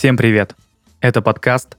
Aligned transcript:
Всем 0.00 0.16
привет! 0.16 0.56
Это 1.02 1.20
подкаст 1.20 1.76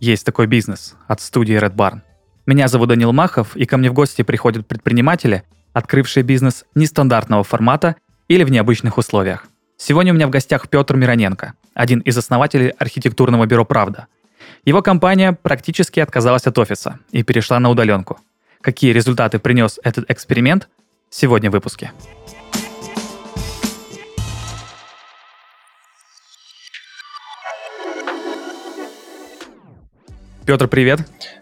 «Есть 0.00 0.24
такой 0.24 0.46
бизнес» 0.46 0.96
от 1.06 1.20
студии 1.20 1.54
Red 1.54 1.74
Barn. 1.74 2.00
Меня 2.46 2.66
зовут 2.66 2.88
Данил 2.88 3.12
Махов, 3.12 3.54
и 3.56 3.66
ко 3.66 3.76
мне 3.76 3.90
в 3.90 3.92
гости 3.92 4.22
приходят 4.22 4.66
предприниматели, 4.66 5.42
открывшие 5.74 6.24
бизнес 6.24 6.64
нестандартного 6.74 7.44
формата 7.44 7.96
или 8.26 8.42
в 8.42 8.50
необычных 8.50 8.96
условиях. 8.96 9.44
Сегодня 9.76 10.14
у 10.14 10.16
меня 10.16 10.26
в 10.28 10.30
гостях 10.30 10.70
Петр 10.70 10.96
Мироненко, 10.96 11.52
один 11.74 11.98
из 11.98 12.16
основателей 12.16 12.70
архитектурного 12.70 13.44
бюро 13.44 13.66
«Правда». 13.66 14.06
Его 14.64 14.80
компания 14.80 15.34
практически 15.34 16.00
отказалась 16.00 16.46
от 16.46 16.56
офиса 16.56 17.00
и 17.10 17.22
перешла 17.22 17.60
на 17.60 17.68
удаленку. 17.68 18.18
Какие 18.62 18.92
результаты 18.92 19.38
принес 19.38 19.78
этот 19.84 20.10
эксперимент? 20.10 20.70
Сегодня 21.10 21.50
в 21.50 21.52
выпуске. 21.52 21.92
Петр, 30.48 30.66
привет. 30.66 31.00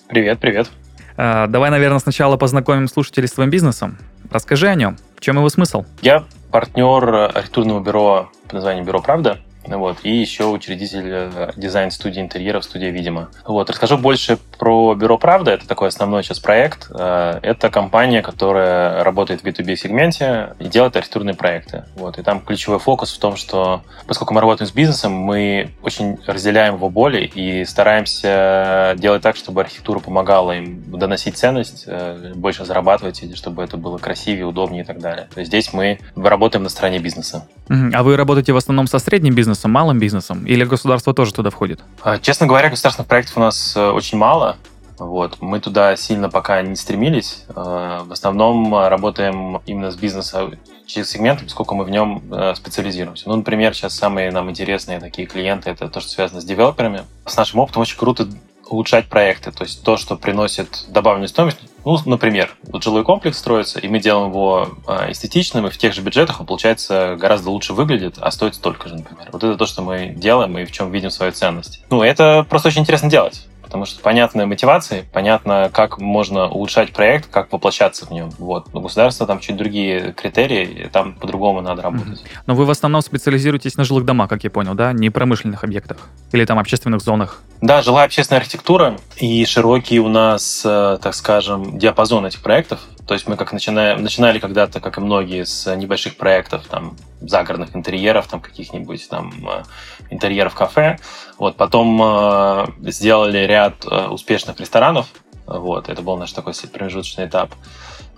Привет, 0.09 0.41
привет. 0.41 0.69
А, 1.17 1.47
давай, 1.47 1.71
наверное, 1.71 2.01
сначала 2.01 2.37
познакомим 2.37 2.89
слушателей 2.89 3.29
с 3.29 3.31
твоим 3.31 3.51
бизнесом. 3.51 3.99
Расскажи 4.33 4.67
о 4.67 4.75
нем. 4.75 4.97
В 5.15 5.21
чем 5.21 5.37
его 5.37 5.49
смысл? 5.49 5.85
Я 6.03 6.25
партнер 6.51 7.15
архитектурного 7.33 7.79
бюро 7.79 8.33
под 8.43 8.55
названием 8.55 8.85
«Бюро 8.85 9.01
Правда». 9.01 9.39
Вот, 9.67 9.99
и 10.03 10.15
еще 10.15 10.47
учредитель 10.47 11.05
э, 11.07 11.51
дизайн-студии 11.57 12.21
интерьеров, 12.21 12.65
студия 12.65 12.91
«Видимо». 12.91 13.31
Вот, 13.45 13.71
расскажу 13.71 13.99
больше 13.99 14.39
про 14.59 14.95
Бюро 14.95 15.19
«Правда». 15.19 15.53
Это 15.53 15.67
такой 15.67 15.89
основной 15.89 16.23
сейчас 16.23 16.39
проект. 16.39 16.91
Э, 16.91 17.39
это 17.43 17.71
компания, 17.71 18.23
которая 18.23 19.03
работает 19.03 19.43
в 19.43 19.45
B2B-сегменте 19.45 20.55
и 20.59 20.65
делает 20.65 20.97
архитектурные 20.97 21.35
проекты. 21.35 21.85
Вот, 21.97 22.19
и 22.19 22.23
там 22.23 22.41
ключевой 22.41 22.79
фокус 22.79 23.15
в 23.15 23.19
том, 23.19 23.37
что 23.37 23.83
поскольку 24.07 24.35
мы 24.35 24.41
работаем 24.41 24.69
с 24.69 24.73
бизнесом, 24.73 25.13
мы 25.13 25.71
очень 25.83 26.19
разделяем 26.27 26.75
его 26.75 26.89
боли 26.91 27.31
и 27.35 27.65
стараемся 27.65 28.95
делать 28.97 29.23
так, 29.23 29.37
чтобы 29.37 29.63
архитектура 29.63 29.99
помогала 29.99 30.53
им 30.53 30.83
доносить 30.91 31.37
ценность, 31.37 31.85
э, 31.87 32.33
больше 32.35 32.65
зарабатывать, 32.65 33.23
или 33.23 33.35
чтобы 33.35 33.63
это 33.63 33.77
было 33.77 33.99
красивее, 33.99 34.47
удобнее 34.47 34.83
и 34.83 34.87
так 34.87 35.01
далее. 35.01 35.29
То 35.33 35.41
есть 35.41 35.51
здесь 35.51 35.73
мы 35.73 35.99
работаем 36.15 36.63
на 36.63 36.69
стороне 36.69 36.99
бизнеса. 36.99 37.47
А 37.69 38.03
вы 38.03 38.17
работаете 38.17 38.53
в 38.53 38.57
основном 38.57 38.87
со 38.87 38.99
средним 38.99 39.35
бизнесом, 39.35 39.56
малым 39.65 39.99
бизнесом? 39.99 40.47
Или 40.47 40.65
государство 40.65 41.15
тоже 41.15 41.33
туда 41.33 41.51
входит? 41.51 41.81
А, 42.03 42.19
честно 42.19 42.47
говоря, 42.47 42.71
государственных 42.71 43.09
проектов 43.09 43.37
у 43.37 43.41
нас 43.41 43.77
э, 43.77 43.91
очень 43.91 44.19
мало. 44.19 44.57
Вот. 44.99 45.39
Мы 45.41 45.61
туда 45.61 45.95
сильно 45.97 46.31
пока 46.31 46.63
не 46.63 46.77
стремились. 46.77 47.45
Э, 47.49 48.03
в 48.05 48.13
основном 48.13 48.75
работаем 48.75 49.61
именно 49.67 49.91
с 49.91 49.97
бизнесом 49.97 50.55
через 50.87 51.11
сегмент, 51.11 51.43
поскольку 51.43 51.75
мы 51.75 51.85
в 51.85 51.91
нем 51.91 52.23
э, 52.33 52.55
специализируемся. 52.55 53.29
Ну, 53.29 53.37
например, 53.37 53.75
сейчас 53.75 53.95
самые 53.95 54.31
нам 54.31 54.51
интересные 54.51 55.01
такие 55.01 55.27
клиенты— 55.27 55.71
это 55.71 55.89
то, 55.89 56.01
что 56.01 56.11
связано 56.11 56.41
с 56.41 56.45
девелоперами. 56.45 57.03
С 57.27 57.37
нашим 57.37 57.61
опытом 57.61 57.83
очень 57.83 57.99
круто 57.99 58.29
улучшать 58.69 59.09
проекты, 59.09 59.53
то 59.53 59.65
есть 59.65 59.83
то, 59.85 59.97
что 59.97 60.17
приносит 60.17 60.87
добавленную 60.89 61.29
стоимость. 61.29 61.59
Ну, 61.87 61.97
например, 62.05 62.51
вот 62.65 62.83
жилой 62.83 63.05
комплекс 63.05 63.39
строится, 63.39 63.79
и 63.79 63.87
мы 63.87 64.01
делаем 64.01 64.31
его 64.31 64.71
а, 64.89 65.09
эстетичным, 65.09 65.69
и 65.69 65.71
в 65.71 65.79
тех 65.79 65.95
же 65.95 66.03
бюджетах 66.03 66.41
он, 66.41 66.47
получается, 66.47 67.17
гораздо 67.17 67.51
лучше 67.51 67.75
выглядит, 67.75 68.17
а 68.21 68.33
стоит 68.33 68.57
столько 68.57 68.89
же, 68.89 68.97
например. 68.97 69.29
Вот 69.31 69.45
это 69.45 69.57
то, 69.57 69.67
что 69.67 69.83
мы 69.83 70.09
делаем 70.09 70.59
и 70.59 70.65
в 70.65 70.73
чем 70.73 70.91
видим 70.91 71.11
свою 71.11 71.31
ценность. 71.31 71.85
Ну, 71.89 72.03
это 72.03 72.45
просто 72.51 72.69
очень 72.69 72.81
интересно 72.81 73.09
делать 73.09 73.47
потому 73.77 73.87
что 73.87 74.03
понятны 74.03 74.47
мотивации, 74.47 75.05
понятно, 75.13 75.71
как 75.73 75.99
можно 75.99 76.49
улучшать 76.49 76.93
проект, 76.93 77.31
как 77.31 77.53
воплощаться 77.53 78.07
в 78.07 78.11
нем. 78.11 78.31
Вот. 78.39 78.73
Но 78.73 78.81
государство 78.81 79.27
там 79.27 79.39
чуть 79.41 79.57
другие 79.57 80.15
критерии, 80.15 80.89
там 80.91 81.13
по-другому 81.13 81.61
надо 81.61 81.83
работать. 81.83 82.25
Но 82.47 82.55
вы 82.55 82.65
в 82.65 82.71
основном 82.71 83.03
специализируетесь 83.03 83.77
на 83.77 83.85
жилых 83.85 84.07
домах, 84.07 84.31
как 84.31 84.45
я 84.45 84.51
понял, 84.51 84.75
да? 84.75 84.95
Не 84.95 85.11
промышленных 85.11 85.63
объектах 85.63 85.99
или 86.33 86.47
там 86.47 86.59
общественных 86.59 87.03
зонах? 87.03 87.43
Да, 87.61 87.83
жилая 87.83 88.07
общественная 88.07 88.41
архитектура 88.41 88.97
и 89.19 89.45
широкий 89.45 90.01
у 90.01 90.09
нас, 90.09 90.63
э, 90.65 90.99
так 91.03 91.15
скажем, 91.15 91.79
диапазон 91.79 92.25
этих 92.25 92.43
проектов. 92.43 92.81
То 93.07 93.15
есть 93.15 93.29
мы 93.29 93.37
как 93.37 93.53
начинаем, 93.53 94.03
начинали 94.03 94.41
когда-то, 94.41 94.81
как 94.81 94.99
и 94.99 95.01
многие, 95.01 95.45
с 95.45 95.75
небольших 95.75 96.17
проектов, 96.17 96.67
там, 96.67 96.97
загородных 97.21 97.75
интерьеров, 97.77 98.27
там, 98.27 98.41
каких-нибудь 98.41 99.09
там 99.09 99.33
э, 99.49 99.63
интерьеров 100.11 100.55
кафе. 100.55 100.99
Вот, 101.39 101.57
потом 101.57 102.01
э, 102.03 102.67
сделали 102.91 103.39
ряд 103.39 103.85
э, 103.85 104.09
успешных 104.09 104.59
ресторанов. 104.59 105.07
Вот, 105.47 105.89
это 105.89 106.03
был 106.03 106.17
наш 106.17 106.33
такой 106.33 106.53
промежуточный 106.73 107.27
этап. 107.27 107.55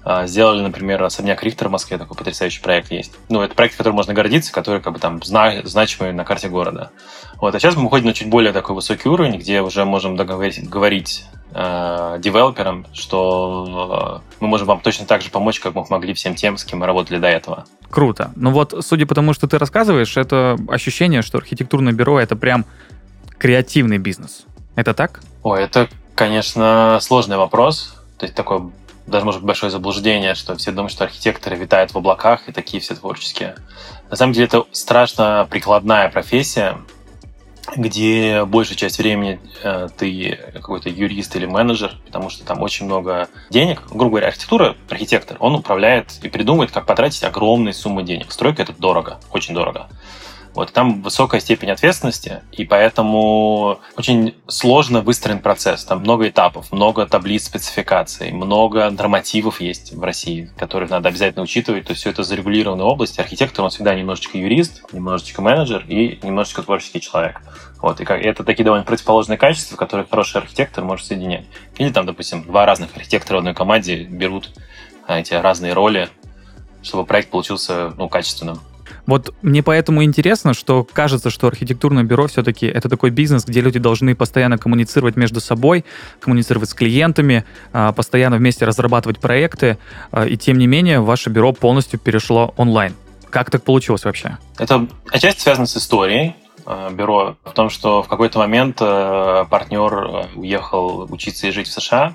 Э, 0.04 0.26
сделали, 0.26 0.62
например, 0.62 1.02
особняк 1.02 1.42
Рихтер 1.42 1.68
в 1.68 1.70
Москве, 1.70 1.98
такой 1.98 2.16
потрясающий 2.16 2.62
проект 2.62 2.90
есть. 2.90 3.12
Ну, 3.28 3.42
это 3.42 3.54
проект, 3.54 3.76
которым 3.76 3.96
можно 3.96 4.14
гордиться, 4.14 4.52
который 4.52 4.80
как 4.80 4.92
бы 4.92 4.98
там 4.98 5.22
зна- 5.22 5.62
значимый 5.64 6.12
на 6.12 6.24
карте 6.24 6.48
города. 6.48 6.90
Вот, 7.40 7.54
а 7.54 7.60
сейчас 7.60 7.76
мы 7.76 7.84
выходим 7.84 8.06
на 8.06 8.14
чуть 8.14 8.28
более 8.28 8.52
такой 8.52 8.74
высокий 8.74 9.08
уровень, 9.08 9.38
где 9.38 9.60
уже 9.60 9.84
можем 9.84 10.16
договорить, 10.16 10.68
говорить 10.68 11.24
э, 11.52 12.16
девелоперам, 12.20 12.86
что 12.92 14.22
э, 14.22 14.34
мы 14.40 14.48
можем 14.48 14.66
вам 14.66 14.80
точно 14.80 15.06
так 15.06 15.22
же 15.22 15.30
помочь, 15.30 15.60
как 15.60 15.74
мы 15.74 15.84
могли 15.90 16.14
всем 16.14 16.34
тем, 16.34 16.56
с 16.56 16.64
кем 16.64 16.80
мы 16.80 16.86
работали 16.86 17.18
до 17.18 17.28
этого. 17.28 17.66
Круто. 17.90 18.32
Ну 18.36 18.50
вот, 18.50 18.74
судя 18.80 19.06
по 19.06 19.14
тому, 19.14 19.34
что 19.34 19.46
ты 19.46 19.58
рассказываешь, 19.58 20.16
это 20.16 20.56
ощущение, 20.68 21.22
что 21.22 21.38
архитектурное 21.38 21.92
бюро— 21.92 22.20
это 22.20 22.36
прям 22.36 22.64
креативный 23.38 23.98
бизнес. 23.98 24.44
Это 24.74 24.94
так? 24.94 25.20
Ой, 25.42 25.62
это, 25.62 25.88
конечно, 26.14 26.98
сложный 27.00 27.36
вопрос. 27.36 27.94
То 28.18 28.26
есть 28.26 28.34
такое 28.34 28.70
даже, 29.08 29.24
может 29.24 29.40
быть, 29.40 29.46
большое 29.46 29.70
заблуждение, 29.70 30.34
что 30.34 30.54
все 30.56 30.70
думают, 30.70 30.92
что 30.92 31.04
архитекторы 31.04 31.56
витают 31.56 31.92
в 31.92 31.98
облаках 31.98 32.48
и 32.48 32.52
такие 32.52 32.80
все 32.80 32.94
творческие. 32.94 33.56
На 34.10 34.16
самом 34.16 34.32
деле 34.32 34.46
это 34.46 34.64
страшно 34.72 35.46
прикладная 35.50 36.08
профессия, 36.08 36.78
где 37.76 38.44
большая 38.44 38.76
часть 38.76 38.98
времени 38.98 39.40
э, 39.62 39.88
ты 39.96 40.38
какой-то 40.54 40.88
юрист 40.88 41.36
или 41.36 41.46
менеджер, 41.46 41.96
потому 42.06 42.30
что 42.30 42.44
там 42.44 42.62
очень 42.62 42.86
много 42.86 43.28
денег. 43.50 43.82
Грубо 43.90 44.10
говоря, 44.10 44.28
архитектура, 44.28 44.76
архитектор, 44.88 45.36
он 45.40 45.54
управляет 45.54 46.18
и 46.22 46.28
придумывает, 46.28 46.70
как 46.70 46.86
потратить 46.86 47.24
огромные 47.24 47.74
суммы 47.74 48.02
денег. 48.02 48.32
Стройка— 48.32 48.62
это 48.64 48.72
дорого, 48.72 49.20
очень 49.30 49.54
дорого. 49.54 49.88
Вот 50.54 50.72
там 50.72 51.02
высокая 51.02 51.40
степень 51.40 51.70
ответственности, 51.70 52.42
и 52.52 52.64
поэтому 52.64 53.80
очень 53.96 54.34
сложно 54.46 55.00
выстроен 55.00 55.40
процесс. 55.40 55.84
Там 55.84 56.00
много 56.00 56.28
этапов, 56.28 56.72
много 56.72 57.06
таблиц 57.06 57.44
спецификаций, 57.44 58.32
много 58.32 58.90
нормативов 58.90 59.60
есть 59.60 59.92
в 59.92 60.02
России, 60.02 60.50
которых 60.58 60.90
надо 60.90 61.08
обязательно 61.08 61.42
учитывать. 61.42 61.84
То 61.84 61.90
есть 61.90 62.00
все 62.00 62.10
это 62.10 62.22
зарегулированная 62.22 62.84
область. 62.84 63.18
Архитектор, 63.18 63.64
он 63.64 63.70
всегда 63.70 63.94
немножечко 63.94 64.38
юрист, 64.38 64.82
немножечко 64.92 65.42
менеджер 65.42 65.84
и 65.88 66.18
немножечко 66.22 66.62
творческий 66.62 67.00
человек. 67.00 67.40
Вот, 67.80 68.00
и 68.00 68.04
это 68.04 68.42
такие 68.42 68.64
довольно 68.64 68.84
противоположные 68.84 69.38
качества, 69.38 69.76
которые 69.76 70.06
хороший 70.08 70.38
архитектор 70.38 70.84
может 70.84 71.06
соединять. 71.06 71.46
Или 71.76 71.90
там, 71.90 72.06
допустим, 72.06 72.42
два 72.42 72.66
разных 72.66 72.96
архитектора 72.96 73.36
в 73.36 73.38
одной 73.38 73.54
команде 73.54 74.02
берут 74.04 74.50
а, 75.06 75.20
эти 75.20 75.34
разные 75.34 75.74
роли, 75.74 76.08
чтобы 76.82 77.04
проект 77.04 77.30
получился 77.30 77.94
ну, 77.96 78.08
качественным. 78.08 78.60
Вот 79.08 79.32
мне 79.40 79.62
поэтому 79.62 80.04
интересно, 80.04 80.52
что 80.52 80.84
кажется, 80.84 81.30
что 81.30 81.46
архитектурное 81.46 82.04
бюро 82.04 82.26
все-таки 82.26 82.66
это 82.66 82.90
такой 82.90 83.08
бизнес, 83.08 83.46
где 83.46 83.62
люди 83.62 83.78
должны 83.78 84.14
постоянно 84.14 84.58
коммуницировать 84.58 85.16
между 85.16 85.40
собой, 85.40 85.86
коммуницировать 86.20 86.68
с 86.68 86.74
клиентами, 86.74 87.46
а, 87.72 87.92
постоянно 87.92 88.36
вместе 88.36 88.66
разрабатывать 88.66 89.18
проекты, 89.18 89.78
а, 90.10 90.26
и 90.26 90.36
тем 90.36 90.58
не 90.58 90.66
менее 90.66 91.00
ваше 91.00 91.30
бюро 91.30 91.54
полностью 91.54 91.98
перешло 91.98 92.52
онлайн. 92.58 92.92
Как 93.30 93.50
так 93.50 93.62
получилось 93.62 94.04
вообще? 94.04 94.36
Это 94.58 94.86
отчасти 95.10 95.40
связано 95.40 95.66
с 95.66 95.78
историей 95.78 96.34
а, 96.66 96.90
бюро 96.90 97.38
в 97.44 97.52
том, 97.52 97.70
что 97.70 98.02
в 98.02 98.08
какой-то 98.08 98.38
момент 98.38 98.76
партнер 98.76 100.28
уехал 100.34 101.10
учиться 101.10 101.46
и 101.46 101.50
жить 101.50 101.68
в 101.68 101.72
США, 101.72 102.14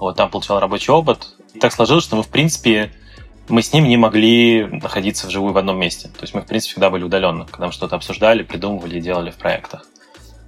вот 0.00 0.16
там 0.16 0.30
получал 0.30 0.58
рабочий 0.58 0.90
опыт. 0.90 1.28
И 1.54 1.60
так 1.60 1.72
сложилось, 1.72 2.02
что 2.02 2.16
мы, 2.16 2.24
в 2.24 2.28
принципе, 2.28 2.90
мы 3.48 3.62
с 3.62 3.72
ним 3.72 3.84
не 3.84 3.96
могли 3.96 4.64
находиться 4.64 5.26
вживую 5.26 5.52
в 5.52 5.58
одном 5.58 5.78
месте. 5.78 6.08
То 6.08 6.22
есть 6.22 6.34
мы, 6.34 6.42
в 6.42 6.46
принципе, 6.46 6.72
всегда 6.72 6.90
были 6.90 7.04
удаленно, 7.04 7.46
когда 7.46 7.66
мы 7.66 7.72
что-то 7.72 7.96
обсуждали, 7.96 8.42
придумывали 8.42 8.98
и 8.98 9.00
делали 9.00 9.30
в 9.30 9.36
проектах. 9.36 9.86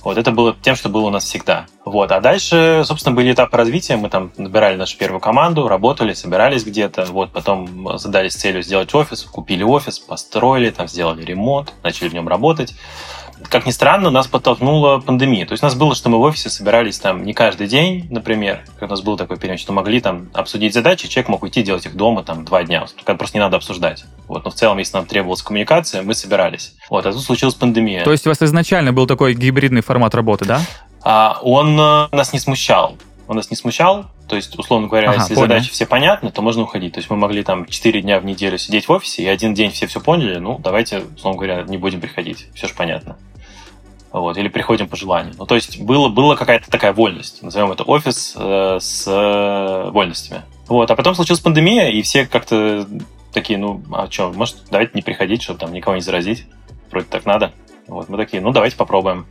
Вот 0.03 0.19
это 0.19 0.31
было 0.31 0.55
тем, 0.63 0.77
что 0.77 0.89
было 0.89 1.07
у 1.07 1.11
нас 1.11 1.25
всегда. 1.25 1.67
Вот. 1.85 2.13
А 2.13 2.21
дальше, 2.21 2.83
собственно, 2.85 3.17
были 3.17 3.33
этапы 3.33 3.57
развития. 3.57 3.97
Мы 3.97 4.09
там 4.09 4.31
набирали 4.37 4.77
нашу 4.77 4.97
первую 4.97 5.21
команду, 5.21 5.67
работали, 5.67 6.13
собирались 6.13 6.65
где-то. 6.65 7.07
Вот. 7.07 7.33
Потом 7.33 7.99
задались 7.99 8.35
целью 8.35 8.63
сделать 8.63 8.95
офис, 8.95 9.23
купили 9.23 9.65
офис, 9.65 9.99
построили, 9.99 10.71
там 10.71 10.87
сделали 10.87 11.25
ремонт, 11.25 11.75
начали 11.83 12.09
в 12.09 12.15
нем 12.15 12.29
работать 12.29 12.75
как 13.49 13.67
ни 13.67 13.71
странно, 13.71 14.11
нас 14.11 14.27
подтолкнула 14.27 14.99
пандемия. 14.99 15.47
То 15.47 15.53
есть 15.53 15.63
у 15.63 15.67
нас 15.67 15.75
было, 15.75 15.95
что 15.95 16.09
мы 16.09 16.19
в 16.19 16.23
офисе 16.23 16.49
собирались 16.49 16.99
там 16.99 17.25
не 17.25 17.33
каждый 17.33 17.67
день, 17.67 18.07
например, 18.11 18.65
как 18.79 18.89
у 18.89 18.93
нас 18.93 19.03
был 19.03 19.17
такой 19.17 19.37
период, 19.37 19.61
что 19.61 19.73
могли 19.73 20.01
там 20.01 20.29
обсудить 20.33 20.75
задачи, 20.75 21.09
человек 21.09 21.29
мог 21.29 21.43
уйти 21.43 21.63
делать 21.63 21.87
их 21.87 21.97
дома 21.97 22.23
там 22.23 22.45
два 22.45 22.63
дня, 22.65 22.87
когда 22.97 23.15
просто 23.19 23.39
не 23.39 23.41
надо 23.41 23.57
обсуждать. 23.57 24.05
Вот, 24.29 24.45
но 24.45 24.51
в 24.51 24.55
целом, 24.55 24.79
если 24.79 24.97
нам 24.97 25.07
требовалась 25.07 25.43
коммуникация, 25.43 26.03
мы 26.03 26.15
собирались. 26.15 26.75
Вот, 26.91 27.07
а 27.07 27.13
тут 27.13 27.23
случилась 27.23 27.55
пандемия. 27.55 28.05
То 28.05 28.13
есть 28.13 28.27
у 28.27 28.31
вас 28.31 28.43
изначально 28.43 28.93
был 28.93 29.07
такой 29.07 29.35
гибридный 29.35 29.83
формат 29.83 30.15
работы, 30.15 30.45
да? 30.45 30.61
А, 31.03 31.39
он 31.43 31.79
э, 31.79 32.09
нас 32.13 32.33
не 32.33 32.39
смущал. 32.39 32.97
Он 33.29 33.37
нас 33.37 33.51
не 33.51 33.57
смущал, 33.57 34.07
то 34.29 34.37
есть, 34.37 34.59
условно 34.59 34.89
говоря, 34.89 35.11
ага, 35.11 35.19
если 35.21 35.35
понял. 35.35 35.49
задачи 35.49 35.71
все 35.71 35.87
понятны, 35.87 36.31
то 36.31 36.43
можно 36.43 36.63
уходить. 36.63 36.95
То 36.95 36.99
есть 36.99 37.11
мы 37.11 37.17
могли 37.17 37.43
там 37.43 37.67
4 37.67 38.03
дня 38.03 38.19
в 38.21 38.25
неделю 38.25 38.59
сидеть 38.59 38.89
в 38.89 38.93
офисе, 38.93 39.23
и 39.23 39.27
один 39.27 39.55
день 39.55 39.71
все 39.71 39.87
все 39.87 40.01
поняли, 40.01 40.39
ну, 40.39 40.59
давайте, 40.59 41.03
условно 41.17 41.39
говоря, 41.39 41.63
не 41.63 41.77
будем 41.77 42.01
приходить. 42.01 42.47
Все 42.55 42.69
же 42.69 42.75
понятно. 42.75 43.17
Вот, 44.21 44.37
или 44.39 44.49
приходим 44.49 44.89
по 44.89 44.97
желанию. 44.97 45.35
Ну, 45.39 45.47
то 45.47 45.55
есть 45.55 45.81
было, 45.81 46.09
была 46.09 46.37
какая-то 46.37 46.71
такая 46.71 46.93
вольность, 46.93 47.43
назовем 47.43 47.73
это 47.73 47.85
офис 47.85 48.35
э, 48.37 48.79
с 48.81 49.07
э, 49.07 49.91
вольностями. 49.91 50.43
Вот, 50.69 50.91
а 50.91 50.97
потом 50.97 51.15
случилась 51.15 51.41
пандемия, 51.41 51.91
и 51.91 52.03
все 52.03 52.27
как-то 52.27 52.87
такие, 53.33 53.59
ну, 53.59 53.83
а 53.93 54.11
что, 54.11 54.33
может, 54.33 54.57
давайте 54.71 54.93
не 54.95 55.03
приходить, 55.03 55.43
чтобы 55.43 55.59
там 55.59 55.73
никого 55.73 55.97
не 55.97 56.01
заразить, 56.01 56.47
вроде 56.91 57.07
так 57.07 57.27
надо. 57.27 57.53
Вот, 57.87 58.09
мы 58.09 58.17
такие, 58.17 58.43
ну, 58.43 58.53
давайте 58.53 58.77
попробуем. 58.77 59.27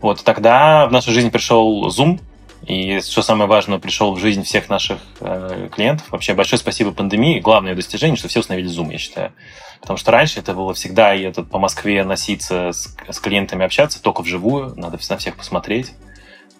Вот, 0.00 0.24
тогда 0.24 0.86
в 0.86 0.92
нашу 0.92 1.12
жизнь 1.12 1.30
пришел 1.30 1.86
Zoom, 1.88 2.20
и 2.66 3.00
что 3.00 3.22
самое 3.22 3.48
важное, 3.48 3.78
пришел 3.78 4.14
в 4.14 4.18
жизнь 4.18 4.44
всех 4.44 4.68
наших 4.68 5.00
э, 5.20 5.68
клиентов. 5.72 6.10
Вообще 6.10 6.32
большое 6.34 6.60
спасибо 6.60 6.92
пандемии. 6.92 7.40
Главное 7.40 7.74
достижение, 7.74 8.16
что 8.16 8.28
все 8.28 8.40
установили 8.40 8.70
Zoom, 8.70 8.92
я 8.92 8.98
считаю. 8.98 9.32
Потому 9.80 9.96
что 9.96 10.12
раньше 10.12 10.38
это 10.38 10.54
было 10.54 10.72
всегда 10.74 11.12
и 11.14 11.22
этот 11.22 11.50
по 11.50 11.58
Москве 11.58 12.04
носиться 12.04 12.70
с, 12.72 12.94
с 13.08 13.18
клиентами 13.18 13.64
общаться 13.64 14.00
только 14.00 14.22
вживую, 14.22 14.74
надо 14.76 14.98
на 15.08 15.16
всех 15.16 15.36
посмотреть, 15.36 15.92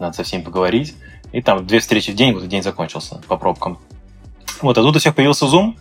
надо 0.01 0.17
со 0.17 0.25
всеми 0.25 0.43
поговорить. 0.43 0.95
И 1.33 1.41
там 1.41 1.65
две 1.67 1.79
встречи 1.79 2.11
в 2.11 2.17
день, 2.17 2.33
вот 2.33 2.47
день 2.49 2.63
закончился 2.63 3.23
по 3.29 3.37
пробкам. 3.37 3.79
Вот, 4.61 4.79
а 4.79 4.83
тут 4.83 4.97
у 4.97 4.99
всех 4.99 5.15
появился 5.15 5.47
Zoom. 5.47 5.75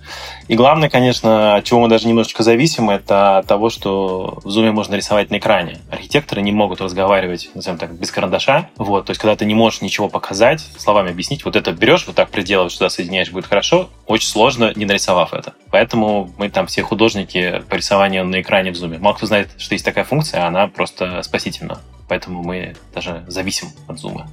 И 0.47 0.55
главное, 0.55 0.89
конечно, 0.89 1.55
от 1.55 1.63
чего 1.63 1.81
мы 1.81 1.87
даже 1.87 2.07
немножечко 2.07 2.43
зависим, 2.43 2.89
это 2.89 3.39
от 3.39 3.47
того, 3.47 3.69
что 3.69 4.39
в 4.43 4.47
Zoom 4.47 4.71
можно 4.71 4.95
рисовать 4.95 5.29
на 5.29 5.37
экране. 5.37 5.79
Архитекторы 5.89 6.41
не 6.41 6.51
могут 6.51 6.81
разговаривать, 6.81 7.49
назовем 7.53 7.77
так, 7.77 7.93
без 7.93 8.11
карандаша. 8.11 8.69
Вот, 8.77 9.05
то 9.05 9.11
есть, 9.11 9.21
когда 9.21 9.35
ты 9.35 9.45
не 9.45 9.53
можешь 9.53 9.81
ничего 9.81 10.09
показать, 10.09 10.61
словами 10.77 11.11
объяснить, 11.11 11.45
вот 11.45 11.55
это 11.55 11.71
берешь, 11.71 12.05
вот 12.07 12.15
так 12.15 12.29
приделываешь, 12.29 12.73
сюда 12.73 12.89
соединяешь, 12.89 13.31
будет 13.31 13.45
хорошо, 13.45 13.89
очень 14.07 14.29
сложно, 14.29 14.71
не 14.75 14.85
нарисовав 14.85 15.33
это. 15.33 15.53
Поэтому 15.69 16.31
мы 16.37 16.49
там 16.49 16.67
все 16.67 16.83
художники 16.83 17.63
по 17.69 17.75
рисованию 17.75 18.25
на 18.25 18.41
экране 18.41 18.71
в 18.71 18.75
Zoom. 18.75 18.97
Мало 18.99 19.15
кто 19.15 19.25
знает, 19.25 19.49
что 19.57 19.75
есть 19.75 19.85
такая 19.85 20.03
функция, 20.03 20.45
она 20.45 20.67
просто 20.67 21.21
спасительна. 21.23 21.79
Поэтому 22.07 22.43
мы 22.43 22.75
даже 22.93 23.23
зависим 23.27 23.69
от 23.87 23.97
Zoom 23.97 24.23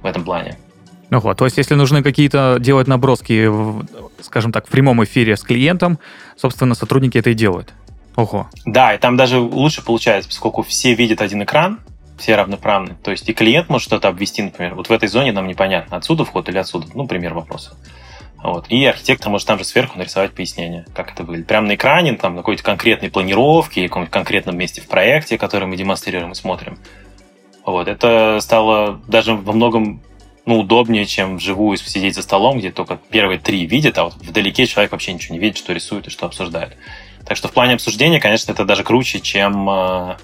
в 0.00 0.06
этом 0.06 0.24
плане. 0.24 0.56
Ого, 1.10 1.34
то 1.34 1.44
есть 1.46 1.56
если 1.56 1.74
нужны 1.74 2.02
какие-то 2.02 2.58
делать 2.60 2.86
наброски, 2.86 3.50
скажем 4.22 4.52
так, 4.52 4.66
в 4.66 4.70
прямом 4.70 5.02
эфире 5.04 5.36
с 5.36 5.42
клиентом, 5.42 5.98
собственно, 6.36 6.74
сотрудники 6.74 7.16
это 7.16 7.30
и 7.30 7.34
делают. 7.34 7.72
Ого. 8.16 8.48
Да, 8.66 8.94
и 8.94 8.98
там 8.98 9.16
даже 9.16 9.38
лучше 9.38 9.82
получается, 9.82 10.28
поскольку 10.28 10.62
все 10.62 10.94
видят 10.94 11.22
один 11.22 11.42
экран, 11.44 11.80
все 12.18 12.34
равноправны. 12.34 12.96
То 13.02 13.10
есть 13.10 13.28
и 13.28 13.32
клиент 13.32 13.68
может 13.68 13.86
что-то 13.86 14.08
обвести, 14.08 14.42
например, 14.42 14.74
вот 14.74 14.88
в 14.88 14.92
этой 14.92 15.08
зоне 15.08 15.32
нам 15.32 15.46
непонятно, 15.46 15.96
отсюда 15.96 16.24
вход 16.24 16.48
или 16.48 16.58
отсюда. 16.58 16.88
Ну, 16.94 17.06
пример 17.06 17.32
вопроса. 17.32 17.76
Вот. 18.42 18.66
И 18.68 18.84
архитектор 18.84 19.30
может 19.30 19.46
там 19.46 19.58
же 19.58 19.64
сверху 19.64 19.98
нарисовать 19.98 20.32
пояснение, 20.32 20.84
как 20.94 21.12
это 21.12 21.24
выглядит. 21.24 21.46
Прямо 21.46 21.68
на 21.68 21.74
экране, 21.74 22.14
там, 22.14 22.34
на 22.34 22.42
какой-то 22.42 22.62
конкретной 22.62 23.10
планировке, 23.10 23.80
или 23.80 23.88
каком-нибудь 23.88 24.12
конкретном 24.12 24.56
месте 24.56 24.80
в 24.80 24.86
проекте, 24.86 25.38
который 25.38 25.66
мы 25.66 25.76
демонстрируем 25.76 26.32
и 26.32 26.34
смотрим. 26.34 26.78
Вот. 27.64 27.88
Это 27.88 28.38
стало 28.40 29.00
даже 29.08 29.34
во 29.34 29.52
многом 29.52 30.02
ну, 30.48 30.60
удобнее, 30.60 31.04
чем 31.06 31.36
вживую 31.36 31.76
сидеть 31.76 32.14
за 32.14 32.22
столом, 32.22 32.58
где 32.58 32.70
только 32.70 32.98
первые 33.10 33.38
три 33.38 33.66
видят, 33.66 33.98
а 33.98 34.04
вот 34.04 34.14
вдалеке 34.14 34.66
человек 34.66 34.92
вообще 34.92 35.12
ничего 35.12 35.34
не 35.34 35.40
видит, 35.40 35.58
что 35.58 35.72
рисует 35.72 36.06
и 36.06 36.10
что 36.10 36.26
обсуждает. 36.26 36.76
Так 37.26 37.36
что 37.36 37.48
в 37.48 37.52
плане 37.52 37.74
обсуждения, 37.74 38.18
конечно, 38.18 38.52
это 38.52 38.64
даже 38.64 38.82
круче, 38.82 39.20
чем 39.20 39.68
э, 39.68 40.16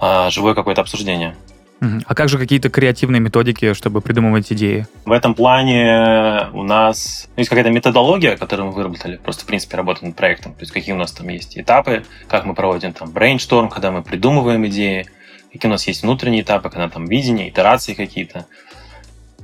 э, 0.00 0.30
живое 0.30 0.54
какое-то 0.54 0.80
обсуждение. 0.80 1.34
А 1.80 2.14
как 2.14 2.28
же 2.28 2.38
какие-то 2.38 2.70
креативные 2.70 3.20
методики, 3.20 3.72
чтобы 3.72 4.00
придумывать 4.00 4.52
идеи? 4.52 4.86
В 5.04 5.12
этом 5.12 5.34
плане 5.34 6.48
у 6.52 6.64
нас 6.64 7.28
есть 7.36 7.48
какая-то 7.48 7.70
методология, 7.70 8.36
которую 8.36 8.68
мы 8.68 8.74
выработали, 8.74 9.16
просто, 9.16 9.44
в 9.44 9.46
принципе, 9.46 9.76
работаем 9.76 10.08
над 10.08 10.16
проектом. 10.16 10.54
То 10.54 10.60
есть 10.60 10.72
какие 10.72 10.92
у 10.92 10.98
нас 10.98 11.12
там 11.12 11.28
есть 11.28 11.56
этапы, 11.56 12.04
как 12.28 12.44
мы 12.46 12.54
проводим 12.54 12.92
там 12.92 13.10
брейншторм, 13.10 13.68
когда 13.68 13.92
мы 13.92 14.02
придумываем 14.02 14.66
идеи, 14.66 15.06
какие 15.52 15.68
у 15.68 15.72
нас 15.72 15.86
есть 15.86 16.02
внутренние 16.02 16.42
этапы, 16.42 16.68
когда 16.68 16.88
там 16.88 17.06
видение, 17.06 17.48
итерации 17.48 17.94
какие-то. 17.94 18.46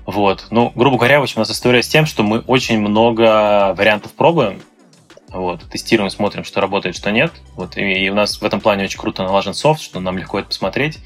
Вот. 0.06 0.47
Ну, 0.51 0.73
грубо 0.75 0.97
говоря, 0.97 1.21
в 1.21 1.23
общем, 1.23 1.39
у 1.39 1.41
нас 1.41 1.51
история 1.51 1.83
с 1.83 1.89
тем, 1.89 2.06
что 2.06 2.23
мы 2.23 2.41
очень 2.41 2.79
много 2.79 3.75
вариантов 3.75 4.12
пробуем, 4.12 4.61
вот, 5.29 5.62
тестируем, 5.69 6.11
смотрим, 6.11 6.45
что 6.45 6.61
работает, 6.61 6.97
что 6.97 7.11
нет. 7.11 7.33
Вот, 7.56 7.77
и, 7.77 7.83
и 7.83 8.09
у 8.09 8.15
нас 8.15 8.41
в 8.41 8.45
этом 8.45 8.61
плане 8.61 8.85
очень 8.85 8.99
круто 8.99 9.23
налажен 9.23 9.55
софт, 9.55 9.83
что 9.83 10.01
нам 10.01 10.17
легко 10.17 10.39
это 10.39 10.49
посмотреть. 10.49 10.99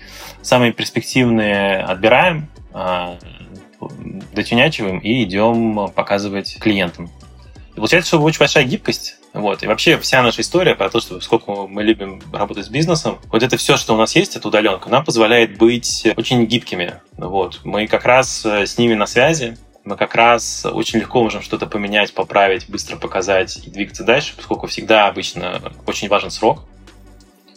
Самые 0.42 0.72
перспективные 0.72 1.78
отбираем, 1.78 2.48
а, 2.74 3.18
дотюнячиваем 4.32 4.98
и 4.98 5.22
идем 5.24 5.88
показывать 5.94 6.58
клиентам. 6.60 7.10
И 7.78 7.80
получается, 7.80 8.08
что 8.08 8.20
очень 8.20 8.40
большая 8.40 8.64
гибкость 8.64 9.18
вот. 9.32 9.62
И 9.62 9.68
вообще 9.68 9.98
вся 9.98 10.20
наша 10.20 10.40
история 10.40 10.74
про 10.74 10.90
то, 10.90 10.98
что 10.98 11.20
сколько 11.20 11.52
мы 11.68 11.84
любим 11.84 12.20
работать 12.32 12.66
с 12.66 12.68
бизнесом, 12.68 13.20
вот 13.30 13.44
это 13.44 13.56
все, 13.56 13.76
что 13.76 13.94
у 13.94 13.96
нас 13.96 14.16
есть, 14.16 14.34
это 14.34 14.48
удаленка, 14.48 14.88
нам 14.88 15.04
позволяет 15.04 15.58
быть 15.58 16.08
очень 16.16 16.44
гибкими. 16.46 17.00
Вот. 17.12 17.60
Мы 17.62 17.86
как 17.86 18.04
раз 18.04 18.44
э, 18.44 18.66
с 18.66 18.78
ними 18.78 18.94
на 18.94 19.06
связи, 19.06 19.56
мы 19.84 19.94
как 19.94 20.16
раз 20.16 20.66
очень 20.66 20.98
легко 20.98 21.22
можем 21.22 21.40
что-то 21.40 21.66
поменять, 21.66 22.12
поправить, 22.12 22.68
быстро 22.68 22.96
показать 22.96 23.60
и 23.64 23.70
двигаться 23.70 24.02
дальше, 24.02 24.34
поскольку 24.34 24.66
всегда 24.66 25.06
обычно 25.06 25.72
очень 25.86 26.08
важен 26.08 26.32
срок. 26.32 26.64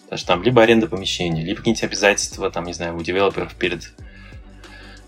Потому 0.04 0.20
что 0.20 0.28
там 0.28 0.44
либо 0.44 0.62
аренда 0.62 0.86
помещения, 0.86 1.44
либо 1.44 1.58
какие-нибудь 1.58 1.84
обязательства, 1.84 2.52
там, 2.52 2.66
не 2.66 2.74
знаю, 2.74 2.96
у 2.96 3.02
девелоперов 3.02 3.56
перед 3.56 3.92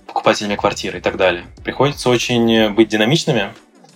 покупателями 0.08 0.56
квартиры 0.56 0.98
и 0.98 1.02
так 1.02 1.18
далее. 1.18 1.46
Приходится 1.64 2.10
очень 2.10 2.74
быть 2.74 2.88
динамичными, 2.88 3.54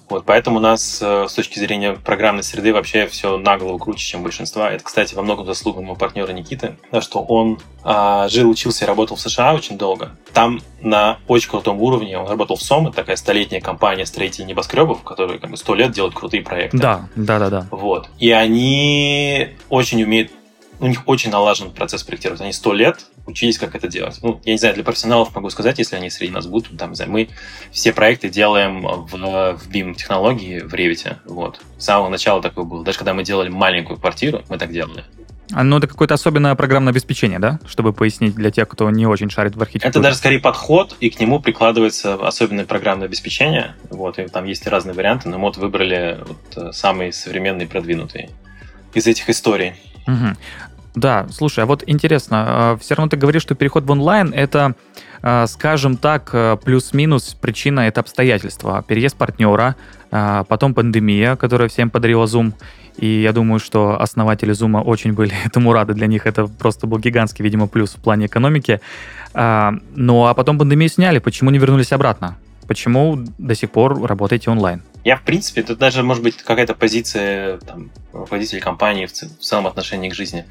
вот, 0.09 0.25
поэтому 0.25 0.57
у 0.57 0.59
нас 0.61 0.99
э, 1.01 1.27
с 1.27 1.33
точки 1.33 1.59
зрения 1.59 1.93
программной 1.93 2.43
среды 2.43 2.73
вообще 2.73 3.07
все 3.07 3.37
на 3.37 3.57
голову 3.57 3.77
круче, 3.77 4.05
чем 4.05 4.23
большинства. 4.23 4.71
Это, 4.71 4.83
кстати, 4.83 5.15
во 5.15 5.21
многом 5.21 5.45
заслуга 5.45 5.81
моего 5.81 5.95
партнера 5.95 6.31
Никиты, 6.31 6.77
что 7.01 7.21
он 7.21 7.59
а, 7.83 8.27
жил, 8.29 8.49
учился 8.49 8.85
и 8.85 8.87
работал 8.87 9.17
в 9.17 9.21
США 9.21 9.53
очень 9.53 9.77
долго. 9.77 10.11
Там 10.33 10.61
на 10.81 11.19
очень 11.27 11.49
крутом 11.49 11.81
уровне 11.81 12.17
он 12.17 12.27
работал 12.27 12.55
в 12.55 12.61
СОМ, 12.61 12.87
это 12.87 12.97
такая 12.97 13.15
столетняя 13.17 13.59
компания 13.59 14.05
строителей 14.05 14.45
небоскребов, 14.45 15.03
которая 15.03 15.39
как 15.39 15.51
бы 15.51 15.57
сто 15.57 15.75
лет 15.75 15.91
делают 15.91 16.15
крутые 16.15 16.43
проекты. 16.43 16.77
Да, 16.77 17.09
да, 17.15 17.39
да, 17.39 17.49
да. 17.49 17.67
Вот. 17.71 18.09
И 18.19 18.31
они 18.31 19.49
очень 19.69 20.03
умеют 20.03 20.31
у 20.79 20.87
них 20.87 21.07
очень 21.07 21.31
налажен 21.31 21.71
процесс 21.71 22.03
проектирования. 22.03 22.43
Они 22.43 22.53
сто 22.53 22.73
лет 22.73 23.05
учились, 23.25 23.57
как 23.57 23.75
это 23.75 23.87
делать. 23.87 24.19
Ну, 24.21 24.39
я 24.45 24.53
не 24.53 24.57
знаю, 24.57 24.75
для 24.75 24.83
профессионалов 24.83 25.33
могу 25.35 25.49
сказать, 25.49 25.79
если 25.79 25.95
они 25.95 26.09
среди 26.09 26.31
нас 26.31 26.47
будут, 26.47 26.77
там, 26.77 26.91
не 26.91 26.95
знаю, 26.95 27.11
мы 27.11 27.29
все 27.71 27.93
проекты 27.93 28.29
делаем 28.29 28.81
в, 28.81 29.11
в 29.11 29.69
BIM-технологии, 29.69 30.59
в 30.59 30.73
Revit. 30.73 31.17
Вот. 31.25 31.59
С 31.77 31.85
самого 31.85 32.09
начала 32.09 32.41
такое 32.41 32.65
было. 32.65 32.83
Даже 32.83 32.97
когда 32.97 33.13
мы 33.13 33.23
делали 33.23 33.49
маленькую 33.49 33.99
квартиру, 33.99 34.43
мы 34.49 34.57
так 34.57 34.71
делали. 34.71 35.03
А, 35.53 35.63
ну, 35.63 35.77
это 35.77 35.87
какое-то 35.87 36.13
особенное 36.13 36.55
программное 36.55 36.91
обеспечение, 36.91 37.39
да? 37.39 37.59
Чтобы 37.67 37.93
пояснить 37.93 38.35
для 38.35 38.51
тех, 38.51 38.67
кто 38.67 38.89
не 38.89 39.05
очень 39.05 39.29
шарит 39.29 39.55
в 39.55 39.61
архитектуре. 39.61 39.89
Это 39.89 40.01
даже 40.01 40.17
скорее 40.17 40.39
подход, 40.39 40.95
и 40.99 41.09
к 41.09 41.19
нему 41.19 41.39
прикладывается 41.39 42.15
особенное 42.15 42.65
программное 42.65 43.07
обеспечение. 43.07 43.75
Вот, 43.89 44.19
и 44.19 44.27
там 44.27 44.45
есть 44.45 44.67
разные 44.67 44.93
варианты, 44.93 45.29
но 45.29 45.37
мы 45.37 45.45
вот 45.45 45.57
выбрали 45.57 46.19
вот 46.27 46.57
э, 46.57 46.71
самые 46.73 47.13
современные 47.13 47.67
продвинутые 47.67 48.29
из 48.93 49.07
этих 49.07 49.29
историй. 49.29 49.73
Угу. 50.05 50.37
Да, 50.97 51.27
слушай, 51.29 51.63
а 51.63 51.67
вот 51.67 51.83
интересно, 51.85 52.45
а, 52.47 52.77
все 52.77 52.95
равно 52.95 53.07
ты 53.11 53.17
говоришь, 53.17 53.43
что 53.43 53.53
переход 53.53 53.83
в 53.83 53.91
онлайн 53.91 54.33
это, 54.33 54.73
а, 55.21 55.45
скажем 55.45 55.95
так, 55.95 56.31
э, 56.33 56.57
плюс-минус 56.65 57.37
причина 57.39 57.81
это 57.81 58.01
обстоятельства. 58.01 58.83
Переезд 58.87 59.15
партнера, 59.15 59.75
а, 60.09 60.43
потом 60.45 60.73
пандемия, 60.73 61.35
которая 61.35 61.69
всем 61.69 61.91
подарила 61.91 62.25
Zoom. 62.25 62.53
И 62.97 63.21
я 63.21 63.31
думаю, 63.31 63.59
что 63.59 64.01
основатели 64.01 64.53
Zoom 64.53 64.81
очень 64.81 65.13
были 65.13 65.35
этому 65.45 65.71
рады. 65.71 65.93
Для 65.93 66.07
них 66.07 66.25
это 66.25 66.47
просто 66.47 66.87
был 66.87 66.97
гигантский, 66.97 67.43
видимо, 67.43 67.67
плюс 67.67 67.93
в 67.93 68.01
плане 68.01 68.25
экономики. 68.25 68.81
Ну 69.35 70.25
а 70.25 70.33
потом 70.33 70.57
пандемию 70.57 70.89
сняли. 70.89 71.19
Почему 71.19 71.51
не 71.51 71.59
вернулись 71.59 71.91
обратно? 71.91 72.37
Почему 72.67 73.23
до 73.37 73.53
сих 73.53 73.69
пор 73.69 74.01
работаете 74.03 74.49
онлайн? 74.49 74.81
Я, 75.07 75.15
в 75.15 75.21
принципе, 75.21 75.63
тут 75.63 75.77
даже, 75.77 76.03
может 76.03 76.21
быть, 76.21 76.35
какая-то 76.35 76.73
позиция 76.75 77.59
там, 77.59 77.91
руководителя 78.11 78.59
компании 78.59 79.05
в, 79.05 79.11
в 79.11 79.41
целом 79.41 79.65
отношении 79.67 80.09
к 80.09 80.13
жизни. 80.13 80.45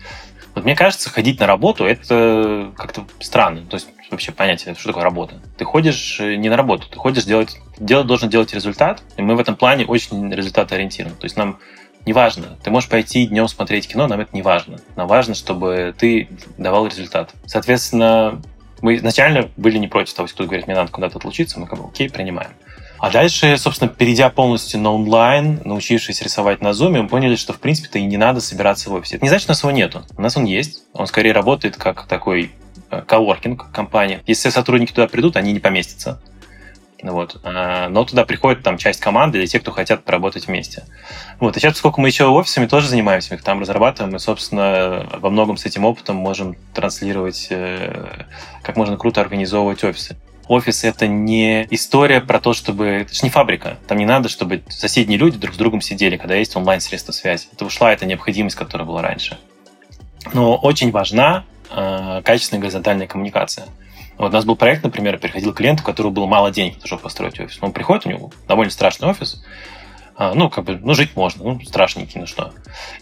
Вот 0.56 0.64
мне 0.64 0.74
кажется, 0.74 1.10
ходить 1.10 1.38
на 1.38 1.46
работу 1.46 1.84
это 1.84 2.72
как-то 2.78 3.04
странно. 3.20 3.66
То 3.66 3.74
есть 3.74 3.88
вообще 4.10 4.32
понятие, 4.32 4.74
что 4.74 4.88
такое 4.88 5.04
работа. 5.04 5.34
Ты 5.58 5.66
ходишь 5.66 6.18
э, 6.18 6.36
не 6.36 6.48
на 6.48 6.56
работу, 6.56 6.88
ты 6.88 6.96
ходишь 6.96 7.24
делать, 7.24 7.58
делать 7.78 8.06
должен 8.06 8.30
делать 8.30 8.54
результат. 8.54 9.02
И 9.18 9.22
мы 9.22 9.36
в 9.36 9.40
этом 9.40 9.54
плане 9.54 9.84
очень 9.84 10.32
результатоориентированы. 10.32 11.14
То 11.16 11.26
есть 11.26 11.36
нам 11.36 11.58
не 12.06 12.14
важно. 12.14 12.56
Ты 12.64 12.70
можешь 12.70 12.88
пойти 12.88 13.26
днем 13.26 13.48
смотреть 13.48 13.86
кино, 13.86 14.06
нам 14.06 14.20
это 14.20 14.30
не 14.32 14.40
важно. 14.40 14.78
Нам 14.96 15.06
важно, 15.08 15.34
чтобы 15.34 15.94
ты 15.98 16.30
давал 16.56 16.86
результат. 16.86 17.34
Соответственно, 17.44 18.40
мы 18.80 18.96
изначально 18.96 19.50
были 19.58 19.76
не 19.76 19.88
против 19.88 20.14
того, 20.14 20.24
если 20.24 20.36
кто-то 20.36 20.48
говорит, 20.48 20.68
мне 20.68 20.76
надо 20.76 20.90
куда-то 20.90 21.18
отлучиться, 21.18 21.60
мы 21.60 21.66
как 21.66 21.78
бы 21.78 21.88
окей, 21.88 22.08
принимаем. 22.08 22.52
А 22.98 23.10
дальше, 23.10 23.56
собственно, 23.58 23.90
перейдя 23.90 24.30
полностью 24.30 24.80
на 24.80 24.92
онлайн, 24.92 25.60
научившись 25.64 26.22
рисовать 26.22 26.62
на 26.62 26.68
Zoom, 26.68 27.02
мы 27.02 27.08
поняли, 27.08 27.36
что, 27.36 27.52
в 27.52 27.60
принципе-то, 27.60 27.98
и 27.98 28.04
не 28.04 28.16
надо 28.16 28.40
собираться 28.40 28.90
в 28.90 28.94
офисе. 28.94 29.16
Это 29.16 29.24
не 29.24 29.28
значит, 29.28 29.42
что 29.42 29.50
у 29.50 29.54
нас 29.54 29.62
его 29.62 29.70
нету. 29.70 30.02
У 30.16 30.22
нас 30.22 30.36
он 30.36 30.44
есть. 30.44 30.82
Он 30.92 31.06
скорее 31.06 31.32
работает 31.32 31.76
как 31.76 32.06
такой 32.06 32.52
э, 32.90 33.02
коворкинг 33.02 33.70
компания. 33.70 34.22
Если 34.26 34.50
сотрудники 34.50 34.92
туда 34.92 35.08
придут, 35.08 35.36
они 35.36 35.52
не 35.52 35.60
поместятся. 35.60 36.20
Вот. 37.02 37.40
А, 37.44 37.88
но 37.88 38.04
туда 38.04 38.24
приходит 38.24 38.62
там 38.62 38.78
часть 38.78 39.00
команды 39.00 39.38
или 39.38 39.46
те, 39.46 39.60
кто 39.60 39.70
хотят 39.70 40.04
поработать 40.04 40.46
вместе. 40.46 40.84
Вот. 41.38 41.56
И 41.56 41.60
сейчас, 41.60 41.74
поскольку 41.74 42.00
мы 42.00 42.08
еще 42.08 42.24
офисами 42.26 42.66
тоже 42.66 42.88
занимаемся, 42.88 43.34
их 43.34 43.42
там 43.42 43.60
разрабатываем, 43.60 44.12
мы, 44.12 44.18
собственно, 44.18 45.06
во 45.18 45.30
многом 45.30 45.56
с 45.56 45.66
этим 45.66 45.84
опытом 45.84 46.16
можем 46.16 46.56
транслировать, 46.72 47.48
э, 47.50 48.24
как 48.62 48.76
можно 48.76 48.96
круто 48.96 49.20
организовывать 49.20 49.84
офисы. 49.84 50.16
Офис— 50.48 50.84
это 50.84 51.08
не 51.08 51.66
история 51.70 52.20
про 52.20 52.38
то, 52.40 52.52
чтобы... 52.52 52.86
Это 52.86 53.14
же 53.14 53.20
не 53.22 53.30
фабрика. 53.30 53.78
Там 53.88 53.98
не 53.98 54.06
надо, 54.06 54.28
чтобы 54.28 54.62
соседние 54.68 55.18
люди 55.18 55.38
друг 55.38 55.54
с 55.54 55.58
другом 55.58 55.80
сидели, 55.80 56.16
когда 56.16 56.36
есть 56.36 56.54
онлайн-средства 56.54 57.12
связи. 57.12 57.48
Это 57.52 57.64
ушла 57.64 57.92
эта 57.92 58.06
необходимость, 58.06 58.56
которая 58.56 58.86
была 58.86 59.02
раньше. 59.02 59.38
Но 60.32 60.56
очень 60.56 60.92
важна 60.92 61.44
э, 61.70 62.22
качественная 62.24 62.60
горизонтальная 62.60 63.06
коммуникация. 63.06 63.66
Вот 64.18 64.30
у 64.30 64.32
нас 64.32 64.44
был 64.44 64.56
проект, 64.56 64.82
например, 64.82 65.18
приходил 65.18 65.52
клиент, 65.52 65.80
у 65.80 65.82
которого 65.82 66.10
было 66.10 66.26
мало 66.26 66.50
денег, 66.50 66.76
чтобы 66.84 67.02
построить 67.02 67.38
офис. 67.38 67.58
Он 67.60 67.72
приходит, 67.72 68.06
у 68.06 68.10
него 68.10 68.30
довольно 68.48 68.70
страшный 68.70 69.08
офис, 69.08 69.44
а, 70.16 70.32
ну, 70.32 70.48
как 70.48 70.64
бы, 70.64 70.78
ну, 70.82 70.94
жить 70.94 71.14
можно, 71.16 71.44
ну, 71.44 71.60
страшненький, 71.60 72.20
ну 72.20 72.26
что. 72.26 72.52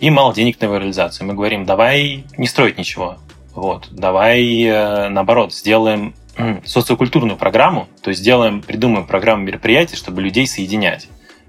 И 0.00 0.10
мало 0.10 0.34
денег 0.34 0.60
на 0.60 0.64
его 0.64 0.78
реализацию. 0.78 1.28
Мы 1.28 1.34
говорим, 1.34 1.64
давай 1.64 2.24
не 2.36 2.48
строить 2.48 2.78
ничего, 2.78 3.18
вот, 3.54 3.86
давай, 3.92 4.64
э, 4.64 5.08
наоборот, 5.08 5.54
сделаем 5.54 6.14
социокультурную 6.64 7.36
программу, 7.36 7.88
то 8.02 8.10
есть 8.10 8.20
сделаем, 8.20 8.62
придумаем 8.62 9.06
программу 9.06 9.44
мероприятий, 9.44 9.96
чтобы 9.96 10.22
людей 10.22 10.46
соединять. 10.46 11.08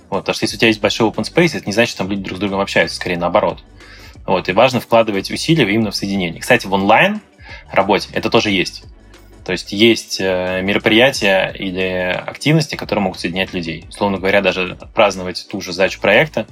Вот, 0.10 0.20
потому 0.20 0.36
что 0.36 0.44
если 0.46 0.58
у 0.58 0.60
тебя 0.60 0.68
есть 0.68 0.82
большой 0.82 1.10
open 1.10 1.24
space, 1.24 1.58
это 1.58 1.66
не 1.66 1.74
значит, 1.74 1.92
что 1.92 2.00
там 2.00 2.12
люди 2.12 2.24
друг 2.24 2.38
с 2.38 2.40
другом 2.40 2.60
общаются, 2.60 2.98
скорее 2.98 3.18
наоборот. 3.18 3.64
Вот, 4.26 4.48
и 4.50 4.52
важно 4.52 4.80
вкладывать 4.80 5.32
усилия 5.32 5.72
именно 5.72 5.92
в 5.92 5.96
соединение. 5.96 6.42
Кстати, 6.42 6.68
в 6.68 6.74
онлайн 6.74 7.22
работе 7.72 8.10
это 8.14 8.30
тоже 8.30 8.52
есть. 8.52 8.84
То 9.46 9.52
есть 9.52 9.72
есть 9.72 10.18
э, 10.20 10.62
мероприятия 10.64 11.54
или 11.54 11.82
активности, 12.26 12.76
которые 12.76 13.04
могут 13.04 13.20
соединять 13.20 13.54
людей. 13.54 13.86
Условно 13.90 14.18
говоря, 14.18 14.42
даже 14.42 14.76
праздновать 14.96 15.48
ту 15.50 15.62
же 15.62 15.72
задачу 15.72 16.02
проекта, 16.02 16.48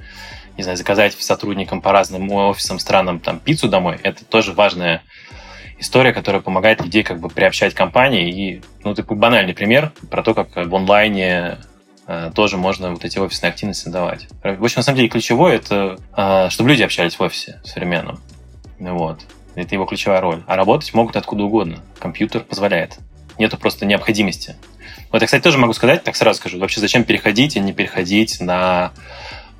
не 0.56 0.62
знаю, 0.62 0.78
заказать 0.78 1.14
сотрудникам 1.14 1.80
по 1.80 1.90
разным 1.90 2.30
офисам, 2.30 2.78
странам 2.78 3.18
там 3.18 3.40
пиццу 3.40 3.68
домой, 3.68 3.98
это 4.04 4.24
тоже 4.24 4.52
важная 4.52 5.02
история, 5.78 6.12
которая 6.12 6.40
помогает 6.40 6.82
людей 6.82 7.02
как 7.02 7.20
бы 7.20 7.28
приобщать 7.28 7.74
к 7.74 7.76
компании. 7.76 8.30
И, 8.30 8.62
ну, 8.82 8.94
такой 8.94 9.16
банальный 9.16 9.54
пример 9.54 9.92
про 10.10 10.22
то, 10.22 10.34
как 10.34 10.54
в 10.54 10.74
онлайне 10.74 11.58
э, 12.06 12.30
тоже 12.34 12.56
можно 12.56 12.90
вот 12.90 13.04
эти 13.04 13.18
офисные 13.18 13.50
активности 13.50 13.88
давать. 13.88 14.28
В 14.42 14.64
общем, 14.64 14.78
на 14.78 14.82
самом 14.82 14.96
деле, 14.96 15.08
ключевое 15.08 15.56
это, 15.56 15.98
э, 16.16 16.48
чтобы 16.50 16.70
люди 16.70 16.82
общались 16.82 17.16
в 17.16 17.20
офисе 17.20 17.60
современном. 17.64 18.20
Вот. 18.78 19.20
Это 19.54 19.74
его 19.74 19.84
ключевая 19.84 20.20
роль. 20.20 20.42
А 20.46 20.56
работать 20.56 20.92
могут 20.94 21.16
откуда 21.16 21.44
угодно. 21.44 21.78
Компьютер 21.98 22.42
позволяет. 22.42 22.98
Нету 23.38 23.56
просто 23.56 23.86
необходимости. 23.86 24.56
Вот 25.12 25.20
я, 25.20 25.26
кстати, 25.26 25.42
тоже 25.42 25.58
могу 25.58 25.72
сказать, 25.72 26.02
так 26.02 26.16
сразу 26.16 26.38
скажу, 26.38 26.58
вообще 26.58 26.80
зачем 26.80 27.04
переходить 27.04 27.56
или 27.56 27.62
не 27.62 27.72
переходить 27.72 28.40
на 28.40 28.92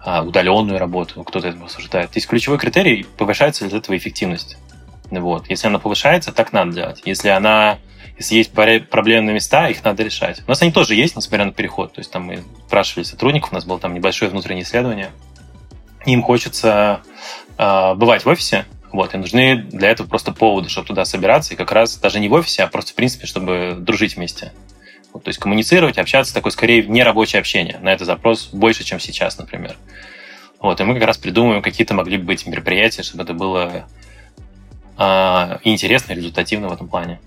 удаленную 0.04 0.78
работу, 0.78 1.22
кто-то 1.22 1.48
это 1.48 1.62
обсуждает. 1.62 2.10
То 2.10 2.18
есть 2.18 2.26
ключевой 2.26 2.58
критерий, 2.58 3.06
повышается 3.16 3.64
ли 3.64 3.68
от 3.68 3.74
этого 3.74 3.96
эффективность. 3.96 4.58
Вот. 5.10 5.48
Если 5.48 5.66
она 5.66 5.78
повышается, 5.78 6.32
так 6.32 6.52
надо 6.52 6.72
делать. 6.72 7.02
Если 7.04 7.28
она 7.28 7.78
если 8.16 8.36
есть 8.36 8.52
проблемные 8.52 9.34
места, 9.34 9.68
их 9.68 9.82
надо 9.82 10.04
решать. 10.04 10.42
У 10.46 10.48
нас 10.48 10.62
они 10.62 10.70
тоже 10.70 10.94
есть, 10.94 11.16
несмотря 11.16 11.44
на 11.44 11.52
переход. 11.52 11.94
То 11.94 12.00
есть 12.00 12.12
там 12.12 12.24
мы 12.24 12.44
спрашивали 12.66 13.04
сотрудников, 13.04 13.50
у 13.50 13.54
нас 13.56 13.64
было 13.64 13.80
там 13.80 13.92
небольшое 13.92 14.30
внутреннее 14.30 14.62
исследование. 14.62 15.10
Им 16.06 16.22
хочется 16.22 17.00
э, 17.58 17.94
бывать 17.94 18.24
в 18.24 18.28
офисе, 18.28 18.66
вот, 18.92 19.14
и 19.14 19.16
нужны 19.16 19.56
для 19.56 19.90
этого 19.90 20.06
просто 20.06 20.30
поводы, 20.30 20.68
чтобы 20.68 20.86
туда 20.86 21.04
собираться, 21.04 21.54
и 21.54 21.56
как 21.56 21.72
раз 21.72 21.96
даже 21.96 22.20
не 22.20 22.28
в 22.28 22.32
офисе, 22.34 22.62
а 22.62 22.68
просто 22.68 22.92
в 22.92 22.94
принципе, 22.94 23.26
чтобы 23.26 23.76
дружить 23.76 24.16
вместе. 24.16 24.52
Вот, 25.12 25.24
то 25.24 25.30
есть 25.30 25.40
коммуницировать, 25.40 25.98
общаться, 25.98 26.34
такое 26.34 26.52
скорее 26.52 26.84
нерабочее 26.86 27.40
общение. 27.40 27.78
На 27.80 27.92
этот 27.92 28.06
запрос 28.06 28.50
больше, 28.52 28.84
чем 28.84 29.00
сейчас, 29.00 29.38
например. 29.38 29.76
Вот, 30.60 30.80
и 30.80 30.84
мы 30.84 30.94
как 30.94 31.04
раз 31.04 31.18
придумываем, 31.18 31.62
какие-то 31.62 31.94
могли 31.94 32.18
бы 32.18 32.24
быть 32.24 32.46
мероприятия, 32.46 33.02
чтобы 33.02 33.24
это 33.24 33.34
было 33.34 33.86
э, 34.98 35.58
интересно 35.64 36.12
и 36.12 36.16
результативно 36.16 36.68
в 36.68 36.72
этом 36.72 36.88
плане. 36.88 37.20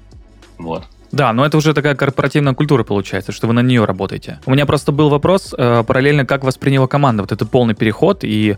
Вот. 0.57 0.83
Да, 1.11 1.31
но 1.33 1.45
это 1.45 1.57
уже 1.57 1.73
такая 1.73 1.95
корпоративная 1.95 2.53
культура 2.53 2.83
получается, 2.83 3.31
что 3.31 3.47
вы 3.47 3.53
на 3.53 3.61
нее 3.61 3.85
работаете. 3.85 4.39
У 4.45 4.51
меня 4.51 4.65
просто 4.65 4.91
был 4.91 5.09
вопрос 5.09 5.53
э, 5.57 5.83
параллельно, 5.87 6.25
как 6.25 6.43
восприняла 6.43 6.87
команда 6.87 7.23
вот 7.23 7.31
этот 7.31 7.49
полный 7.49 7.75
переход, 7.75 8.23
и 8.23 8.57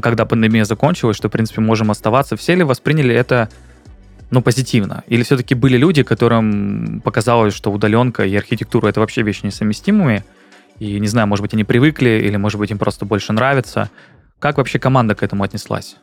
когда 0.00 0.24
пандемия 0.24 0.64
закончилась, 0.64 1.16
что, 1.16 1.28
в 1.28 1.32
принципе, 1.32 1.60
можем 1.60 1.90
оставаться, 1.90 2.36
все 2.36 2.54
ли 2.54 2.62
восприняли 2.62 3.14
это 3.14 3.48
ну, 4.30 4.40
позитивно? 4.42 5.02
Или 5.08 5.22
все-таки 5.24 5.54
были 5.54 5.76
люди, 5.76 6.02
которым 6.02 7.00
показалось, 7.04 7.54
что 7.54 7.70
удаленка 7.70 8.24
и 8.24 8.34
архитектура— 8.34 8.88
это 8.88 9.00
вообще 9.00 9.22
вещи 9.22 9.44
несовместимые, 9.44 10.24
и, 10.78 10.98
не 10.98 11.06
знаю, 11.08 11.28
может 11.28 11.42
быть, 11.42 11.52
они 11.52 11.64
привыкли, 11.64 12.22
или, 12.24 12.36
может 12.36 12.58
быть, 12.58 12.70
им 12.70 12.78
просто 12.78 13.04
больше 13.04 13.32
нравится. 13.32 13.90
Как 14.38 14.56
вообще 14.56 14.78
команда 14.78 15.14
к 15.14 15.22
этому 15.22 15.44
отнеслась? 15.44 15.96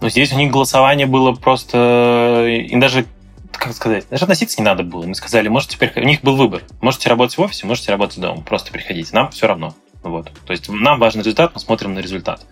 Ну, 0.00 0.08
здесь 0.08 0.32
у 0.32 0.36
них 0.36 0.50
голосование 0.50 1.06
было 1.06 1.32
просто... 1.32 2.46
И 2.48 2.74
даже 2.78 3.06
как 3.52 3.74
сказать, 3.74 4.06
даже 4.08 4.24
относиться 4.24 4.58
не 4.60 4.64
надо 4.64 4.82
было. 4.82 5.04
Мы 5.04 5.14
сказали, 5.14 5.48
можете 5.48 5.74
теперь... 5.74 5.92
У 5.96 6.06
них 6.06 6.22
был 6.22 6.36
выбор. 6.36 6.62
Можете 6.80 7.10
работать 7.10 7.36
в 7.36 7.42
офисе, 7.42 7.66
можете 7.66 7.92
работать 7.92 8.18
дома. 8.18 8.40
Просто 8.40 8.72
приходите. 8.72 9.10
Нам 9.12 9.30
все 9.30 9.46
равно. 9.46 9.74
Вот. 10.02 10.32
То 10.46 10.52
есть 10.52 10.68
нам 10.70 10.98
важен 10.98 11.20
результат, 11.20 11.52
мы 11.54 11.60
смотрим 11.60 11.94
на 11.94 11.98
результат. 11.98 12.46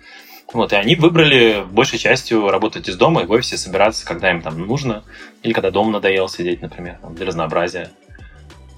Вот, 0.52 0.72
и 0.72 0.76
они 0.76 0.94
выбрали 0.94 1.62
большей 1.70 1.98
частью 1.98 2.50
работать 2.50 2.88
из 2.88 2.96
дома 2.96 3.22
и 3.22 3.26
в 3.26 3.30
офисе 3.30 3.58
собираться, 3.58 4.06
когда 4.06 4.30
им 4.30 4.40
там 4.40 4.58
нужно, 4.58 5.04
или 5.42 5.52
когда 5.52 5.70
дома 5.70 5.92
надоело 5.92 6.28
сидеть, 6.28 6.62
например, 6.62 6.98
для 7.10 7.26
разнообразия. 7.26 7.90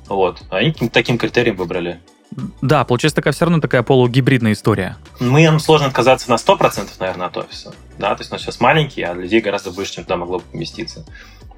Вот. 0.08 0.42
Они 0.50 0.72
таким 0.72 1.16
критерием 1.16 1.56
выбрали. 1.56 2.00
Да, 2.62 2.84
получается 2.84 3.16
такая 3.16 3.32
все 3.32 3.44
равно 3.44 3.60
такая 3.60 3.82
полугибридная 3.82 4.52
история. 4.52 4.96
Мы 5.18 5.44
нам 5.44 5.58
сложно 5.58 5.88
отказаться 5.88 6.30
на 6.30 6.34
100%, 6.34 6.88
наверное, 7.00 7.26
от 7.26 7.37
офиса. 7.37 7.75
Да, 7.99 8.14
то 8.14 8.20
есть 8.20 8.30
нас 8.30 8.40
сейчас 8.40 8.60
маленький, 8.60 9.02
а 9.02 9.14
людей 9.14 9.40
гораздо 9.40 9.70
больше, 9.72 9.94
чем 9.94 10.04
туда 10.04 10.16
могло 10.16 10.38
бы 10.38 10.44
поместиться 10.44 11.04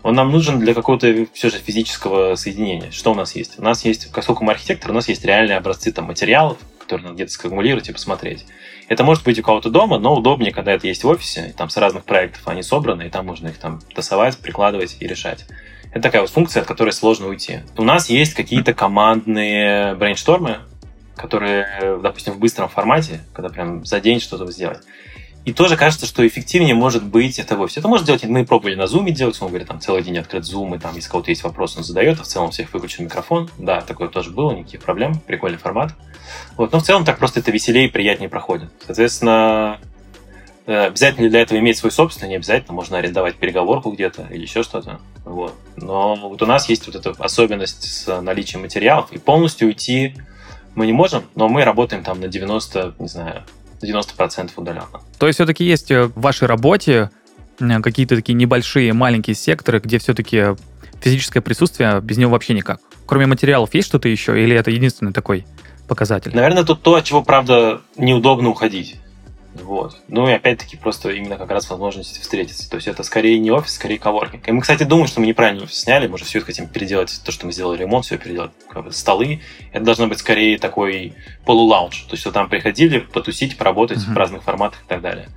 он 0.03 0.15
нам 0.15 0.31
нужен 0.31 0.59
для 0.59 0.75
какого-то 0.75 1.27
все 1.33 1.51
же 1.51 1.59
физического 1.59 2.35
соединения. 2.35 2.91
Что 2.91 3.13
у 3.13 3.15
нас 3.15 3.35
есть? 3.35 3.59
У 3.59 3.63
нас 3.63 3.85
есть, 3.85 4.13
поскольку 4.13 4.45
мы 4.45 4.53
архитектор, 4.53 4.91
у 4.91 4.95
нас 4.95 5.09
есть 5.09 5.25
реальные 5.25 5.57
образцы 5.57 5.93
там, 5.93 6.07
материалов, 6.07 6.59
которые 6.79 7.05
надо 7.05 7.15
где-то 7.15 7.33
скакумулировать 7.33 7.89
и 7.89 7.93
посмотреть. 7.93 8.45
Это 8.89 9.05
может 9.05 9.25
быть 9.25 9.39
у 9.39 9.43
кого-то 9.43 9.71
дома, 9.71 9.99
но 9.99 10.15
удобнее, 10.15 10.53
когда 10.53 10.73
это 10.73 10.89
есть 10.89 11.05
в 11.05 11.09
офисе, 11.09 11.49
и 11.51 11.53
там 11.53 11.71
с 11.71 11.77
разных 11.77 12.05
проектов 12.05 12.43
они 12.47 12.63
собраны, 12.63 13.07
и 13.07 13.11
там 13.11 13.27
можно 13.27 13.49
их 13.49 13.59
там 13.59 13.81
тасовать, 13.95 14.37
прикладывать 14.39 14.97
и 14.99 15.07
решать. 15.07 15.47
Это 15.93 16.03
такая 16.03 16.23
вот 16.23 16.31
функция, 16.31 16.63
от 16.63 16.67
которой 16.67 16.91
сложно 16.91 17.29
уйти. 17.29 17.61
У 17.77 17.85
нас 17.85 18.09
есть 18.09 18.35
какие-то 18.35 18.75
командные 18.75 19.95
брейнштормы, 19.95 20.59
которые, 21.17 21.99
допустим, 22.03 22.33
в 22.33 22.39
быстром 22.39 22.69
формате, 22.69 23.21
когда 23.35 23.51
прям 23.51 23.85
за 23.85 24.01
день 24.01 24.19
что-то 24.19 24.51
сделать. 24.51 24.81
И 25.45 25.53
тоже 25.53 25.77
кажется, 25.77 26.07
что 26.07 26.27
эффективнее 26.27 26.75
может 26.75 27.05
быть 27.05 27.39
это 27.41 27.57
вовсе. 27.57 27.81
Это 27.81 27.89
можно 27.89 28.07
делать, 28.07 28.25
мы 28.25 28.47
пробовали 28.47 28.77
на 28.77 28.85
Zoom 28.85 29.11
делать, 29.11 29.37
он 29.43 29.49
говорит, 29.49 29.67
там 29.67 29.81
целый 29.81 30.03
день 30.03 30.17
открыт 30.19 30.45
Zoom, 30.45 30.77
и 30.77 30.79
там, 30.79 30.95
если 30.95 31.11
кого-то 31.11 31.31
есть 31.31 31.43
вопрос, 31.43 31.77
он 31.77 31.83
задает, 31.83 32.21
а 32.21 32.23
в 32.23 32.27
целом 32.27 32.53
всех 32.53 32.73
выключен 32.73 33.05
микрофон. 33.05 33.51
Да, 33.59 33.81
такое 33.81 34.09
тоже 34.09 34.31
было, 34.31 34.53
никаких 34.53 34.83
проблем, 34.83 35.19
прикольный 35.19 35.59
формат. 35.59 35.95
Вот, 36.57 36.73
но 36.73 36.79
в 36.79 36.85
целом 36.85 37.05
так 37.05 37.19
просто 37.19 37.41
это 37.41 37.51
веселее 37.51 37.89
и 37.89 37.91
приятнее 37.91 38.31
проходит. 38.31 38.71
Соответственно, 38.87 39.79
обязательно 40.67 41.29
для 41.29 41.41
этого 41.41 41.59
иметь 41.59 41.79
свой 41.79 41.91
собственный, 41.91 42.31
не 42.31 42.37
обязательно, 42.37 42.75
можно 42.75 42.99
арендовать 42.99 43.37
переговорку 43.37 43.91
где-то 43.91 44.27
или 44.31 44.43
еще 44.43 44.63
что-то. 44.63 45.01
Вот. 45.25 45.55
Но 45.77 46.17
вот 46.17 46.43
у 46.43 46.47
нас 46.47 46.69
есть 46.69 46.87
вот 46.87 46.97
эта 46.97 47.11
особенность 47.23 47.85
с 47.85 48.21
наличием 48.21 48.63
материалов, 48.63 49.13
и 49.13 49.19
полностью 49.19 49.69
уйти 49.69 50.15
мы 50.75 50.87
не 50.87 50.93
можем, 50.93 51.25
но 51.35 51.49
мы 51.49 51.65
работаем 51.65 52.03
там 52.03 52.21
на 52.21 52.29
90, 52.29 52.95
не 52.99 53.09
знаю, 53.09 53.43
90% 53.83 54.51
удаленно. 54.57 55.01
То 55.19 55.27
есть 55.27 55.37
все-таки 55.37 55.65
есть 55.65 55.91
э, 55.91 56.05
в 56.05 56.21
вашей 56.21 56.47
работе 56.47 57.11
э, 57.61 57.81
какие-то 57.81 58.17
такие 58.17 58.35
небольшие, 58.35 58.93
маленькие 58.93 59.35
секторы, 59.35 59.81
где 59.81 59.99
все-таки 59.99 60.57
физическое 61.01 61.41
присутствие 61.41 62.01
без 62.01 62.17
него 62.17 62.31
вообще 62.31 62.55
никак. 62.55 62.81
Кроме 63.07 63.27
материалов 63.27 63.75
есть 63.75 63.89
что-то 63.89 64.09
еще, 64.09 64.41
или 64.43 64.57
это 64.57 64.71
единственный 64.71 65.13
такой 65.13 65.45
показатель? 65.89 66.35
Наверное, 66.35 66.65
тут 66.65 66.83
то, 66.83 66.95
от 66.95 67.05
чего, 67.05 67.23
правда, 67.23 67.83
неудобно 67.97 68.49
уходить. 68.49 68.97
Вот. 69.55 69.97
Ну 70.09 70.29
и 70.29 70.33
опять-таки 70.33 70.77
просто 70.77 71.11
именно 71.11 71.37
как 71.37 71.51
раз 71.51 71.69
возможность 71.69 72.21
встретиться. 72.21 72.69
То 72.71 72.77
есть 72.77 72.89
это 72.89 73.03
скорее 73.03 73.39
не 73.39 73.51
офис, 73.51 73.75
скорее 73.75 73.99
коворкинг. 73.99 74.49
И 74.49 74.53
мы, 74.53 74.63
кстати, 74.63 74.85
думаем, 74.85 75.07
что 75.07 75.21
мы 75.21 75.27
неправильно 75.27 75.65
офис 75.65 75.81
сняли, 75.81 76.07
мы 76.07 76.19
же 76.19 76.25
все 76.25 76.39
это 76.39 76.47
хотим 76.47 76.69
переделать, 76.69 77.21
то, 77.25 77.33
что 77.33 77.47
мы 77.47 77.53
сделали 77.53 77.81
ремонт, 77.81 78.07
все 78.07 78.17
переделать. 78.17 78.53
Столы. 78.91 79.41
Это 79.73 79.85
должно 79.85 80.07
быть 80.07 80.19
скорее 80.19 80.59
такой 80.59 81.15
полулаунж. 81.45 82.03
То 82.03 82.13
есть 82.13 82.23
что 82.23 82.33
там 82.33 82.49
приходили 82.49 83.01
потусить, 83.01 83.59
поработать 83.59 83.99
uh-huh. 83.99 84.15
в 84.15 84.17
разных 84.17 84.43
форматах 84.43 84.81
и 84.83 84.89
так 84.89 85.03
далее. 85.03 85.29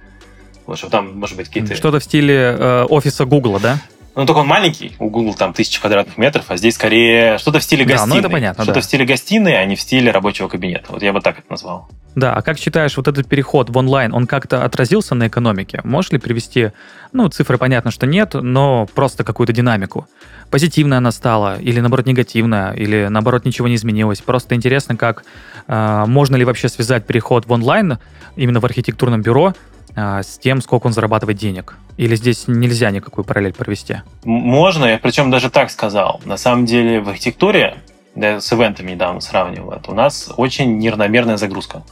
Вот, 0.66 0.78
чтобы 0.78 0.92
там, 0.92 1.20
может 1.20 1.36
быть, 1.36 1.48
какие-то... 1.48 1.76
Что-то 1.76 2.00
в 2.00 2.04
стиле 2.04 2.36
э, 2.58 2.86
офиса 2.86 3.26
Гугла, 3.26 3.60
да? 3.60 3.80
Ну, 4.16 4.26
только 4.26 4.40
он 4.40 4.48
маленький, 4.48 4.96
у 5.00 5.10
Google 5.10 5.34
там 5.34 5.54
тысяча 5.54 5.82
квадратных 5.82 6.18
метров, 6.18 6.46
а 6.48 6.56
здесь 6.56 6.76
скорее 6.76 7.38
что-то 7.38 7.60
в 7.60 7.64
стиле 7.64 7.84
гостиной. 7.84 8.08
Да, 8.08 8.14
ну 8.14 8.20
это 8.20 8.30
понятно, 8.30 8.64
Что-то 8.64 8.80
да. 8.80 8.82
в 8.82 8.86
стиле 8.86 9.06
гостиной, 9.06 9.62
а 9.62 9.66
не 9.66 9.76
в 9.76 9.82
стиле 9.82 10.12
рабочего 10.12 10.48
кабинета. 10.48 10.86
Вот 10.90 11.04
я 11.04 11.12
бы 11.12 11.20
так 11.20 11.40
это 11.40 11.48
назвал. 11.50 11.90
Да, 12.16 12.34
а 12.34 12.42
как 12.42 12.58
считаешь, 12.58 12.96
вот 12.96 13.10
этот 13.10 13.28
переход 13.28 13.70
в 13.70 13.78
онлайн, 13.78 14.14
он 14.14 14.26
как-то 14.26 14.64
отразился 14.64 15.16
на 15.16 15.28
экономике? 15.28 15.82
Можешь 15.84 16.12
ли 16.12 16.18
привести, 16.18 16.72
ну, 17.12 17.28
цифры 17.28 17.58
понятно, 17.58 17.92
что 17.92 18.08
нет, 18.08 18.36
но 18.36 18.88
просто 18.96 19.26
какую-то 19.26 19.52
динамику? 19.52 20.08
Позитивная 20.50 21.00
она 21.00 21.12
стала, 21.12 21.60
или 21.60 21.82
наоборот 21.82 22.06
негативная, 22.06 22.72
или 22.72 23.08
наоборот 23.10 23.44
ничего 23.44 23.68
не 23.68 23.76
изменилось? 23.76 24.22
Просто 24.22 24.56
интересно, 24.56 24.96
как 24.96 25.26
э, 25.68 26.06
можно 26.08 26.38
ли 26.38 26.46
вообще 26.46 26.70
связать 26.70 27.06
переход 27.06 27.48
в 27.48 27.52
онлайн 27.52 27.98
именно 28.38 28.62
в 28.62 28.66
архитектурном 28.66 29.22
бюро 29.22 29.54
с 29.96 30.38
тем, 30.38 30.62
сколько 30.62 30.88
он 30.88 30.94
зарабатывает 30.94 31.38
денег? 31.38 31.78
Или 31.98 32.16
здесь 32.16 32.46
нельзя 32.48 32.92
никакую 32.92 33.24
параллель 33.24 33.54
провести? 33.54 33.98
Можно, 34.24 34.86
я 34.86 34.98
причем 34.98 35.32
даже 35.32 35.50
так 35.50 35.72
сказал. 35.72 36.22
На 36.26 36.38
самом 36.38 36.66
деле 36.66 37.00
в 37.00 37.10
архитектуре, 37.10 37.78
да, 38.16 38.42
с 38.42 38.52
ивентами 38.52 38.92
недавно 38.92 39.22
сравнивал 39.22 39.72
это, 39.72 39.92
у 39.92 39.94
нас 39.94 40.32
очень 40.36 40.78
неравномерная 40.78 41.38
загрузка. 41.38 41.84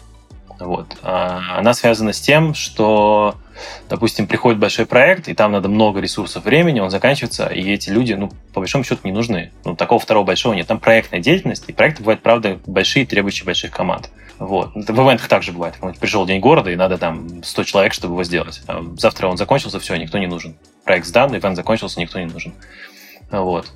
Вот. 0.60 0.98
А, 1.02 1.58
она 1.58 1.74
связана 1.74 2.14
с 2.14 2.22
тем, 2.22 2.54
что, 2.54 3.36
допустим, 3.90 4.28
приходит 4.28 4.60
большой 4.60 4.86
проект, 4.86 5.28
и 5.28 5.34
там 5.34 5.52
надо 5.52 5.68
много 5.70 6.00
ресурсов 6.00 6.46
времени, 6.46 6.80
он 6.80 6.90
заканчивается, 6.90 7.48
и 7.48 7.72
эти 7.72 7.90
люди, 7.90 8.14
ну, 8.14 8.32
по 8.54 8.60
большому 8.60 8.84
счету, 8.84 9.02
не 9.04 9.12
нужны. 9.12 9.52
Ну, 9.66 9.76
такого 9.76 10.00
второго 10.00 10.26
большого 10.26 10.54
нет. 10.54 10.68
Там 10.68 10.80
проектная 10.80 11.20
деятельность, 11.20 11.66
и 11.68 11.74
проекты 11.74 12.04
бывают, 12.04 12.22
правда, 12.22 12.60
большие, 12.66 13.06
требующие 13.06 13.46
больших 13.46 13.72
команд. 13.72 14.10
Вот. 14.40 14.72
В 14.74 14.80
ивентах 14.80 15.28
также 15.28 15.52
бывает. 15.52 15.76
Пришел 16.00 16.26
день 16.26 16.40
города, 16.40 16.72
и 16.72 16.76
надо 16.76 16.98
там 16.98 17.44
100 17.44 17.64
человек, 17.64 17.94
чтобы 17.94 18.16
его 18.16 18.24
сделать. 18.24 18.62
Завтра 18.98 19.28
он 19.28 19.38
закончился, 19.38 19.80
все, 19.80 19.96
никто 19.96 20.18
не 20.18 20.28
нужен. 20.28 20.56
Проект 20.84 21.06
сдан, 21.06 21.36
ивент 21.36 21.56
закончился, 21.56 22.00
никто 22.00 22.20
не 22.20 22.26
нужен. 22.26 22.54
Вот. 23.32 23.68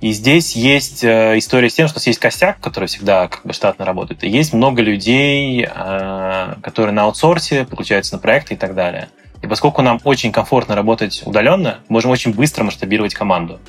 И 0.00 0.12
здесь 0.12 0.56
есть 0.56 1.04
э, 1.04 1.36
история 1.36 1.68
с 1.68 1.74
тем, 1.74 1.86
что 1.86 2.00
есть 2.02 2.18
костяк, 2.18 2.58
который 2.60 2.86
всегда 2.86 3.28
как 3.28 3.44
бы 3.44 3.52
штатно 3.52 3.84
работает, 3.84 4.24
и 4.24 4.30
есть 4.30 4.54
много 4.54 4.80
людей, 4.80 5.68
э, 5.68 6.54
которые 6.62 6.94
на 6.94 7.02
аутсорсе 7.02 7.66
подключаются 7.66 8.14
на 8.14 8.18
проекты 8.18 8.54
и 8.54 8.56
так 8.56 8.74
далее. 8.74 9.10
И 9.42 9.46
поскольку 9.46 9.82
нам 9.82 10.00
очень 10.04 10.32
комфортно 10.32 10.74
работать 10.74 11.22
удаленно, 11.26 11.80
можем 11.88 12.10
очень 12.10 12.32
быстро 12.32 12.64
масштабировать 12.64 13.12
команду. 13.12 13.60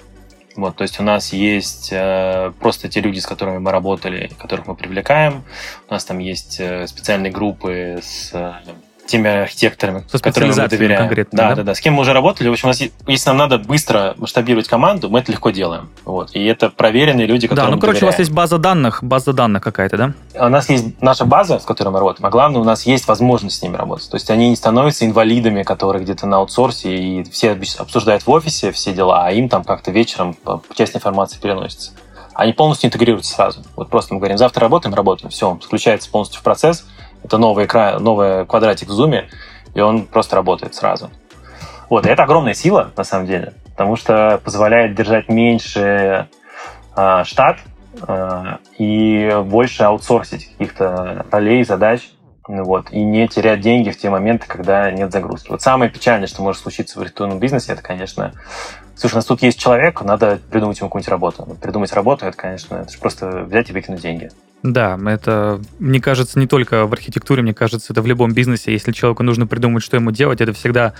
Вот, 0.55 0.75
то 0.75 0.81
есть 0.81 0.99
у 0.99 1.03
нас 1.03 1.33
есть 1.33 1.89
э, 1.91 2.51
просто 2.59 2.89
те 2.89 2.99
люди, 2.99 3.19
с 3.19 3.25
которыми 3.25 3.59
мы 3.59 3.71
работали, 3.71 4.31
которых 4.37 4.67
мы 4.67 4.75
привлекаем. 4.75 5.43
У 5.89 5.93
нас 5.93 6.03
там 6.03 6.19
есть 6.19 6.59
э, 6.59 6.87
специальные 6.87 7.31
группы 7.31 7.99
с 8.01 8.31
э, 8.33 8.53
теми 9.11 9.29
архитекторами, 9.29 10.03
Со 10.09 10.19
которым 10.19 10.49
мы 10.49 10.67
доверяем. 10.67 11.01
Конкретно, 11.01 11.37
да, 11.37 11.49
да, 11.49 11.55
да, 11.55 11.63
да. 11.63 11.75
С 11.75 11.79
кем 11.79 11.95
мы 11.95 12.01
уже 12.01 12.13
работали. 12.13 12.49
В 12.49 12.51
общем, 12.53 12.67
у 12.67 12.71
нас, 12.71 12.81
если 12.81 13.29
нам 13.29 13.37
надо 13.37 13.59
быстро 13.59 14.15
масштабировать 14.17 14.67
команду, 14.67 15.09
мы 15.09 15.19
это 15.19 15.31
легко 15.31 15.49
делаем. 15.51 15.89
Вот. 16.05 16.31
И 16.33 16.43
это 16.45 16.69
проверенные 16.69 17.27
люди, 17.27 17.47
которые. 17.47 17.69
Да, 17.69 17.75
ну, 17.75 17.79
короче, 17.79 17.99
доверяем. 17.99 18.09
у 18.09 18.11
вас 18.11 18.19
есть 18.19 18.31
база 18.31 18.57
данных, 18.57 19.03
база 19.03 19.33
данных 19.33 19.63
какая-то, 19.63 19.97
да? 19.97 20.13
У 20.33 20.49
нас 20.49 20.69
есть 20.69 21.01
наша 21.01 21.25
база, 21.25 21.59
с 21.59 21.63
которой 21.63 21.89
мы 21.89 21.99
работаем, 21.99 22.25
а 22.25 22.29
главное, 22.29 22.61
у 22.61 22.63
нас 22.63 22.85
есть 22.85 23.07
возможность 23.07 23.57
с 23.57 23.61
ними 23.61 23.75
работать. 23.75 24.09
То 24.09 24.15
есть 24.15 24.29
они 24.29 24.49
не 24.49 24.55
становятся 24.55 25.05
инвалидами, 25.05 25.63
которые 25.63 26.03
где-то 26.03 26.25
на 26.25 26.37
аутсорсе, 26.37 26.95
и 26.95 27.23
все 27.29 27.57
обсуждают 27.77 28.25
в 28.25 28.29
офисе 28.29 28.71
все 28.71 28.93
дела, 28.93 29.25
а 29.25 29.31
им 29.31 29.49
там 29.49 29.63
как-то 29.63 29.91
вечером 29.91 30.35
часть 30.75 30.95
информации 30.95 31.39
переносится. 31.39 31.91
Они 32.33 32.53
полностью 32.53 32.87
интегрируются 32.87 33.33
сразу. 33.33 33.61
Вот 33.75 33.89
просто 33.89 34.13
мы 34.13 34.19
говорим, 34.19 34.37
завтра 34.37 34.61
работаем, 34.61 34.95
работаем. 34.95 35.29
Все, 35.29 35.49
он 35.49 35.59
включается 35.59 36.09
полностью 36.09 36.39
в 36.39 36.43
процесс, 36.43 36.85
это 37.23 37.37
новый 37.37 37.65
экран, 37.65 38.03
новый 38.03 38.45
квадратик 38.45 38.89
в 38.89 38.91
зуме, 38.91 39.27
и 39.73 39.81
он 39.81 40.05
просто 40.05 40.35
работает 40.35 40.75
сразу. 40.75 41.09
Вот, 41.89 42.05
и 42.05 42.09
это 42.09 42.23
огромная 42.23 42.53
сила, 42.53 42.91
на 42.95 43.03
самом 43.03 43.27
деле, 43.27 43.53
потому 43.71 43.95
что 43.95 44.39
позволяет 44.43 44.95
держать 44.95 45.27
меньше 45.29 46.27
э, 46.95 47.23
штат 47.25 47.57
э, 48.07 48.57
и 48.77 49.41
больше 49.43 49.83
аутсорсить 49.83 50.51
каких-то 50.51 51.25
ролей, 51.29 51.63
задач, 51.63 52.09
вот, 52.47 52.91
и 52.91 53.03
не 53.03 53.27
терять 53.27 53.61
деньги 53.61 53.91
в 53.91 53.97
те 53.97 54.09
моменты, 54.09 54.45
когда 54.47 54.89
нет 54.91 55.11
загрузки. 55.11 55.49
Вот 55.49 55.61
самое 55.61 55.91
печальное, 55.91 56.27
что 56.27 56.41
может 56.41 56.61
случиться 56.61 56.97
в 56.97 57.01
архитектурном 57.01 57.39
бизнесе, 57.39 57.73
это, 57.73 57.81
конечно, 57.81 58.33
слушай, 59.01 59.15
у 59.15 59.17
нас 59.17 59.25
тут 59.25 59.41
есть 59.41 59.59
человек, 59.59 60.01
надо 60.03 60.39
придумать 60.51 60.77
ему 60.79 60.89
какую-нибудь 60.89 61.09
работу. 61.09 61.57
придумать 61.59 61.91
работу, 61.91 62.25
это, 62.25 62.37
конечно, 62.37 62.75
это 62.75 62.91
же 62.91 62.99
просто 62.99 63.45
взять 63.49 63.69
и 63.69 63.73
выкинуть 63.73 64.01
деньги. 64.01 64.29
Да, 64.61 64.97
это, 65.07 65.59
мне 65.79 65.99
кажется, 65.99 66.37
не 66.37 66.45
только 66.45 66.85
в 66.85 66.93
архитектуре, 66.93 67.41
мне 67.41 67.55
кажется, 67.55 67.93
это 67.93 68.03
в 68.03 68.05
любом 68.05 68.31
бизнесе. 68.33 68.71
Если 68.71 68.91
человеку 68.91 69.23
нужно 69.23 69.47
придумать, 69.47 69.83
что 69.83 69.97
ему 69.97 70.11
делать, 70.11 70.39
это 70.39 70.53
всегда, 70.53 70.93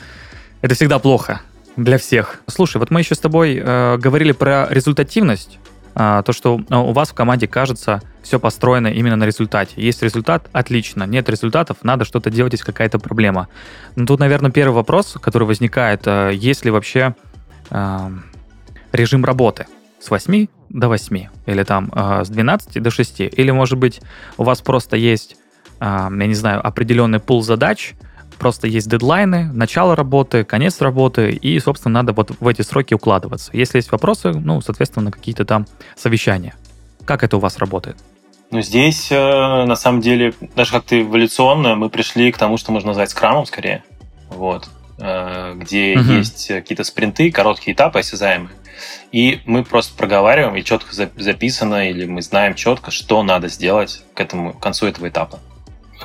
это 0.64 0.74
всегда 0.74 0.98
плохо 0.98 1.42
для 1.78 2.00
всех. 2.00 2.42
Слушай, 2.48 2.78
вот 2.78 2.90
мы 2.90 3.02
еще 3.02 3.14
с 3.14 3.20
тобой 3.20 3.62
э, 3.64 3.98
говорили 3.98 4.32
про 4.32 4.68
результативность, 4.72 5.60
э, 5.94 6.24
то, 6.26 6.34
что 6.34 6.60
э, 6.60 6.76
у 6.76 6.94
вас 6.94 7.10
в 7.10 7.14
команде, 7.14 7.48
кажется, 7.48 8.02
все 8.24 8.40
построено 8.40 8.88
именно 8.88 9.16
на 9.16 9.26
результате. 9.26 9.74
Есть 9.76 10.02
результат, 10.02 10.50
отлично. 10.54 11.04
Нет 11.04 11.30
результатов, 11.30 11.78
надо 11.84 12.04
что-то 12.04 12.32
делать, 12.32 12.54
есть 12.54 12.64
какая-то 12.64 12.98
проблема. 12.98 13.48
Но 13.96 14.08
тут, 14.08 14.20
наверное, 14.20 14.50
первый 14.50 14.74
вопрос, 14.74 15.18
который 15.22 15.48
возникает, 15.48 16.02
э, 16.08 16.32
есть 16.34 16.66
ли 16.66 16.72
вообще 16.72 17.14
режим 18.92 19.26
работы 19.26 19.68
с 20.00 20.10
8 20.10 20.48
до 20.70 20.88
8, 20.88 21.28
или 21.46 21.64
там 21.64 21.92
э, 21.94 22.24
с 22.26 22.30
12 22.30 22.82
до 22.82 22.92
6, 22.92 23.22
или, 23.22 23.52
может 23.52 23.78
быть, 23.78 24.02
у 24.38 24.44
вас 24.44 24.62
просто 24.62 24.98
есть, 24.98 25.36
э, 25.80 25.86
я 25.86 26.10
не 26.10 26.34
знаю, 26.34 26.66
определенный 26.66 27.20
пул 27.20 27.44
задач, 27.44 27.94
просто 28.40 28.68
есть 28.68 28.90
дедлайны, 28.90 29.52
начало 29.54 29.96
работы, 29.96 30.44
конец 30.44 30.82
работы, 30.82 31.32
и, 31.32 31.60
собственно, 31.60 31.94
надо 32.02 32.14
вот 32.14 32.32
в 32.40 32.48
эти 32.48 32.64
сроки 32.64 32.94
укладываться. 32.94 33.52
Если 33.54 33.78
есть 33.78 33.92
вопросы, 33.92 34.32
ну, 34.32 34.62
соответственно, 34.62 35.12
какие-то 35.12 35.46
там 35.46 35.68
совещания. 35.96 36.56
Как 37.06 37.24
это 37.24 37.38
у 37.38 37.40
вас 37.40 37.58
работает? 37.58 37.98
Ну, 38.50 38.62
здесь, 38.62 39.12
э, 39.12 39.16
на 39.66 39.76
самом 39.76 40.02
деле, 40.02 40.34
даже 40.56 40.72
как-то 40.72 41.00
эволюционно 41.00 41.76
мы 41.76 41.90
пришли 41.90 42.32
к 42.32 42.38
тому, 42.38 42.58
что 42.58 42.72
можно 42.72 42.88
назвать 42.88 43.10
скрамом 43.10 43.46
скорее. 43.46 43.84
Вот. 44.30 44.70
Э, 45.04 45.56
где 45.56 45.98
угу. 45.98 46.12
есть 46.12 46.48
какие-то 46.48 46.84
спринты, 46.84 47.32
короткие 47.32 47.74
этапы 47.74 48.00
осязаемые. 48.00 48.52
И 49.12 49.42
мы 49.46 49.64
просто 49.64 49.96
проговариваем, 49.98 50.56
и 50.56 50.64
четко 50.64 50.94
записано, 50.94 51.90
или 51.90 52.06
мы 52.06 52.22
знаем 52.22 52.54
четко, 52.54 52.92
что 52.92 53.24
надо 53.24 53.48
сделать 53.48 54.04
к 54.14 54.22
этому 54.22 54.54
к 54.54 54.60
концу 54.60 54.86
этого 54.86 55.10
этапа. 55.10 55.40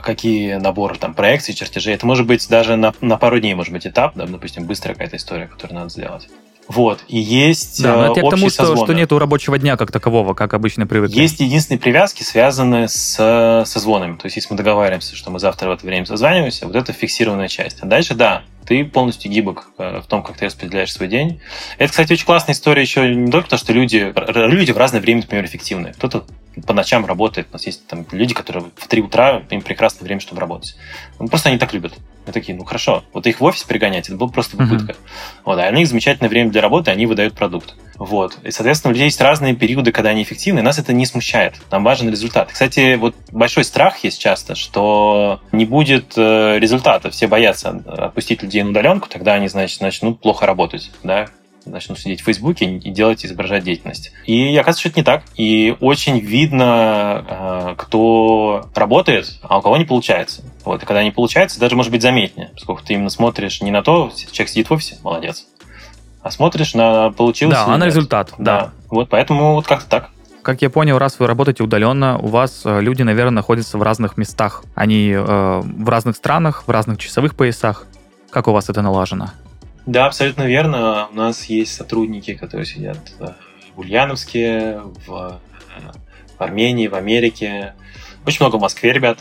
Какие 0.03 0.55
наборы 0.55 0.97
там 0.97 1.15
проекций, 1.15 1.55
чертежей. 1.55 1.95
Это 1.95 2.07
может 2.07 2.27
быть 2.27 2.49
даже 2.49 2.77
на, 2.77 2.95
на 3.01 3.17
пару 3.17 3.39
дней, 3.39 3.55
может 3.55 3.73
быть, 3.73 3.87
этап, 3.87 4.15
да, 4.15 4.27
допустим, 4.27 4.65
быстрая 4.65 4.95
какая-то 4.95 5.17
история, 5.17 5.47
которую 5.47 5.79
надо 5.79 5.91
сделать. 5.91 6.29
Вот, 6.69 7.05
и 7.09 7.19
есть 7.19 7.83
Да, 7.83 7.97
но 7.97 8.13
это 8.13 8.27
к 8.27 8.31
тому, 8.31 8.51
что, 8.51 8.77
что 8.77 8.93
нету 8.93 9.19
рабочего 9.19 9.59
дня 9.59 9.77
как 9.77 9.93
такового, 9.93 10.35
как 10.35 10.55
обычно 10.55 10.87
привыкли. 10.87 11.19
Есть 11.19 11.41
единственные 11.41 11.81
привязки, 11.81 12.23
связанные 12.23 12.89
с 12.89 13.65
созвонами. 13.67 14.17
То 14.17 14.27
есть, 14.27 14.37
если 14.37 14.53
мы 14.53 14.57
договариваемся, 14.57 15.15
что 15.15 15.31
мы 15.31 15.39
завтра 15.39 15.69
в 15.69 15.73
это 15.73 15.87
время 15.87 16.07
созваниваемся, 16.07 16.67
вот 16.67 16.75
это 16.75 16.93
фиксированная 16.93 17.49
часть. 17.49 17.79
А 17.81 17.87
дальше, 17.87 18.15
да, 18.15 18.43
ты 18.67 18.85
полностью 18.85 19.31
гибок 19.31 19.69
э, 19.79 20.01
в 20.01 20.07
том, 20.07 20.23
как 20.23 20.37
ты 20.37 20.47
распределяешь 20.47 20.93
свой 20.93 21.09
день. 21.09 21.41
Это, 21.79 21.91
кстати, 21.91 22.13
очень 22.13 22.27
классная 22.27 22.55
история 22.55 22.83
еще 22.83 23.15
не 23.15 23.31
только 23.31 23.49
то, 23.49 23.57
что 23.57 23.73
люди, 23.73 24.13
люди 24.35 24.73
в 24.73 24.77
разное 24.77 25.01
время, 25.01 25.21
например, 25.21 25.45
эффективны. 25.45 25.93
Кто-то 25.97 26.25
по 26.67 26.75
ночам 26.75 27.07
работает. 27.07 27.47
У 27.51 27.55
нас 27.55 27.67
есть 27.67 27.87
там 27.87 28.05
люди, 28.11 28.35
которые 28.35 28.67
в 28.77 28.89
3 28.89 29.03
утра, 29.03 29.43
им 29.51 29.63
прекрасное 29.63 30.05
время, 30.05 30.21
чтобы 30.21 30.41
работать. 30.41 30.77
Ну, 31.19 31.29
просто 31.29 31.49
они 31.49 31.59
так 31.59 31.73
любят. 31.75 31.93
Мы 32.27 32.33
такие, 32.33 32.57
ну 32.57 32.65
хорошо, 32.65 33.05
вот 33.13 33.27
их 33.27 33.41
в 33.41 33.45
офис 33.45 33.63
пригонять, 33.63 34.09
это 34.09 34.17
было 34.17 34.29
просто 34.29 34.57
попытка. 34.57 34.93
Uh-huh. 34.93 35.43
Вот, 35.45 35.59
а 35.59 35.69
у 35.69 35.73
них 35.73 35.87
замечательное 35.87 36.29
время 36.29 36.51
для 36.51 36.61
работы, 36.61 36.91
они 36.91 37.07
выдают 37.07 37.35
продукт. 37.35 37.75
Вот. 37.99 38.39
И, 38.43 38.51
соответственно, 38.51 38.91
у 38.91 38.95
людей 38.95 39.07
есть 39.07 39.21
разные 39.21 39.55
периоды, 39.55 39.93
когда 39.93 40.11
они 40.11 40.23
эффективны, 40.23 40.61
и 40.61 40.63
нас 40.63 40.79
это 40.79 40.93
не 40.93 41.07
смущает. 41.07 41.55
Нам 41.71 41.85
важен 41.85 42.11
результат. 42.11 42.51
Кстати, 42.53 42.97
вот 42.97 43.15
большой 43.31 43.65
страх 43.65 44.03
есть 44.05 44.21
часто, 44.21 44.55
что 44.55 45.41
не 45.53 45.65
будет 45.65 46.15
э, 46.17 46.59
результата. 46.59 47.11
Все 47.11 47.27
боятся 47.27 47.83
отпустить 47.87 48.43
людей 48.43 48.63
на 48.63 48.71
удаленку, 48.71 49.09
тогда 49.09 49.35
они, 49.35 49.49
значит, 49.49 49.81
начнут 49.81 50.21
плохо 50.21 50.47
работать. 50.47 50.91
Да? 51.03 51.29
Начнут 51.67 51.99
сидеть 51.99 52.21
в 52.21 52.25
Фейсбуке 52.25 52.67
и 52.67 52.91
делать, 52.91 53.25
изображать 53.25 53.65
деятельность. 53.65 54.13
И 54.25 54.57
оказывается, 54.57 54.81
что 54.81 54.89
это 54.89 55.01
не 55.01 55.05
так. 55.05 55.23
И 55.37 55.77
очень 55.81 56.19
видно, 56.19 57.25
э, 57.29 57.75
кто 57.77 58.69
работает, 58.75 59.39
а 59.43 59.59
у 59.59 59.63
кого 59.63 59.77
не 59.77 59.85
получается. 59.85 60.43
Вот. 60.65 60.83
И 60.83 60.87
когда 60.87 61.03
не 61.03 61.11
получается, 61.11 61.61
даже 61.61 61.77
может 61.77 61.93
быть 61.93 62.03
заметнее, 62.03 62.51
поскольку 62.55 62.83
ты 62.83 62.95
именно 62.95 63.11
смотришь 63.11 63.61
не 63.63 63.71
на 63.71 63.83
то, 63.83 64.11
человек 64.33 64.49
сидит 64.49 64.71
в 64.71 64.73
офисе, 64.73 64.99
молодец, 65.03 65.47
а 66.23 66.31
смотришь 66.31 66.75
на 66.75 67.11
получилось. 67.11 67.57
Да, 67.57 67.67
а 67.67 67.77
на 67.77 67.85
результат. 67.85 68.33
Да. 68.39 68.61
да. 68.61 68.73
Вот 68.91 69.09
поэтому 69.09 69.55
вот 69.55 69.67
как-то 69.67 69.89
так. 69.89 70.11
Как 70.43 70.63
я 70.63 70.71
понял, 70.71 70.99
раз 70.99 71.19
вы 71.19 71.27
работаете 71.27 71.65
удаленно, 71.65 72.19
у 72.19 72.29
вас 72.29 72.63
э, 72.65 72.81
люди, 72.81 73.03
наверное, 73.03 73.33
находятся 73.33 73.79
в 73.79 73.83
разных 73.83 74.17
местах. 74.17 74.63
Они 74.77 75.11
э, 75.11 75.21
в 75.21 75.89
разных 75.89 76.15
странах, 76.15 76.65
в 76.67 76.71
разных 76.71 76.99
часовых 76.99 77.35
поясах. 77.35 77.87
Как 78.31 78.47
у 78.47 78.53
вас 78.53 78.69
это 78.69 78.81
налажено? 78.81 79.31
Да, 79.87 80.07
абсолютно 80.07 80.43
верно. 80.43 81.09
У 81.13 81.15
нас 81.15 81.45
есть 81.45 81.75
сотрудники, 81.75 82.35
которые 82.35 82.67
сидят 82.67 82.99
в 83.19 83.81
Ульяновске, 83.81 84.81
в, 85.07 85.07
в 85.07 85.41
Армении, 86.39 86.89
в 86.89 86.95
Америке. 86.95 87.75
Очень 88.27 88.45
много 88.45 88.57
в 88.57 88.61
Москве 88.61 88.93
ребят. 88.93 89.21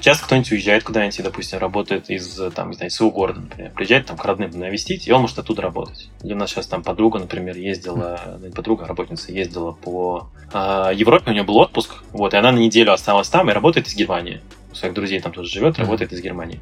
Часто 0.00 0.24
кто-нибудь 0.24 0.50
уезжает 0.50 0.82
куда-нибудь, 0.82 1.22
допустим, 1.22 1.58
работает 1.58 2.08
из, 2.08 2.40
там, 2.54 2.70
не 2.70 2.76
знаю, 2.76 2.90
своего 2.90 3.12
города, 3.12 3.40
например. 3.40 3.70
Приезжает 3.72 4.06
там 4.06 4.16
к 4.16 4.24
родным 4.24 4.50
навестить, 4.58 5.06
и 5.06 5.12
он 5.12 5.20
может 5.20 5.38
оттуда 5.38 5.62
работать. 5.62 6.08
Или 6.24 6.32
у 6.32 6.36
нас 6.36 6.50
сейчас 6.50 6.66
там 6.66 6.82
подруга, 6.82 7.18
например, 7.18 7.56
ездила, 7.56 8.38
ну, 8.40 8.50
подруга, 8.50 8.86
работница, 8.86 9.30
ездила 9.30 9.72
по 9.72 10.30
э, 10.54 10.92
Европе, 10.94 11.30
у 11.30 11.34
нее 11.34 11.42
был 11.42 11.58
отпуск, 11.58 12.02
вот, 12.12 12.32
и 12.32 12.36
она 12.38 12.50
на 12.50 12.58
неделю 12.58 12.94
осталась 12.94 13.28
там 13.28 13.50
и 13.50 13.52
работает 13.52 13.88
из 13.88 13.94
Германии. 13.94 14.40
у 14.72 14.74
своих 14.74 14.94
друзей 14.94 15.20
там 15.20 15.32
тоже 15.32 15.50
живет, 15.50 15.78
работает 15.78 16.14
из 16.14 16.22
Германии. 16.22 16.60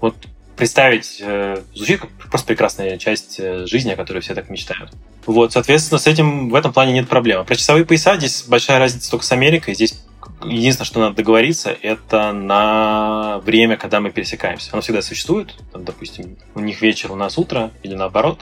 Вот 0.00 0.16
представить, 0.62 1.16
э, 1.20 1.60
звучит 1.74 2.02
как 2.02 2.10
просто 2.30 2.46
прекрасная 2.46 2.96
часть 2.96 3.40
э, 3.40 3.66
жизни, 3.66 3.90
о 3.90 3.96
которой 3.96 4.20
все 4.20 4.32
так 4.32 4.48
мечтают. 4.48 4.92
Вот, 5.26 5.52
соответственно, 5.52 5.98
с 5.98 6.06
этим 6.06 6.50
в 6.50 6.54
этом 6.54 6.72
плане 6.72 6.92
нет 6.92 7.08
проблем. 7.08 7.44
Про 7.44 7.56
часовые 7.56 7.84
пояса 7.84 8.16
здесь 8.16 8.44
большая 8.46 8.78
разница 8.78 9.10
только 9.10 9.24
с 9.24 9.32
Америкой. 9.32 9.74
Здесь 9.74 10.00
единственное, 10.44 10.86
что 10.86 11.00
надо 11.00 11.16
договориться, 11.16 11.76
это 11.82 12.32
на 12.32 13.40
время, 13.40 13.76
когда 13.76 13.98
мы 13.98 14.12
пересекаемся. 14.12 14.70
Оно 14.72 14.82
всегда 14.82 15.02
существует. 15.02 15.52
Там, 15.72 15.84
допустим, 15.84 16.36
у 16.54 16.60
них 16.60 16.80
вечер, 16.80 17.10
у 17.10 17.16
нас 17.16 17.36
утро 17.36 17.72
или 17.82 17.96
наоборот. 17.96 18.38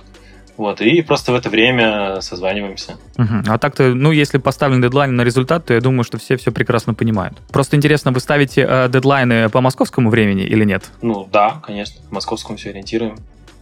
Вот, 0.61 0.83
и 0.83 1.01
просто 1.01 1.33
в 1.33 1.35
это 1.37 1.49
время 1.49 2.21
созваниваемся. 2.21 2.99
Угу. 3.17 3.45
А 3.47 3.57
так-то, 3.57 3.95
ну, 3.95 4.13
если 4.13 4.37
поставлен 4.37 4.83
дедлайн 4.83 5.17
на 5.17 5.23
результат, 5.23 5.65
то 5.65 5.73
я 5.73 5.81
думаю, 5.81 6.05
что 6.05 6.19
все 6.19 6.37
все 6.37 6.53
прекрасно 6.53 6.93
понимают. 6.93 7.39
Просто 7.51 7.79
интересно, 7.79 8.13
вы 8.13 8.21
ставите 8.21 8.67
э, 8.69 8.91
дедлайны 8.91 9.49
по 9.49 9.63
московскому 9.63 10.11
времени 10.11 10.43
или 10.43 10.67
нет? 10.67 10.85
Ну, 11.01 11.27
да, 11.33 11.63
конечно, 11.65 12.03
по 12.11 12.17
московскому 12.17 12.59
все 12.59 12.71
ориентируем. 12.71 13.17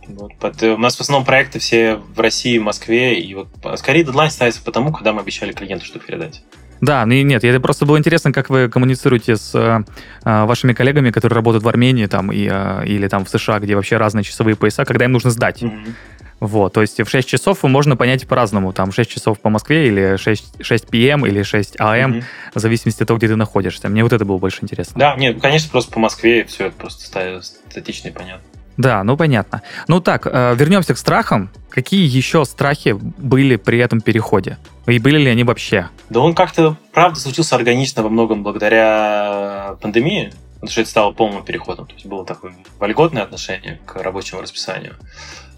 Вот. 0.09 0.33
Э, 0.61 0.73
у 0.73 0.77
нас 0.77 0.97
в 0.97 1.01
основном 1.01 1.25
проекты 1.25 1.61
все 1.61 1.95
в 1.95 2.19
России, 2.19 2.59
в 2.59 2.65
Москве, 2.65 3.21
и 3.21 3.33
вот 3.33 3.47
скорее 3.77 4.03
дедлайн 4.03 4.33
ставится 4.33 4.61
потому, 4.65 4.93
когда 4.93 5.13
мы 5.13 5.21
обещали 5.21 5.53
клиенту 5.53 5.85
что 5.85 6.01
передать. 6.01 6.43
Да, 6.81 7.07
ну 7.07 7.15
и 7.15 7.23
нет, 7.23 7.45
это 7.45 7.61
просто 7.61 7.87
было 7.87 7.99
интересно, 7.99 8.33
как 8.33 8.51
вы 8.51 8.69
коммуницируете 8.69 9.37
с 9.37 9.55
э, 9.55 9.85
э, 10.25 10.45
вашими 10.47 10.73
коллегами, 10.73 11.11
которые 11.11 11.37
работают 11.37 11.65
в 11.65 11.69
Армении 11.69 12.07
там, 12.07 12.33
и, 12.33 12.49
э, 12.51 12.87
или 12.87 13.07
там 13.07 13.25
в 13.25 13.31
США, 13.31 13.61
где 13.61 13.75
вообще 13.75 13.99
разные 13.99 14.25
часовые 14.25 14.57
пояса, 14.57 14.85
когда 14.85 15.05
им 15.05 15.13
нужно 15.13 15.31
сдать. 15.31 15.63
Mm-hmm. 15.63 15.95
Вот, 16.41 16.73
то 16.73 16.83
есть 16.83 17.01
в 17.01 17.09
6 17.09 17.29
часов 17.29 17.63
можно 17.65 17.97
понять 17.97 18.27
по-разному. 18.27 18.73
Там 18.73 18.93
6 18.93 19.11
часов 19.11 19.41
по 19.41 19.51
Москве 19.51 19.89
или 19.89 20.17
6, 20.17 20.65
6 20.65 20.85
PM 20.87 21.27
или 21.27 21.43
6 21.43 21.77
AM, 21.77 22.13
mm-hmm. 22.13 22.23
в 22.55 22.59
зависимости 22.59 23.03
от 23.03 23.09
того, 23.09 23.19
где 23.19 23.29
ты 23.29 23.37
находишься. 23.37 23.89
Мне 23.89 24.03
вот 24.03 24.13
это 24.13 24.25
было 24.25 24.39
больше 24.39 24.59
интересно. 24.63 24.95
Да, 24.97 25.17
нет, 25.17 25.41
конечно, 25.41 25.69
просто 25.71 25.93
по 25.93 25.99
Москве 25.99 26.45
все 26.45 26.67
это 26.67 26.77
просто 26.77 27.43
статично 27.43 28.09
и 28.09 28.13
понятно. 28.13 28.45
Да, 28.79 29.03
ну 29.03 29.17
понятно. 29.17 29.63
Ну 29.89 30.01
так, 30.01 30.27
э, 30.27 30.55
вернемся 30.55 30.95
к 30.95 30.99
страхам. 30.99 31.51
Какие 31.69 32.07
еще 32.07 32.45
страхи 32.45 32.93
были 32.93 33.57
при 33.57 33.81
этом 33.81 34.01
переходе? 34.01 34.57
И 34.87 35.01
были 35.01 35.19
ли 35.19 35.29
они 35.29 35.43
вообще? 35.43 35.89
Да 36.09 36.21
он 36.21 36.35
как-то, 36.35 36.77
правда, 36.93 37.19
случился 37.19 37.57
органично 37.57 38.05
во 38.05 38.09
многом 38.09 38.45
благодаря 38.45 39.77
пандемии, 39.83 40.33
потому 40.55 40.71
что 40.71 40.81
это 40.83 40.91
стало 40.91 41.11
полным 41.11 41.45
переходом. 41.45 41.87
То 41.87 41.95
есть 41.95 42.07
было 42.07 42.25
такое 42.25 42.55
вольготное 42.79 43.25
отношение 43.25 43.81
к 43.85 43.97
рабочему 43.97 44.43
расписанию 44.43 44.95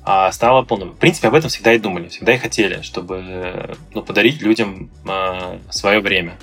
а 0.05 0.33
стало 0.33 0.63
полным. 0.63 0.93
В 0.93 0.97
принципе, 0.97 1.29
об 1.29 1.35
этом 1.35 1.51
всегда 1.51 1.75
и 1.75 1.79
думали, 1.79 2.09
всегда 2.09 2.35
и 2.35 2.39
хотели, 2.39 2.83
чтобы 2.83 3.77
ну, 3.93 4.03
подарить 4.03 4.41
людям 4.41 4.91
э, 5.07 5.59
свое 5.71 6.01
время, 6.01 6.37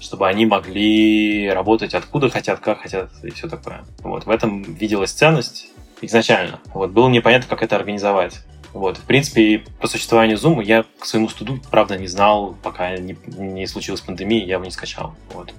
чтобы 0.00 0.28
они 0.28 0.46
могли 0.46 1.48
работать 1.50 1.94
откуда 1.94 2.30
хотят, 2.30 2.60
как 2.60 2.80
хотят 2.80 3.10
и 3.22 3.30
все 3.30 3.48
такое. 3.48 3.84
Вот 4.00 4.26
в 4.26 4.30
этом 4.30 4.62
виделась 4.62 5.12
ценность 5.12 5.68
изначально. 6.00 6.60
Вот 6.74 6.90
было 6.90 7.08
непонятно, 7.08 7.48
как 7.48 7.62
это 7.62 7.76
организовать. 7.76 8.40
Вот. 8.72 8.98
В 8.98 9.02
принципе, 9.02 9.62
по 9.80 9.88
существованию 9.88 10.36
Zoom 10.36 10.62
я 10.62 10.84
к 10.98 11.04
своему 11.04 11.28
студу, 11.28 11.60
правда, 11.70 11.96
не 11.96 12.06
знал, 12.06 12.56
пока 12.62 12.96
не, 12.96 13.16
не 13.36 13.66
случилась 13.66 14.00
пандемия, 14.00 14.44
я 14.44 14.54
его 14.54 14.64
не 14.64 14.70
скачал. 14.70 15.14
Вот. 15.32 15.52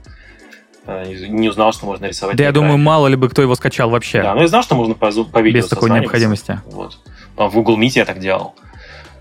Э, 0.86 1.06
не 1.06 1.50
узнал, 1.50 1.74
что 1.74 1.86
можно 1.86 2.06
рисовать. 2.06 2.38
Да, 2.38 2.44
я 2.44 2.52
думаю, 2.52 2.78
мало 2.78 3.08
ли 3.08 3.16
бы 3.16 3.30
кто 3.30 3.42
его 3.42 3.56
скачал 3.56 3.90
вообще. 3.90 4.22
Да, 4.22 4.34
но 4.34 4.42
я 4.42 4.48
знал, 4.48 4.64
что 4.64 4.76
можно 4.76 4.96
по, 4.96 5.12
по 5.12 5.40
видео 5.40 5.62
Без 5.62 5.68
такой 5.68 5.90
необходимости. 5.90 6.60
Вот. 6.66 6.98
В 7.36 7.50
Google 7.54 7.80
Meet 7.80 7.94
я 7.96 8.06
так 8.06 8.20
делал. 8.20 8.56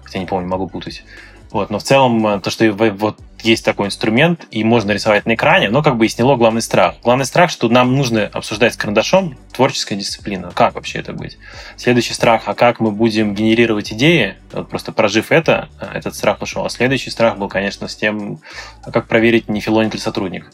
Хотя 0.03 0.19
не 0.19 0.27
помню, 0.27 0.49
могу 0.49 0.69
путать. 0.69 1.05
Вот, 1.53 1.71
но 1.71 1.79
в 1.79 1.83
целом 1.83 2.25
э, 2.27 2.41
то, 2.41 2.51
что 2.51 2.71
вот 2.73 3.19
есть 3.43 3.65
такой 3.65 3.87
инструмент, 3.87 4.47
и 4.51 4.63
можно 4.63 4.93
рисовать 4.93 5.27
на 5.27 5.35
экране, 5.35 5.69
но 5.69 5.83
как 5.83 5.97
бы 5.97 6.07
и 6.07 6.09
сняло 6.09 6.37
главный 6.37 6.63
страх. 6.63 6.97
Главный 7.03 7.25
страх, 7.25 7.51
что 7.51 7.69
нам 7.69 7.97
нужно 7.97 8.27
обсуждать 8.33 8.75
с 8.75 8.77
карандашом 8.77 9.37
творческая 9.53 9.97
дисциплина. 9.97 10.53
Как 10.55 10.75
вообще 10.75 11.01
это 11.01 11.13
быть? 11.13 11.39
Следующий 11.77 12.13
страх, 12.13 12.43
а 12.47 12.55
как 12.55 12.79
мы 12.79 12.93
будем 12.93 13.35
генерировать 13.35 13.93
идеи? 13.93 14.37
Вот 14.53 14.69
просто 14.69 14.93
прожив 14.93 15.33
это, 15.33 15.69
э, 15.81 15.87
этот 15.95 16.15
страх 16.15 16.41
ушел. 16.41 16.65
А 16.65 16.71
следующий 16.71 17.11
страх 17.11 17.37
был, 17.37 17.49
конечно, 17.49 17.89
с 17.89 17.97
тем, 17.97 18.39
а 18.85 18.93
как 18.93 19.09
проверить, 19.09 19.49
не 19.49 19.61
филонит 19.61 19.95
ли 19.95 20.01
сотрудник. 20.01 20.53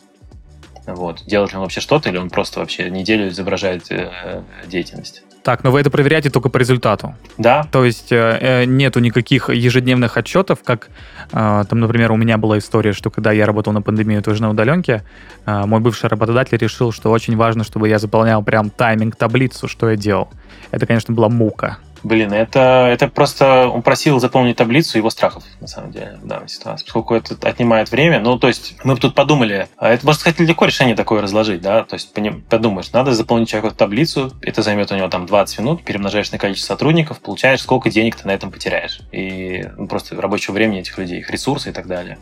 Вот. 0.87 1.25
Делает 1.27 1.53
ли 1.53 1.57
он 1.57 1.63
вообще 1.63 1.81
что-то, 1.81 2.09
или 2.09 2.17
он 2.17 2.31
просто 2.31 2.61
вообще 2.61 2.91
неделю 2.91 3.29
изображает 3.29 3.91
э, 3.91 4.43
деятельность. 4.67 5.23
Так, 5.43 5.63
но 5.63 5.71
вы 5.71 5.81
это 5.81 5.91
проверяете 5.91 6.29
только 6.29 6.49
по 6.49 6.59
результату. 6.59 7.15
Да. 7.39 7.69
То 7.71 7.85
есть 7.85 8.11
э, 8.11 8.39
э, 8.41 8.65
нету 8.65 8.99
никаких 9.01 9.49
ежедневных 9.49 10.17
отчетов, 10.17 10.61
как 10.65 10.89
э, 11.33 11.65
там, 11.69 11.79
например, 11.79 12.11
у 12.11 12.17
меня 12.17 12.37
была 12.37 12.59
история, 12.59 12.93
что 12.93 13.11
когда 13.11 13.31
я 13.31 13.47
работал 13.47 13.73
на 13.73 13.83
пандемию 13.83 14.23
тоже 14.23 14.43
на 14.43 14.51
удаленке, 14.51 15.05
э, 15.45 15.67
мой 15.67 15.81
бывший 15.81 16.09
работодатель 16.09 16.59
решил, 16.59 16.91
что 16.91 17.13
очень 17.13 17.37
важно, 17.37 17.63
чтобы 17.63 17.89
я 17.89 17.99
заполнял 17.99 18.43
прям 18.43 18.71
тайминг 18.71 19.15
таблицу, 19.15 19.69
что 19.69 19.91
я 19.91 19.97
делал. 19.97 20.29
Это, 20.73 20.87
конечно, 20.87 21.15
была 21.15 21.29
мука. 21.29 21.79
Блин, 22.07 22.33
это, 22.33 22.89
это 22.89 23.09
просто 23.09 23.67
он 23.67 23.83
просил 23.83 24.21
заполнить 24.21 24.57
таблицу 24.57 24.97
его 24.97 25.11
страхов, 25.11 25.43
на 25.61 25.67
самом 25.67 25.91
деле, 25.91 26.21
в 26.23 26.27
данной 26.29 26.49
ситуации, 26.49 26.85
поскольку 26.85 27.17
это 27.17 27.35
отнимает 27.43 27.91
время. 27.91 28.21
Ну, 28.21 28.39
то 28.39 28.47
есть 28.47 28.77
мы 28.85 28.95
тут 28.95 29.17
подумали, 29.17 29.67
а 29.77 29.89
это, 29.89 30.07
можно 30.07 30.21
сказать, 30.21 30.39
легко 30.39 30.67
решение 30.67 30.95
такое 30.95 31.21
разложить, 31.21 31.63
да, 31.63 31.83
то 31.83 31.95
есть 31.95 32.15
подумаешь, 32.49 32.93
надо 32.93 33.13
заполнить 33.13 33.49
человеку 33.49 33.75
таблицу, 33.75 34.33
это 34.41 34.63
займет 34.63 34.93
у 34.93 34.95
него 34.95 35.09
там 35.09 35.27
20 35.27 35.59
минут, 35.59 35.83
перемножаешь 35.83 36.31
на 36.31 36.39
количество 36.39 36.75
сотрудников, 36.75 37.19
получаешь, 37.19 37.61
сколько 37.61 37.91
денег 37.91 38.15
ты 38.15 38.25
на 38.29 38.31
этом 38.31 38.53
потеряешь. 38.53 39.01
И 39.11 39.69
ну, 39.77 39.89
просто 39.89 40.15
рабочего 40.15 40.55
времени 40.55 40.79
этих 40.79 40.97
людей, 40.99 41.19
их 41.19 41.31
ресурсы 41.31 41.71
и 41.71 41.73
так 41.73 41.89
далее. 41.89 42.19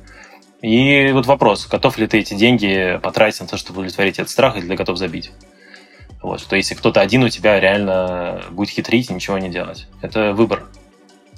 И 0.63 1.11
вот 1.13 1.27
вопрос, 1.27 1.67
готов 1.67 1.99
ли 1.99 2.07
ты 2.07 2.21
эти 2.21 2.33
деньги 2.33 2.99
потратить 3.03 3.43
на 3.43 3.49
то, 3.49 3.59
чтобы 3.59 3.81
удовлетворить 3.81 4.19
этот 4.19 4.31
страх, 4.31 4.57
или 4.57 4.67
ты 4.67 4.77
готов 4.77 4.97
забить? 4.97 5.31
Вот, 6.25 6.41
что 6.41 6.57
если 6.57 6.75
кто-то 6.75 7.03
один 7.03 7.23
у 7.23 7.29
тебя 7.29 7.61
реально 7.61 8.41
будет 8.51 8.71
хитрить 8.71 9.11
и 9.11 9.15
ничего 9.15 9.37
не 9.37 9.51
делать. 9.51 9.89
Это 10.01 10.33
выбор. 10.33 10.65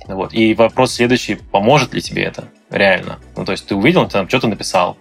Вот. 0.07 0.33
И 0.33 0.55
вопрос 0.55 0.95
следующий, 0.95 1.35
поможет 1.35 1.93
ли 1.93 2.01
тебе 2.01 2.23
это 2.23 2.45
реально? 2.71 3.19
Ну, 3.37 3.45
то 3.45 3.51
есть 3.51 3.67
ты 3.67 3.75
увидел, 3.75 4.07
ты 4.07 4.13
там 4.13 4.29
что-то 4.29 4.47
написал, 4.47 4.97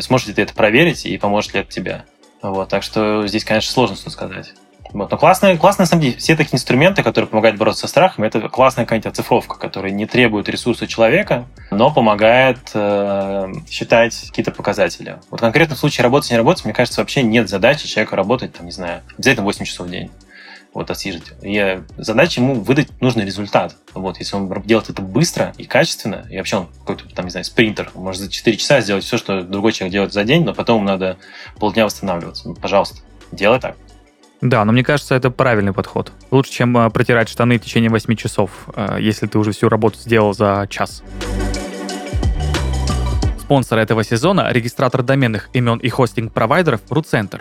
сможешь 0.00 0.28
ли 0.28 0.32
ты 0.32 0.40
это 0.40 0.54
проверить 0.54 1.04
и 1.04 1.18
поможет 1.18 1.52
ли 1.52 1.60
это 1.60 1.70
тебе? 1.70 2.04
Вот, 2.40 2.70
так 2.70 2.82
что 2.82 3.26
здесь, 3.26 3.44
конечно, 3.44 3.70
сложно 3.70 3.94
что 3.94 4.08
сказать. 4.08 4.54
Вот. 4.94 5.10
Но 5.10 5.18
классные, 5.18 5.58
классные, 5.58 5.82
на 5.82 5.88
самом 5.88 6.02
деле, 6.02 6.16
все 6.16 6.36
такие 6.36 6.54
инструменты, 6.54 7.02
которые 7.02 7.28
помогают 7.28 7.58
бороться 7.58 7.82
со 7.82 7.88
страхом, 7.88 8.24
это 8.24 8.48
классная 8.48 8.84
какая-нибудь 8.84 9.10
оцифровка, 9.12 9.58
которая 9.58 9.90
не 9.90 10.06
требует 10.06 10.48
ресурса 10.48 10.86
человека, 10.86 11.46
но 11.72 11.92
помогает 11.92 12.58
э, 12.74 13.52
считать 13.68 14.16
какие-то 14.28 14.52
показатели. 14.52 15.18
Вот 15.30 15.40
конкретно 15.40 15.74
в 15.74 15.80
случае 15.80 16.04
работы, 16.04 16.28
не 16.30 16.36
работы, 16.36 16.62
мне 16.64 16.72
кажется, 16.72 17.00
вообще 17.00 17.24
нет 17.24 17.48
задачи 17.48 17.88
человека 17.88 18.14
работать, 18.14 18.52
там, 18.52 18.66
не 18.66 18.72
знаю, 18.72 19.02
обязательно 19.18 19.44
8 19.44 19.64
часов 19.64 19.88
в 19.88 19.90
день 19.90 20.10
вот 20.72 20.90
отсиживать. 20.90 21.32
И 21.42 21.80
задача 21.96 22.40
ему 22.40 22.54
выдать 22.54 23.00
нужный 23.00 23.24
результат. 23.24 23.76
Вот, 23.94 24.18
если 24.18 24.36
он 24.36 24.52
делает 24.62 24.90
это 24.90 25.02
быстро 25.02 25.54
и 25.56 25.64
качественно, 25.64 26.26
и 26.30 26.36
вообще 26.36 26.58
он 26.58 26.66
какой-то, 26.66 27.08
там, 27.14 27.24
не 27.24 27.30
знаю, 27.30 27.44
спринтер, 27.44 27.90
может 27.94 28.22
за 28.22 28.30
4 28.30 28.56
часа 28.56 28.80
сделать 28.80 29.04
все, 29.04 29.16
что 29.18 29.42
другой 29.42 29.72
человек 29.72 29.92
делает 29.92 30.12
за 30.12 30.24
день, 30.24 30.44
но 30.44 30.54
потом 30.54 30.78
ему 30.78 30.86
надо 30.86 31.16
полдня 31.58 31.84
восстанавливаться. 31.84 32.48
Ну, 32.48 32.54
пожалуйста, 32.54 32.98
делай 33.32 33.60
так. 33.60 33.76
Да, 34.44 34.62
но 34.66 34.72
мне 34.72 34.84
кажется, 34.84 35.14
это 35.14 35.30
правильный 35.30 35.72
подход. 35.72 36.12
Лучше, 36.30 36.52
чем 36.52 36.76
э, 36.76 36.90
протирать 36.90 37.30
штаны 37.30 37.58
в 37.58 37.62
течение 37.62 37.88
8 37.88 38.14
часов, 38.14 38.50
э, 38.76 38.98
если 39.00 39.26
ты 39.26 39.38
уже 39.38 39.52
всю 39.52 39.70
работу 39.70 39.98
сделал 39.98 40.34
за 40.34 40.66
час. 40.68 41.02
Спонсор 43.38 43.78
этого 43.78 44.04
сезона– 44.04 44.50
регистратор 44.52 45.02
доменных 45.02 45.48
имен 45.54 45.78
и 45.78 45.88
хостинг-провайдеров 45.88 46.82
RootCenter. 46.90 47.40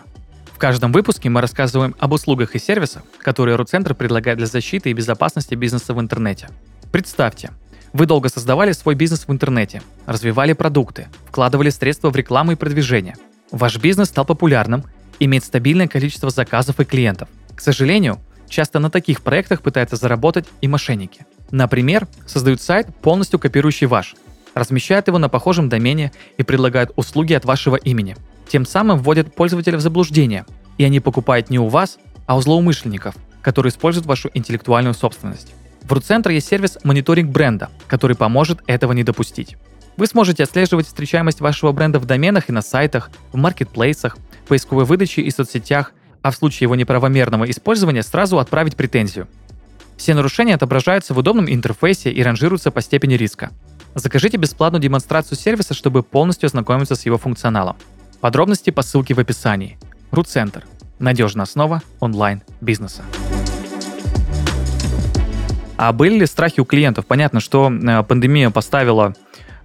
В 0.54 0.58
каждом 0.58 0.94
выпуске 0.94 1.30
мы 1.30 1.42
рассказываем 1.42 1.94
об 2.00 2.14
услугах 2.14 2.56
и 2.56 2.60
сервисах, 2.60 3.04
которые 3.18 3.58
RootCenter 3.58 3.96
предлагает 3.96 4.38
для 4.38 4.48
защиты 4.48 4.90
и 4.90 4.94
безопасности 4.94 5.56
бизнеса 5.56 5.94
в 5.94 6.00
интернете. 6.00 6.48
Представьте, 6.94 7.52
вы 7.92 8.06
долго 8.06 8.30
создавали 8.30 8.72
свой 8.72 8.96
бизнес 8.96 9.28
в 9.28 9.32
интернете, 9.34 9.82
развивали 10.06 10.54
продукты, 10.54 11.08
вкладывали 11.28 11.70
средства 11.70 12.12
в 12.12 12.16
рекламу 12.16 12.54
и 12.54 12.56
продвижение. 12.56 13.18
Ваш 13.52 13.78
бизнес 13.78 14.08
стал 14.08 14.24
популярным, 14.24 14.86
имеет 15.26 15.44
стабильное 15.44 15.88
количество 15.88 16.30
заказов 16.30 16.80
и 16.80 16.86
клиентов. 16.86 17.30
К 17.56 17.62
сожалению, 17.62 18.20
часто 18.50 18.80
на 18.80 18.90
таких 18.90 19.22
проектах 19.22 19.62
пытаются 19.62 19.96
заработать 19.96 20.46
и 20.62 20.68
мошенники. 20.68 21.26
Например, 21.52 22.08
создают 22.26 22.62
сайт, 22.62 22.88
полностью 23.02 23.40
копирующий 23.40 23.88
ваш, 23.88 24.16
размещают 24.54 25.08
его 25.08 25.18
на 25.18 25.30
похожем 25.30 25.70
домене 25.70 26.12
и 26.38 26.44
предлагают 26.44 26.92
услуги 26.96 27.34
от 27.34 27.46
вашего 27.46 27.76
имени. 27.76 28.16
Тем 28.48 28.66
самым 28.66 29.00
вводят 29.00 29.34
пользователя 29.34 29.78
в 29.78 29.82
заблуждение, 29.82 30.46
и 30.78 30.84
они 30.84 31.00
покупают 31.00 31.50
не 31.50 31.60
у 31.60 31.68
вас, 31.68 31.98
а 32.26 32.38
у 32.38 32.42
злоумышленников, 32.42 33.16
которые 33.42 33.72
используют 33.72 34.06
вашу 34.06 34.30
интеллектуальную 34.34 34.94
собственность. 34.94 35.54
В 35.84 35.92
RootCenter 35.92 36.32
есть 36.32 36.48
сервис 36.48 36.78
мониторинг 36.84 37.30
бренда, 37.30 37.70
который 37.88 38.16
поможет 38.16 38.62
этого 38.68 38.94
не 38.94 39.04
допустить. 39.04 39.58
Вы 39.96 40.08
сможете 40.08 40.44
отслеживать 40.44 40.88
встречаемость 40.88 41.40
вашего 41.40 41.72
бренда 41.72 42.00
в 42.00 42.06
доменах 42.06 42.50
и 42.50 42.52
на 42.52 42.62
сайтах, 42.62 43.12
в 43.32 43.38
маркетплейсах, 43.38 44.18
поисковой 44.48 44.86
выдаче 44.86 45.22
и 45.22 45.30
соцсетях, 45.30 45.92
а 46.22 46.32
в 46.32 46.36
случае 46.36 46.66
его 46.66 46.76
неправомерного 46.76 47.50
использования 47.50 48.02
сразу 48.02 48.40
отправить 48.40 48.76
претензию. 48.76 49.28
Все 49.98 50.16
нарушения 50.16 50.56
отображаются 50.56 51.14
в 51.14 51.18
удобном 51.20 51.48
интерфейсе 51.48 52.12
и 52.12 52.24
ранжируются 52.24 52.72
по 52.72 52.82
степени 52.82 53.14
риска. 53.14 53.52
Закажите 53.94 54.38
бесплатную 54.38 54.82
демонстрацию 54.82 55.38
сервиса, 55.38 55.76
чтобы 55.76 56.02
полностью 56.02 56.48
ознакомиться 56.48 56.96
с 56.96 57.06
его 57.06 57.20
функционалом. 57.20 57.76
Подробности 58.20 58.72
по 58.72 58.82
ссылке 58.82 59.14
в 59.14 59.20
описании. 59.20 59.78
Руцентр. 60.12 60.66
Надежная 60.98 61.44
основа 61.44 61.84
онлайн-бизнеса. 62.00 63.04
А 65.78 65.92
были 65.92 66.20
ли 66.20 66.26
страхи 66.26 66.60
у 66.60 66.66
клиентов? 66.66 67.06
Понятно, 67.06 67.40
что 67.40 67.72
э, 67.72 68.04
пандемия 68.04 68.50
поставила 68.50 69.14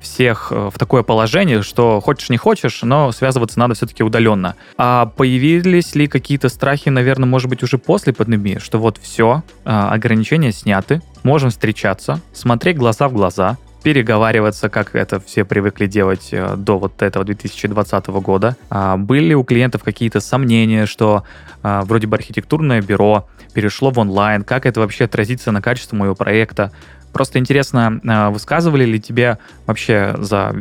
всех 0.00 0.48
э, 0.50 0.70
в 0.72 0.78
такое 0.78 1.02
положение, 1.02 1.62
что 1.62 2.00
хочешь 2.00 2.30
не 2.30 2.36
хочешь, 2.36 2.82
но 2.82 3.12
связываться 3.12 3.58
надо 3.58 3.74
все-таки 3.74 4.02
удаленно. 4.02 4.54
А 4.76 5.06
появились 5.06 5.94
ли 5.94 6.08
какие-то 6.08 6.48
страхи, 6.48 6.88
наверное, 6.88 7.26
может 7.26 7.48
быть, 7.48 7.62
уже 7.62 7.78
после 7.78 8.12
пандемии, 8.12 8.58
что 8.58 8.78
вот 8.78 8.98
все, 8.98 9.42
э, 9.64 9.70
ограничения 9.70 10.52
сняты, 10.52 11.02
можем 11.22 11.50
встречаться, 11.50 12.20
смотреть 12.32 12.76
глаза 12.76 13.08
в 13.08 13.12
глаза, 13.12 13.58
переговариваться, 13.82 14.68
как 14.68 14.94
это 14.94 15.20
все 15.20 15.44
привыкли 15.44 15.86
делать 15.86 16.28
э, 16.32 16.54
до 16.56 16.78
вот 16.78 17.02
этого 17.02 17.24
2020 17.24 18.06
года. 18.08 18.56
А 18.70 18.96
были 18.96 19.34
у 19.34 19.44
клиентов 19.44 19.82
какие-то 19.82 20.20
сомнения, 20.20 20.86
что 20.86 21.24
вроде 21.62 22.06
бы 22.06 22.16
архитектурное 22.16 22.80
бюро 22.80 23.26
перешло 23.52 23.90
в 23.90 23.98
онлайн, 23.98 24.44
как 24.44 24.66
это 24.66 24.80
вообще 24.80 25.04
отразится 25.04 25.50
на 25.50 25.60
качество 25.60 25.96
моего 25.96 26.14
проекта? 26.14 26.70
Просто 27.18 27.40
интересно, 27.40 28.00
а, 28.06 28.30
высказывали 28.30 28.84
ли 28.84 29.00
тебе 29.00 29.38
вообще 29.66 30.14
за, 30.18 30.54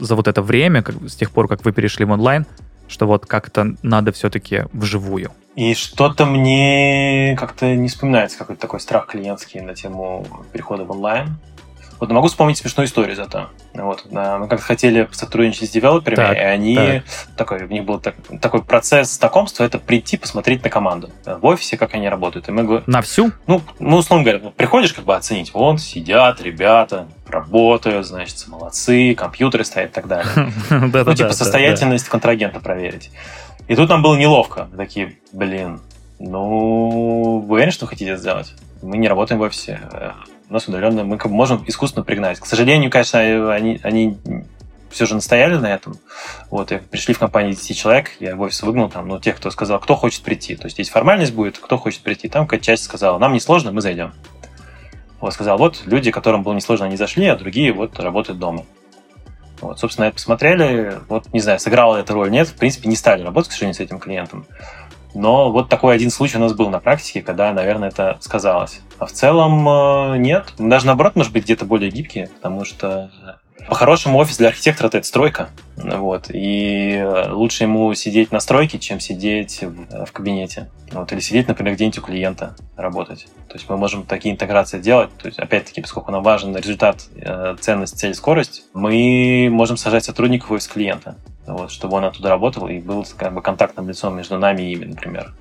за 0.00 0.16
вот 0.16 0.26
это 0.26 0.42
время, 0.42 0.82
как, 0.82 0.96
с 1.06 1.14
тех 1.14 1.30
пор, 1.30 1.46
как 1.46 1.64
вы 1.64 1.70
перешли 1.70 2.04
в 2.04 2.10
онлайн, 2.10 2.46
что 2.88 3.06
вот 3.06 3.26
как-то 3.26 3.76
надо 3.82 4.10
все-таки 4.10 4.64
вживую? 4.72 5.30
И 5.54 5.72
что-то 5.74 6.26
мне 6.26 7.36
как-то 7.38 7.76
не 7.76 7.86
вспоминается 7.86 8.36
какой-то 8.38 8.60
такой 8.60 8.80
страх 8.80 9.06
клиентский 9.06 9.60
на 9.60 9.76
тему 9.76 10.26
перехода 10.52 10.82
в 10.82 10.90
онлайн. 10.90 11.36
Вот 12.00 12.10
могу 12.10 12.28
вспомнить 12.28 12.58
смешную 12.58 12.86
историю 12.86 13.16
зато. 13.16 13.48
Вот, 13.72 14.04
мы 14.10 14.46
как-то 14.48 14.64
хотели 14.64 15.08
сотрудничать 15.12 15.68
с 15.68 15.72
девелоперами, 15.72 16.16
так, 16.16 16.36
и 16.36 16.40
они 16.40 16.76
так. 16.76 17.04
такой, 17.36 17.62
у 17.64 17.68
них 17.68 17.84
был 17.84 17.98
так, 17.98 18.14
такой 18.40 18.62
процесс 18.62 19.16
знакомства, 19.16 19.64
это 19.64 19.78
прийти 19.78 20.16
посмотреть 20.16 20.62
на 20.62 20.70
команду 20.70 21.10
в 21.24 21.44
офисе, 21.46 21.76
как 21.76 21.94
они 21.94 22.08
работают. 22.08 22.48
И 22.48 22.52
мы 22.52 22.82
на 22.86 23.02
всю? 23.02 23.32
Ну, 23.46 23.62
ну, 23.78 23.96
условно 23.96 24.24
говоря, 24.24 24.50
приходишь 24.50 24.92
как 24.92 25.04
бы 25.04 25.14
оценить, 25.14 25.54
вон 25.54 25.78
сидят 25.78 26.40
ребята, 26.40 27.08
работают, 27.26 28.06
значит, 28.06 28.44
молодцы, 28.48 29.14
компьютеры 29.14 29.64
стоят 29.64 29.90
и 29.90 29.94
так 29.94 30.06
далее. 30.06 30.32
Ну, 31.04 31.14
типа 31.14 31.32
состоятельность 31.32 32.08
контрагента 32.08 32.60
проверить. 32.60 33.10
И 33.68 33.76
тут 33.76 33.88
нам 33.88 34.02
было 34.02 34.16
неловко. 34.16 34.68
Такие, 34.76 35.16
блин, 35.32 35.80
ну, 36.18 37.38
вы 37.40 37.54
уверены, 37.54 37.72
что 37.72 37.86
хотите 37.86 38.16
сделать? 38.16 38.54
Мы 38.82 38.98
не 38.98 39.08
работаем 39.08 39.40
в 39.40 39.42
офисе 39.42 39.80
нас 40.52 40.68
удаленно 40.68 41.04
мы 41.04 41.18
можем 41.24 41.64
искусственно 41.66 42.04
пригнать. 42.04 42.38
К 42.38 42.46
сожалению, 42.46 42.90
конечно, 42.90 43.20
они, 43.52 43.80
они 43.82 44.18
все 44.90 45.06
же 45.06 45.14
настояли 45.14 45.56
на 45.56 45.74
этом. 45.74 45.98
Вот, 46.50 46.70
и 46.72 46.78
пришли 46.78 47.14
в 47.14 47.18
компанию 47.18 47.54
10 47.54 47.76
человек, 47.76 48.12
я 48.20 48.36
в 48.36 48.40
офис 48.40 48.62
выгнал 48.62 48.88
там, 48.88 49.08
ну, 49.08 49.18
тех, 49.18 49.36
кто 49.36 49.50
сказал, 49.50 49.80
кто 49.80 49.96
хочет 49.96 50.22
прийти. 50.22 50.54
То 50.56 50.66
есть 50.66 50.76
здесь 50.76 50.88
формальность 50.88 51.34
будет, 51.34 51.58
кто 51.58 51.76
хочет 51.76 52.02
прийти. 52.02 52.28
Там 52.28 52.46
какая-то 52.46 52.64
часть 52.64 52.84
сказала, 52.84 53.18
нам 53.18 53.32
не 53.32 53.40
сложно, 53.40 53.72
мы 53.72 53.80
зайдем. 53.80 54.12
Вот, 55.20 55.32
сказал, 55.32 55.58
вот 55.58 55.82
люди, 55.86 56.10
которым 56.10 56.42
было 56.42 56.54
несложно, 56.54 56.86
они 56.86 56.96
зашли, 56.96 57.26
а 57.26 57.36
другие 57.36 57.72
вот 57.72 57.98
работают 57.98 58.38
дома. 58.38 58.64
Вот, 59.60 59.78
собственно, 59.80 60.06
это 60.06 60.16
посмотрели, 60.16 60.98
вот, 61.08 61.32
не 61.32 61.40
знаю, 61.40 61.58
сыграла 61.58 61.96
эта 61.96 62.12
роль, 62.12 62.30
нет, 62.30 62.48
в 62.48 62.54
принципе, 62.54 62.88
не 62.88 62.96
стали 62.96 63.22
работать, 63.22 63.50
к 63.50 63.52
сожалению, 63.52 63.74
с 63.74 63.80
этим 63.80 63.98
клиентом. 63.98 64.46
Но 65.14 65.50
вот 65.52 65.68
такой 65.68 65.94
один 65.94 66.10
случай 66.10 66.36
у 66.36 66.40
нас 66.40 66.52
был 66.52 66.68
на 66.70 66.80
практике, 66.80 67.22
когда, 67.22 67.52
наверное, 67.52 67.88
это 67.88 68.18
сказалось. 68.20 68.80
А 68.98 69.06
в 69.06 69.12
целом 69.12 69.68
э, 69.68 70.18
нет. 70.18 70.52
Даже 70.58 70.86
наоборот, 70.86 71.16
может 71.16 71.32
быть, 71.32 71.44
где-то 71.44 71.64
более 71.64 71.90
гибкие, 71.90 72.28
потому 72.28 72.64
что 72.64 73.10
по-хорошему 73.68 74.18
офис 74.18 74.36
для 74.36 74.48
архитектора 74.48 74.88
это 74.88 75.02
стройка. 75.02 75.50
Вот. 75.76 76.26
И 76.32 77.04
лучше 77.28 77.64
ему 77.64 77.94
сидеть 77.94 78.32
на 78.32 78.40
стройке, 78.40 78.78
чем 78.78 79.00
сидеть 79.00 79.62
в, 79.62 80.06
в 80.06 80.12
кабинете. 80.12 80.70
Вот. 80.92 81.12
Или 81.12 81.20
сидеть, 81.20 81.48
например, 81.48 81.74
где-нибудь 81.74 81.98
у 81.98 82.02
клиента 82.02 82.56
работать. 82.76 83.26
То 83.48 83.54
есть 83.54 83.68
мы 83.68 83.76
можем 83.76 84.04
такие 84.04 84.34
интеграции 84.34 84.80
делать. 84.80 85.10
То 85.16 85.26
есть, 85.26 85.38
опять-таки, 85.38 85.80
поскольку 85.80 86.12
нам 86.12 86.22
важен 86.22 86.56
результат, 86.56 87.04
э, 87.16 87.56
ценность, 87.60 87.98
цель, 87.98 88.14
скорость, 88.14 88.64
мы 88.74 89.48
можем 89.50 89.76
сажать 89.76 90.04
сотрудников 90.04 90.50
в 90.50 90.52
офис 90.52 90.68
клиента 90.68 91.16
вот, 91.46 91.70
чтобы 91.70 91.96
он 91.96 92.04
оттуда 92.04 92.30
работал 92.30 92.68
и 92.68 92.80
был 92.80 93.06
как 93.16 93.34
бы 93.34 93.42
контактным 93.42 93.88
лицом 93.88 94.16
между 94.16 94.38
нами 94.38 94.62
и 94.62 94.72
ими, 94.72 94.86
например. 94.86 95.32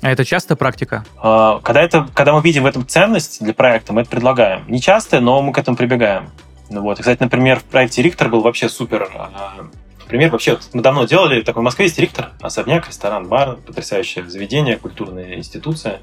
А 0.00 0.10
это 0.10 0.24
часто 0.24 0.54
практика? 0.54 1.04
А, 1.20 1.58
когда, 1.60 1.82
это, 1.82 2.08
когда 2.14 2.32
мы 2.32 2.40
видим 2.40 2.62
в 2.62 2.66
этом 2.66 2.86
ценность 2.86 3.42
для 3.42 3.52
проекта, 3.52 3.92
мы 3.92 4.02
это 4.02 4.10
предлагаем. 4.10 4.64
Не 4.68 4.80
часто, 4.80 5.20
но 5.20 5.42
мы 5.42 5.52
к 5.52 5.58
этому 5.58 5.76
прибегаем. 5.76 6.30
Ну, 6.70 6.82
вот. 6.82 6.98
И, 6.98 7.02
кстати, 7.02 7.22
например, 7.22 7.60
в 7.60 7.64
проекте 7.64 8.02
Риктор 8.02 8.28
был 8.28 8.40
вообще 8.42 8.68
супер 8.68 9.10
а, 9.14 9.68
пример. 10.06 10.30
Вообще, 10.30 10.58
мы 10.72 10.82
давно 10.82 11.04
делали, 11.04 11.42
такой 11.42 11.60
в 11.60 11.64
Москве 11.64 11.86
есть 11.86 11.98
Риктор, 11.98 12.32
особняк, 12.40 12.88
ресторан, 12.88 13.28
бар, 13.28 13.56
потрясающее 13.56 14.28
заведение, 14.28 14.76
культурная 14.76 15.36
институция. 15.36 16.00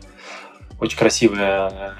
Очень 0.80 0.97
красивая 0.97 1.95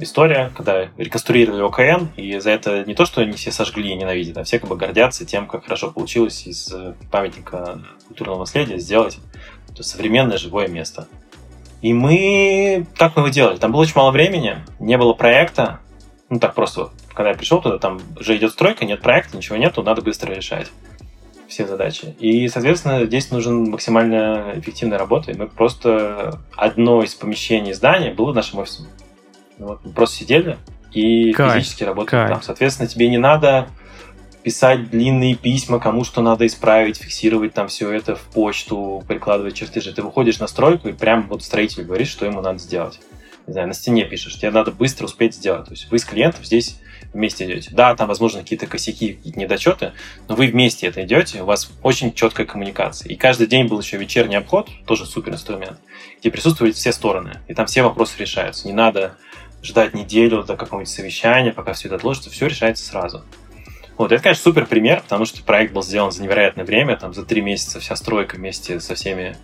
история, 0.00 0.50
когда 0.56 0.88
реконструировали 0.96 1.62
ОКН, 1.62 2.06
и 2.16 2.38
за 2.38 2.50
это 2.50 2.84
не 2.84 2.94
то, 2.94 3.04
что 3.04 3.20
они 3.20 3.32
все 3.32 3.52
сожгли 3.52 3.90
и 3.90 3.94
ненавидят, 3.94 4.38
а 4.38 4.44
все 4.44 4.58
как 4.58 4.68
бы 4.68 4.76
гордятся 4.76 5.24
тем, 5.24 5.46
как 5.46 5.64
хорошо 5.64 5.90
получилось 5.90 6.46
из 6.46 6.72
э, 6.72 6.94
памятника 7.10 7.80
культурного 8.08 8.40
наследия 8.40 8.78
сделать 8.78 9.18
современное 9.80 10.38
живое 10.38 10.68
место. 10.68 11.08
И 11.80 11.92
мы... 11.92 12.86
Как 12.96 13.16
мы 13.16 13.22
его 13.22 13.28
делали? 13.28 13.56
Там 13.58 13.72
было 13.72 13.80
очень 13.80 13.96
мало 13.96 14.12
времени, 14.12 14.58
не 14.78 14.96
было 14.96 15.14
проекта. 15.14 15.80
Ну, 16.30 16.38
так 16.38 16.54
просто, 16.54 16.90
когда 17.14 17.30
я 17.30 17.36
пришел 17.36 17.60
туда, 17.60 17.78
там 17.78 18.00
уже 18.18 18.36
идет 18.36 18.52
стройка, 18.52 18.84
нет 18.84 19.00
проекта, 19.00 19.36
ничего 19.36 19.56
нету, 19.56 19.82
надо 19.82 20.02
быстро 20.02 20.32
решать 20.32 20.70
все 21.52 21.66
задачи. 21.66 22.14
И, 22.18 22.48
соответственно, 22.48 23.04
здесь 23.04 23.30
нужен 23.30 23.70
максимально 23.70 24.54
эффективная 24.56 24.98
работа. 24.98 25.32
И 25.32 25.36
мы 25.36 25.46
просто 25.46 26.40
одно 26.56 27.02
из 27.02 27.14
помещений 27.14 27.74
здания 27.74 28.12
было 28.12 28.32
нашим 28.32 28.60
офисом. 28.60 28.86
Вот, 29.58 29.80
мы 29.84 29.92
просто 29.92 30.16
сидели 30.16 30.56
и 30.92 31.32
кайф, 31.32 31.54
физически 31.54 31.84
работали 31.84 32.10
кайф. 32.10 32.30
там. 32.30 32.42
Соответственно, 32.42 32.88
тебе 32.88 33.08
не 33.08 33.18
надо 33.18 33.68
писать 34.42 34.90
длинные 34.90 35.34
письма, 35.36 35.78
кому 35.78 36.04
что 36.04 36.20
надо 36.20 36.46
исправить, 36.46 36.96
фиксировать 36.96 37.54
там 37.54 37.68
все 37.68 37.90
это 37.92 38.16
в 38.16 38.22
почту, 38.22 39.04
прикладывать 39.06 39.54
чертежи. 39.54 39.92
Ты 39.92 40.02
выходишь 40.02 40.40
на 40.40 40.46
стройку 40.46 40.88
и 40.88 40.92
прям 40.92 41.28
вот 41.28 41.42
строитель 41.42 41.84
говорит, 41.84 42.08
что 42.08 42.26
ему 42.26 42.40
надо 42.40 42.58
сделать. 42.58 43.00
Не 43.46 43.52
знаю, 43.52 43.68
на 43.68 43.74
стене 43.74 44.04
пишешь, 44.04 44.38
тебе 44.38 44.50
надо 44.50 44.70
быстро 44.70 45.04
успеть 45.04 45.34
сделать. 45.34 45.66
То 45.66 45.72
есть 45.72 45.90
вы 45.90 45.98
с 45.98 46.04
клиентом 46.04 46.44
здесь 46.44 46.80
вместе 47.12 47.44
идете. 47.44 47.70
Да, 47.72 47.94
там, 47.94 48.08
возможно, 48.08 48.40
какие-то 48.40 48.66
косяки, 48.66 49.14
какие-то 49.14 49.38
недочеты, 49.38 49.92
но 50.28 50.34
вы 50.34 50.46
вместе 50.46 50.86
это 50.86 51.04
идете, 51.04 51.42
у 51.42 51.44
вас 51.44 51.70
очень 51.82 52.12
четкая 52.14 52.46
коммуникация. 52.46 53.10
И 53.10 53.16
каждый 53.16 53.46
день 53.46 53.66
был 53.66 53.80
еще 53.80 53.96
вечерний 53.96 54.36
обход, 54.36 54.68
тоже 54.86 55.06
супер 55.06 55.32
инструмент, 55.32 55.78
где 56.20 56.30
присутствуют 56.30 56.76
все 56.76 56.92
стороны, 56.92 57.40
и 57.48 57.54
там 57.54 57.66
все 57.66 57.82
вопросы 57.82 58.18
решаются. 58.18 58.66
Не 58.66 58.74
надо 58.74 59.16
ждать 59.62 59.94
неделю 59.94 60.42
до 60.42 60.56
какого-нибудь 60.56 60.92
совещания, 60.92 61.52
пока 61.52 61.72
все 61.72 61.88
это 61.88 61.96
отложится, 61.96 62.30
все 62.30 62.46
решается 62.46 62.84
сразу. 62.84 63.24
Вот, 63.98 64.10
это, 64.10 64.22
конечно, 64.22 64.42
супер 64.42 64.66
пример, 64.66 65.02
потому 65.02 65.26
что 65.26 65.42
проект 65.44 65.72
был 65.72 65.82
сделан 65.82 66.10
за 66.10 66.22
невероятное 66.22 66.64
время, 66.64 66.96
там 66.96 67.12
за 67.12 67.24
три 67.24 67.42
месяца 67.42 67.78
вся 67.78 67.94
стройка 67.94 68.36
вместе 68.36 68.80
со 68.80 68.94
всеми 68.94 69.36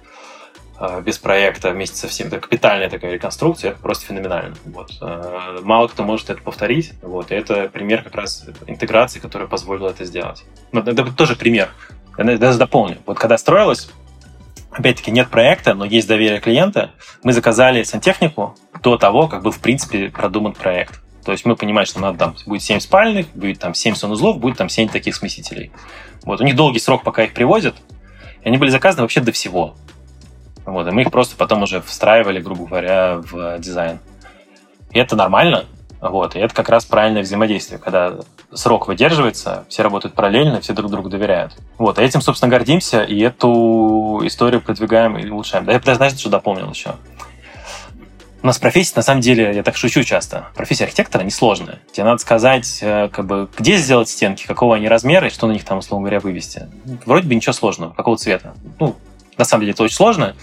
без 1.05 1.19
проекта, 1.19 1.71
вместе 1.71 1.97
со 1.97 2.09
всеми, 2.09 2.29
это 2.29 2.41
капитальная 2.41 2.89
такая 2.89 3.13
реконструкция, 3.13 3.73
это 3.73 3.81
просто 3.81 4.07
феноменально. 4.07 4.55
Вот. 4.67 4.93
Э, 5.01 5.59
мало 5.63 5.89
кто 5.89 6.05
может 6.05 6.31
это 6.31 6.41
повторить, 6.41 6.93
вот, 7.03 7.33
и 7.33 7.35
это 7.35 7.69
пример 7.69 8.03
как 8.03 8.15
раз 8.15 8.47
интеграции, 8.67 9.19
которая 9.19 9.49
позволила 9.49 9.91
это 9.91 10.05
сделать. 10.05 10.45
Но 10.71 10.81
это 10.81 11.13
тоже 11.13 11.35
пример. 11.35 11.71
Я 12.17 12.39
даже 12.39 12.59
дополню. 12.59 12.99
Вот 13.07 13.19
когда 13.19 13.39
строилось, 13.39 13.91
опять-таки, 14.71 15.11
нет 15.11 15.29
проекта, 15.29 15.75
но 15.75 15.85
есть 15.85 16.07
доверие 16.07 16.41
клиента, 16.41 16.91
мы 17.23 17.33
заказали 17.33 17.83
сантехнику 17.83 18.55
до 18.83 18.97
того, 18.97 19.29
как 19.29 19.43
был, 19.43 19.51
в 19.51 19.61
принципе, 19.61 20.11
продуман 20.11 20.53
проект. 20.53 21.01
То 21.25 21.33
есть 21.33 21.45
мы 21.45 21.57
понимаем, 21.57 21.87
что 21.87 22.01
надо 22.01 22.19
там 22.19 22.37
будет 22.47 22.63
7 22.63 22.81
спальных, 22.81 23.29
будет 23.35 23.59
там 23.59 23.75
7 23.75 23.95
санузлов, 23.95 24.39
будет 24.39 24.57
там 24.57 24.69
7 24.69 24.89
таких 24.89 25.15
смесителей. 25.15 25.73
Вот. 26.23 26.41
У 26.41 26.45
них 26.45 26.57
долгий 26.57 26.79
срок, 26.79 27.03
пока 27.03 27.25
их 27.25 27.35
привозят, 27.35 27.75
и 28.43 28.49
они 28.49 28.57
были 28.57 28.71
заказаны 28.71 29.03
вообще 29.03 29.21
до 29.21 29.33
всего. 29.33 29.77
Вот. 30.69 30.87
И 30.87 30.91
мы 30.91 31.03
их 31.03 31.11
просто 31.11 31.37
потом 31.37 31.63
уже 31.63 31.81
встраивали, 31.81 32.41
грубо 32.41 32.67
говоря, 32.67 33.17
в 33.17 33.59
дизайн. 33.59 33.99
И 34.91 34.99
это 34.99 35.17
нормально, 35.17 35.65
вот, 36.01 36.37
и 36.37 36.39
это 36.39 36.55
как 36.55 36.69
раз 36.69 36.85
правильное 36.85 37.23
взаимодействие, 37.23 37.79
когда 37.79 38.19
срок 38.53 38.87
выдерживается, 38.87 39.65
все 39.69 39.83
работают 39.83 40.15
параллельно, 40.15 40.61
все 40.61 40.73
друг 40.73 40.91
другу 40.91 41.09
доверяют. 41.09 41.57
Вот, 41.77 41.99
и 41.99 42.03
этим, 42.03 42.21
собственно, 42.21 42.51
гордимся, 42.51 43.03
и 43.03 43.19
эту 43.21 44.21
историю 44.25 44.61
продвигаем 44.61 45.19
и 45.19 45.29
улучшаем. 45.29 45.65
Да, 45.65 45.73
я, 45.73 45.95
знаете, 45.95 46.19
что 46.19 46.31
дополнил 46.31 46.71
еще? 46.71 46.95
У 48.41 48.47
нас 48.47 48.59
профессия, 48.59 48.93
на 48.95 49.03
самом 49.03 49.21
деле, 49.21 49.53
я 49.53 49.65
так 49.65 49.77
шучу 49.77 50.05
часто, 50.05 50.47
профессия 50.55 50.85
архитектора 50.85 51.25
несложная. 51.25 51.81
Тебе 51.93 52.05
надо 52.05 52.19
сказать, 52.19 52.79
э, 52.81 53.09
как 53.09 53.27
бы, 53.27 53.49
где 53.59 53.77
сделать 53.77 54.09
стенки, 54.09 54.47
какого 54.47 54.77
они 54.77 54.87
размера 54.87 55.27
и 55.27 55.31
что 55.31 55.49
на 55.49 55.53
них 55.53 55.65
там, 55.65 55.79
условно 55.79 56.05
говоря, 56.05 56.21
вывести. 56.21 56.69
Вроде 57.05 57.27
бы 57.27 57.35
ничего 57.35 57.53
сложного, 57.53 57.93
какого 57.93 58.17
цвета. 58.17 58.55
Ну, 58.79 58.95
на 59.39 59.45
самом 59.45 59.63
деле 59.63 59.73
это 59.73 59.83
очень 59.83 59.97
сложно. 59.97 60.37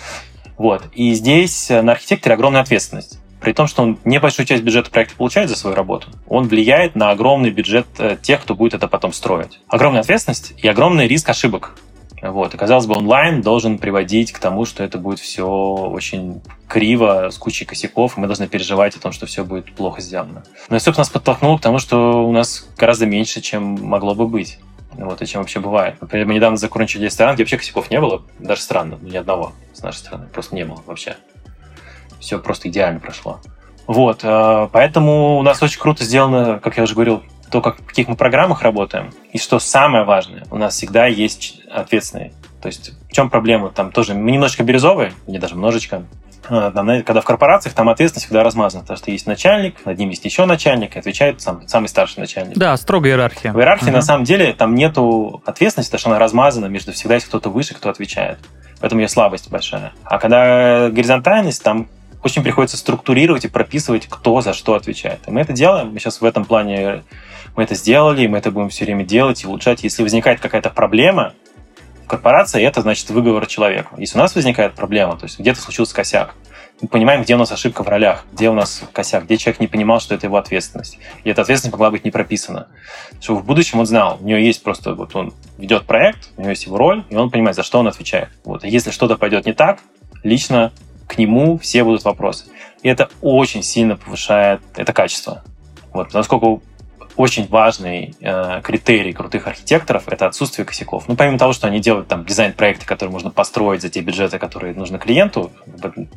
Вот. 0.57 0.83
И 0.93 1.13
здесь 1.13 1.69
на 1.69 1.91
архитекторе 1.91 2.35
огромная 2.35 2.61
ответственность 2.61 3.19
при 3.45 3.53
том, 3.53 3.67
что 3.67 3.83
он 3.83 3.99
небольшую 4.05 4.47
часть 4.47 4.63
бюджета 4.63 4.89
проекта 4.89 5.15
получает 5.15 5.49
за 5.49 5.55
свою 5.55 5.75
работу, 5.75 6.07
он 6.27 6.47
влияет 6.47 6.95
на 6.95 7.11
огромный 7.11 7.51
бюджет 7.51 7.85
э, 7.99 8.17
тех, 8.19 8.41
кто 8.41 8.55
будет 8.55 8.73
это 8.73 8.87
потом 8.87 9.13
строить. 9.13 9.59
Огромная 9.67 10.01
ответственность 10.01 10.53
и 10.57 10.67
огромный 10.67 11.07
риск 11.07 11.29
ошибок. 11.29 11.77
Вот. 12.23 12.55
И, 12.55 12.57
казалось 12.57 12.87
бы, 12.87 12.95
онлайн 12.95 13.43
должен 13.43 13.77
приводить 13.77 14.31
к 14.31 14.39
тому, 14.39 14.65
что 14.65 14.83
это 14.83 14.97
будет 14.97 15.19
все 15.19 15.45
очень 15.45 16.41
криво, 16.67 17.29
с 17.29 17.37
кучей 17.37 17.65
косяков, 17.65 18.17
и 18.17 18.19
мы 18.19 18.25
должны 18.25 18.47
переживать 18.47 18.95
о 18.95 18.99
том, 18.99 19.11
что 19.11 19.27
все 19.27 19.43
будет 19.43 19.71
плохо 19.75 20.01
сделано. 20.01 20.43
Но, 20.69 20.77
и, 20.77 20.79
собственно, 20.79 21.01
нас 21.01 21.09
подтолкнуло 21.09 21.57
к 21.57 21.61
тому, 21.61 21.77
что 21.77 22.25
у 22.27 22.31
нас 22.31 22.67
гораздо 22.77 23.05
меньше, 23.05 23.41
чем 23.41 23.77
могло 23.79 24.15
бы 24.15 24.27
быть. 24.27 24.57
Вот, 24.97 25.21
и 25.21 25.25
чем 25.25 25.41
вообще 25.41 25.59
бывает. 25.59 25.99
Например, 26.01 26.25
мы 26.27 26.33
недавно 26.35 26.57
закончили 26.57 27.05
ресторан, 27.05 27.35
где 27.35 27.43
вообще 27.43 27.57
косяков 27.57 27.91
не 27.91 27.99
было. 27.99 28.23
Даже 28.39 28.61
странно, 28.61 28.97
ни 29.01 29.15
одного 29.15 29.53
с 29.73 29.81
нашей 29.81 29.97
стороны. 29.97 30.27
Просто 30.27 30.55
не 30.55 30.63
было 30.63 30.81
вообще. 30.85 31.17
Все 32.19 32.39
просто 32.39 32.69
идеально 32.69 32.99
прошло. 32.99 33.39
Вот, 33.87 34.21
э, 34.23 34.69
поэтому 34.71 35.37
у 35.37 35.43
нас 35.43 35.61
очень 35.61 35.79
круто 35.79 36.03
сделано, 36.03 36.59
как 36.59 36.77
я 36.77 36.83
уже 36.83 36.95
говорил, 36.95 37.23
то, 37.51 37.61
как, 37.61 37.79
в 37.79 37.85
каких 37.85 38.07
мы 38.07 38.15
программах 38.15 38.63
работаем. 38.63 39.13
И 39.31 39.37
что 39.37 39.59
самое 39.59 40.05
важное, 40.05 40.45
у 40.49 40.57
нас 40.57 40.73
всегда 40.75 41.05
есть 41.05 41.61
ответственные. 41.71 42.33
То 42.61 42.67
есть 42.67 42.93
в 43.09 43.13
чем 43.13 43.29
проблема? 43.29 43.69
Там 43.69 43.91
тоже 43.91 44.15
мы 44.15 44.31
немножечко 44.31 44.63
бирюзовые, 44.63 45.13
или 45.27 45.37
даже 45.37 45.53
немножечко. 45.53 46.03
А, 46.49 46.71
когда 46.71 47.21
в 47.21 47.25
корпорациях, 47.25 47.75
там 47.75 47.89
ответственность 47.89 48.25
всегда 48.25 48.43
размазана, 48.43 48.81
потому 48.83 48.97
что 48.97 49.11
есть 49.11 49.27
начальник, 49.27 49.85
над 49.85 49.97
ним 49.97 50.09
есть 50.09 50.25
еще 50.25 50.45
начальник, 50.45 50.95
и 50.95 50.99
отвечает 50.99 51.41
сам, 51.41 51.67
самый 51.67 51.87
старший 51.87 52.19
начальник. 52.19 52.57
Да, 52.57 52.75
строгая 52.77 53.13
иерархия. 53.13 53.53
В 53.53 53.59
иерархии, 53.59 53.85
угу. 53.85 53.95
на 53.95 54.01
самом 54.01 54.23
деле, 54.23 54.53
там 54.53 54.75
нету 54.75 55.41
ответственности, 55.45 55.91
потому 55.91 55.99
что 55.99 56.09
она 56.09 56.19
размазана 56.19 56.65
между 56.67 56.91
всегда 56.93 57.15
есть 57.15 57.27
кто-то 57.27 57.49
выше, 57.49 57.73
кто 57.73 57.89
отвечает. 57.89 58.39
Поэтому 58.79 59.01
ее 59.01 59.07
слабость 59.07 59.49
большая. 59.49 59.93
А 60.03 60.19
когда 60.19 60.89
горизонтальность, 60.89 61.63
там 61.63 61.87
очень 62.23 62.43
приходится 62.43 62.77
структурировать 62.77 63.45
и 63.45 63.47
прописывать, 63.47 64.07
кто 64.07 64.41
за 64.41 64.53
что 64.53 64.73
отвечает. 64.73 65.19
И 65.27 65.31
мы 65.31 65.41
это 65.41 65.53
делаем. 65.53 65.93
Мы 65.93 65.99
сейчас 65.99 66.21
в 66.21 66.25
этом 66.25 66.43
плане 66.43 67.03
мы 67.55 67.63
это 67.63 67.75
сделали, 67.75 68.27
мы 68.27 68.39
это 68.39 68.51
будем 68.51 68.69
все 68.69 68.85
время 68.85 69.05
делать 69.05 69.43
и 69.43 69.47
улучшать. 69.47 69.83
Если 69.83 70.03
возникает 70.03 70.39
какая-то 70.39 70.69
проблема 70.69 71.33
в 72.05 72.07
корпорации, 72.07 72.63
это 72.63 72.81
значит 72.81 73.09
выговор 73.09 73.47
человеку. 73.47 73.95
Если 73.97 74.17
у 74.17 74.21
нас 74.21 74.35
возникает 74.35 74.75
проблема, 74.75 75.17
то 75.17 75.25
есть 75.25 75.39
где-то 75.39 75.59
случился 75.59 75.95
косяк, 75.95 76.35
мы 76.81 76.87
понимаем, 76.87 77.23
где 77.23 77.35
у 77.35 77.37
нас 77.37 77.51
ошибка 77.51 77.83
в 77.83 77.87
ролях, 77.87 78.25
где 78.31 78.49
у 78.49 78.53
нас 78.53 78.83
косяк, 78.93 79.23
где 79.23 79.37
человек 79.37 79.59
не 79.59 79.67
понимал, 79.67 79.99
что 79.99 80.13
это 80.13 80.27
его 80.27 80.37
ответственность. 80.37 80.99
И 81.23 81.29
эта 81.29 81.41
ответственность 81.41 81.73
могла 81.73 81.89
быть 81.89 82.05
не 82.05 82.11
прописана. 82.11 82.67
Чтобы 83.19 83.41
в 83.41 83.45
будущем 83.45 83.79
он 83.79 83.85
знал, 83.85 84.19
у 84.21 84.25
него 84.25 84.37
есть 84.37 84.61
просто, 84.61 84.93
вот 84.93 85.15
он 85.15 85.33
ведет 85.57 85.85
проект, 85.85 86.29
у 86.37 86.41
него 86.41 86.51
есть 86.51 86.65
его 86.65 86.77
роль, 86.77 87.03
и 87.09 87.15
он 87.15 87.31
понимает, 87.31 87.55
за 87.55 87.63
что 87.63 87.79
он 87.79 87.87
отвечает. 87.87 88.29
Вот. 88.43 88.63
И 88.63 88.69
если 88.69 88.91
что-то 88.91 89.17
пойдет 89.17 89.45
не 89.45 89.53
так, 89.53 89.79
лично 90.23 90.73
к 91.07 91.17
нему 91.17 91.57
все 91.57 91.83
будут 91.83 92.03
вопросы. 92.03 92.45
И 92.83 92.89
это 92.89 93.09
очень 93.21 93.63
сильно 93.63 93.95
повышает 93.95 94.61
это 94.75 94.93
качество. 94.93 95.43
Вот, 95.93 96.11
поскольку 96.11 96.61
очень 97.15 97.47
важный 97.47 98.15
э, 98.19 98.61
критерий 98.63 99.13
крутых 99.13 99.47
архитекторов– 99.47 100.03
это 100.07 100.27
отсутствие 100.27 100.65
косяков. 100.65 101.07
Ну, 101.07 101.15
помимо 101.15 101.37
того, 101.37 101.53
что 101.53 101.67
они 101.67 101.79
делают 101.79 102.07
там 102.07 102.25
дизайн-проекты, 102.25 102.85
которые 102.85 103.11
можно 103.11 103.29
построить 103.29 103.81
за 103.81 103.89
те 103.89 104.01
бюджеты, 104.01 104.37
которые 104.39 104.73
нужны 104.73 104.97
клиенту, 104.97 105.51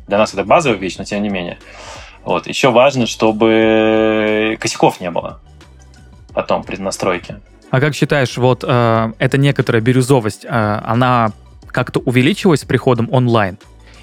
для 0.07 0.17
нас 0.17 0.33
это 0.33 0.43
базовая 0.43 0.77
вещь, 0.77 0.97
но 0.97 1.03
тем 1.03 1.23
не 1.23 1.29
менее. 1.29 1.57
Вот. 2.23 2.47
Еще 2.47 2.69
важно, 2.69 3.07
чтобы 3.07 4.57
косяков 4.59 4.99
не 4.99 5.09
было 5.09 5.39
потом 6.33 6.63
при 6.63 6.77
настройке. 6.77 7.39
А 7.71 7.79
как 7.79 7.93
считаешь, 7.93 8.37
вот 8.37 8.63
э, 8.67 9.11
эта 9.19 9.37
некоторая 9.37 9.81
бирюзовость, 9.81 10.45
э, 10.45 10.47
она 10.49 11.31
как-то 11.67 11.99
увеличилась 11.99 12.61
с 12.61 12.65
приходом 12.65 13.07
онлайн? 13.11 13.57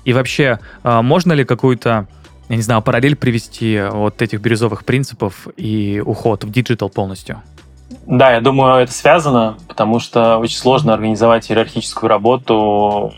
И 0.04 0.12
вообще, 0.12 0.60
э, 0.84 1.02
можно 1.02 1.32
ли 1.32 1.44
какую-то 1.44 2.06
я 2.48 2.56
не 2.56 2.62
знаю, 2.62 2.82
параллель 2.82 3.16
привести 3.16 3.80
вот 3.90 4.22
этих 4.22 4.40
бирюзовых 4.40 4.84
принципов 4.84 5.48
и 5.56 6.02
уход 6.04 6.44
в 6.44 6.50
диджитал 6.50 6.90
полностью? 6.90 7.42
Да, 8.06 8.32
я 8.32 8.40
думаю, 8.40 8.82
это 8.82 8.92
связано, 8.92 9.56
потому 9.68 9.98
что 9.98 10.38
очень 10.38 10.56
сложно 10.56 10.94
организовать 10.94 11.50
иерархическую 11.50 12.08
работу 12.08 13.12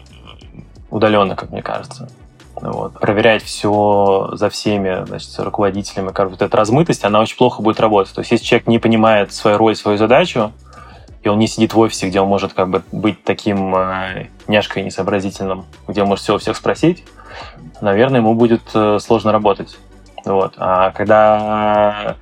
удаленно, 0.90 1.36
как 1.36 1.50
мне 1.50 1.62
кажется. 1.62 2.08
Вот. 2.60 2.94
Проверять 2.94 3.42
все 3.42 4.30
за 4.32 4.50
всеми, 4.50 5.04
значит, 5.06 5.30
руководителями, 5.38 6.10
как 6.10 6.30
вот 6.30 6.42
эта 6.42 6.56
размытость, 6.56 7.04
она 7.04 7.20
очень 7.20 7.36
плохо 7.36 7.62
будет 7.62 7.80
работать. 7.80 8.14
То 8.14 8.20
есть, 8.20 8.32
если 8.32 8.44
человек 8.44 8.66
не 8.66 8.78
понимает 8.78 9.32
свою 9.32 9.58
роль, 9.58 9.76
свою 9.76 9.96
задачу, 9.96 10.52
и 11.22 11.28
он 11.28 11.38
не 11.38 11.46
сидит 11.46 11.74
в 11.74 11.78
офисе, 11.78 12.08
где 12.08 12.20
он 12.20 12.28
может 12.28 12.52
как 12.52 12.68
бы 12.68 12.82
быть 12.92 13.22
таким 13.22 13.74
э, 13.74 14.28
няшкой 14.46 14.84
несообразительным, 14.84 15.66
где 15.86 16.02
он 16.02 16.08
может 16.08 16.24
все 16.24 16.34
у 16.34 16.38
всех 16.38 16.56
спросить, 16.56 17.04
наверное, 17.80 18.20
ему 18.20 18.34
будет 18.34 18.62
э, 18.74 18.98
сложно 19.00 19.32
работать. 19.32 19.78
Вот. 20.24 20.54
А 20.56 20.90
когда 20.90 22.16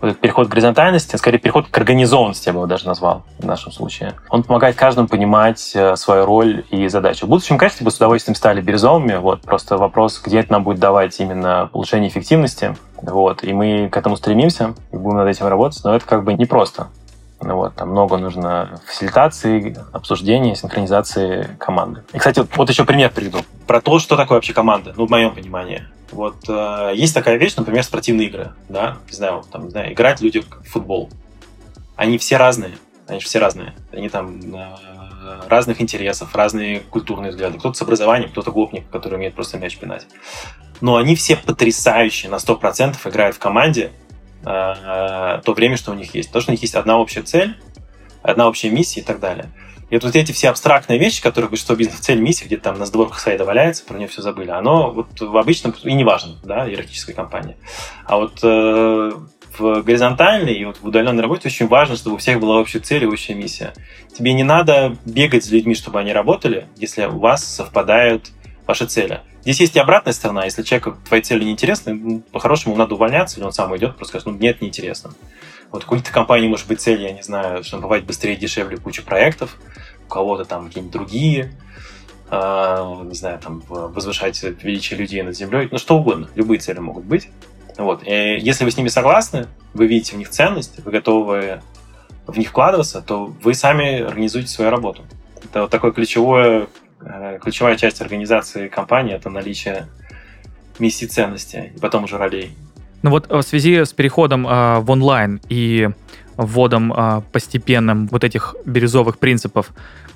переход 0.00 0.48
к 0.48 0.50
горизонтальности, 0.50 1.16
скорее 1.16 1.38
переход 1.38 1.68
к 1.68 1.76
организованности, 1.76 2.48
я 2.48 2.52
бы 2.52 2.60
его 2.60 2.66
даже 2.66 2.86
назвал 2.86 3.24
в 3.38 3.44
нашем 3.44 3.70
случае. 3.70 4.14
Он 4.30 4.42
помогает 4.42 4.76
каждому 4.76 5.08
понимать 5.08 5.72
э, 5.74 5.94
свою 5.96 6.24
роль 6.24 6.64
и 6.70 6.88
задачу. 6.88 7.26
В 7.26 7.28
будущем, 7.28 7.58
конечно, 7.58 7.84
бы 7.84 7.90
с 7.90 7.96
удовольствием 7.96 8.34
стали 8.34 8.60
бирюзовыми. 8.60 9.16
Вот, 9.16 9.42
просто 9.42 9.76
вопрос, 9.76 10.20
где 10.24 10.40
это 10.40 10.52
нам 10.52 10.64
будет 10.64 10.78
давать 10.78 11.20
именно 11.20 11.68
улучшение 11.72 12.08
эффективности. 12.08 12.76
Вот, 13.02 13.44
и 13.44 13.52
мы 13.52 13.88
к 13.90 13.96
этому 13.96 14.16
стремимся 14.16 14.74
и 14.92 14.96
будем 14.96 15.18
над 15.18 15.28
этим 15.28 15.46
работать, 15.46 15.80
но 15.84 15.94
это 15.94 16.06
как 16.06 16.24
бы 16.24 16.34
непросто. 16.34 16.88
Ну 17.42 17.56
вот, 17.56 17.74
там 17.74 17.90
много 17.90 18.18
нужно 18.18 18.80
фасилитации, 18.86 19.76
обсуждения, 19.92 20.54
синхронизации 20.54 21.56
команды. 21.58 22.02
И, 22.12 22.18
кстати, 22.18 22.40
вот, 22.40 22.48
вот 22.56 22.68
еще 22.68 22.84
пример 22.84 23.10
приведу 23.10 23.38
про 23.66 23.80
то, 23.80 23.98
что 23.98 24.16
такое 24.16 24.36
вообще 24.36 24.52
команда, 24.52 24.92
ну, 24.96 25.06
в 25.06 25.10
моем 25.10 25.34
понимании. 25.34 25.84
Вот 26.12 26.36
э, 26.48 26.92
есть 26.94 27.14
такая 27.14 27.36
вещь, 27.36 27.54
например, 27.56 27.82
спортивные 27.82 28.28
игры, 28.28 28.52
да, 28.68 28.98
не 29.08 29.14
знаю, 29.14 29.42
там, 29.50 29.64
не 29.64 29.70
знаю, 29.70 29.92
играть 29.92 30.20
люди 30.20 30.40
в 30.40 30.64
футбол. 30.64 31.08
Они 31.96 32.18
все 32.18 32.36
разные, 32.36 32.72
они 33.10 33.20
же 33.20 33.26
все 33.26 33.38
разные. 33.38 33.74
Они 33.92 34.08
там 34.08 34.38
э, 34.54 34.76
разных 35.48 35.80
интересов, 35.80 36.34
разные 36.34 36.80
культурные 36.80 37.30
взгляды. 37.30 37.58
Кто-то 37.58 37.76
с 37.76 37.82
образованием, 37.82 38.30
кто-то 38.30 38.52
гопник, 38.52 38.88
который 38.90 39.14
умеет 39.14 39.34
просто 39.34 39.58
мяч 39.58 39.76
пинать. 39.78 40.06
Но 40.80 40.96
они 40.96 41.14
все 41.14 41.36
потрясающие 41.36 42.30
на 42.30 42.36
100% 42.36 42.96
играют 43.04 43.36
в 43.36 43.38
команде, 43.38 43.90
то 44.42 45.52
время, 45.54 45.76
что 45.76 45.92
у 45.92 45.94
них 45.94 46.14
есть. 46.14 46.28
Потому 46.28 46.42
что 46.42 46.50
у 46.50 46.54
них 46.54 46.62
есть 46.62 46.74
одна 46.74 46.98
общая 46.98 47.22
цель, 47.22 47.56
одна 48.22 48.48
общая 48.48 48.70
миссия 48.70 49.00
и 49.00 49.04
так 49.04 49.20
далее. 49.20 49.50
И 49.90 49.98
вот 49.98 50.14
эти 50.14 50.30
все 50.30 50.50
абстрактные 50.50 50.98
вещи, 50.98 51.20
которые 51.20 51.48
большинство 51.48 51.74
бизнес-цель, 51.74 52.20
миссии, 52.20 52.44
где-то 52.44 52.64
там 52.64 52.78
на 52.78 52.86
сборках 52.86 53.18
сайта 53.18 53.44
валяется, 53.44 53.84
про 53.84 53.98
нее 53.98 54.06
все 54.06 54.22
забыли, 54.22 54.50
оно 54.50 54.92
вот 54.92 55.20
в 55.20 55.36
обычном 55.36 55.74
и 55.82 55.92
не 55.94 56.04
важно, 56.04 56.36
да, 56.44 56.68
иерархической 56.68 57.12
компании. 57.12 57.56
А 58.06 58.16
вот 58.16 58.38
э, 58.44 59.10
в 59.58 59.82
горизонтальной 59.82 60.54
и 60.54 60.64
вот 60.64 60.76
в 60.76 60.86
удаленной 60.86 61.22
работе 61.22 61.48
очень 61.48 61.66
важно, 61.66 61.96
чтобы 61.96 62.16
у 62.16 62.18
всех 62.18 62.38
была 62.38 62.60
общая 62.60 62.78
цель 62.78 63.02
и 63.02 63.06
общая 63.06 63.34
миссия. 63.34 63.72
Тебе 64.16 64.32
не 64.32 64.44
надо 64.44 64.96
бегать 65.04 65.44
за 65.44 65.56
людьми, 65.56 65.74
чтобы 65.74 65.98
они 65.98 66.12
работали, 66.12 66.68
если 66.76 67.06
у 67.06 67.18
вас 67.18 67.44
совпадают 67.44 68.30
ваши 68.70 68.86
цели. 68.86 69.20
Здесь 69.42 69.60
есть 69.60 69.76
и 69.76 69.80
обратная 69.80 70.12
сторона. 70.12 70.44
Если 70.44 70.62
человеку 70.62 70.96
твои 71.08 71.20
цели 71.22 71.44
не 71.44 71.50
интересны, 71.50 71.92
ну, 71.94 72.20
по-хорошему 72.32 72.74
ему 72.74 72.82
надо 72.82 72.94
увольняться, 72.94 73.38
или 73.38 73.44
он 73.44 73.52
сам 73.52 73.72
уйдет, 73.72 73.96
просто 73.96 74.18
скажет, 74.18 74.26
ну, 74.26 74.32
нет, 74.34 74.60
неинтересно. 74.62 75.10
Вот 75.72 75.82
у 75.82 75.86
какой-то 75.86 76.12
компании 76.12 76.48
может 76.48 76.68
быть 76.68 76.80
цель, 76.80 77.02
я 77.02 77.12
не 77.12 77.22
знаю, 77.22 77.64
штамповать 77.64 78.04
быстрее, 78.04 78.36
дешевле 78.36 78.76
кучу 78.76 79.04
проектов, 79.04 79.56
у 80.06 80.08
кого-то 80.08 80.44
там 80.44 80.68
какие-нибудь 80.68 80.92
другие, 80.92 81.52
э, 82.30 83.02
не 83.04 83.14
знаю, 83.14 83.40
там 83.40 83.62
возвышать 83.68 84.40
величие 84.42 84.98
людей 84.98 85.22
над 85.22 85.36
землей, 85.36 85.68
ну 85.70 85.78
что 85.78 85.98
угодно, 85.98 86.28
любые 86.36 86.60
цели 86.60 86.78
могут 86.78 87.04
быть. 87.04 87.28
Вот. 87.76 88.06
И 88.06 88.38
если 88.38 88.64
вы 88.64 88.70
с 88.70 88.76
ними 88.76 88.88
согласны, 88.88 89.46
вы 89.74 89.88
видите 89.88 90.14
в 90.14 90.18
них 90.18 90.28
ценность, 90.28 90.78
вы 90.84 90.92
готовы 90.92 91.60
в 92.26 92.38
них 92.38 92.50
вкладываться, 92.50 93.02
то 93.02 93.34
вы 93.42 93.54
сами 93.54 94.00
организуете 94.00 94.48
свою 94.48 94.70
работу. 94.70 95.02
Это 95.42 95.62
вот 95.62 95.70
такое 95.70 95.90
ключевое 95.90 96.68
ключевая 97.40 97.76
часть 97.76 98.00
организации 98.00 98.68
компании 98.68 99.14
это 99.14 99.30
наличие 99.30 99.86
миссии 100.78 101.06
ценности 101.06 101.72
и 101.76 101.78
потом 101.78 102.04
уже 102.04 102.18
ролей. 102.18 102.56
Ну 103.02 103.10
вот 103.10 103.30
э, 103.30 103.36
в 103.36 103.42
связи 103.42 103.84
с 103.84 103.92
переходом 103.92 104.46
э, 104.46 104.80
в 104.80 104.90
онлайн 104.90 105.40
и 105.48 105.88
вводом 106.36 106.92
э, 106.92 107.22
постепенным 107.32 108.08
вот 108.08 108.24
этих 108.24 108.54
бирюзовых 108.64 109.18
принципов, 109.18 109.70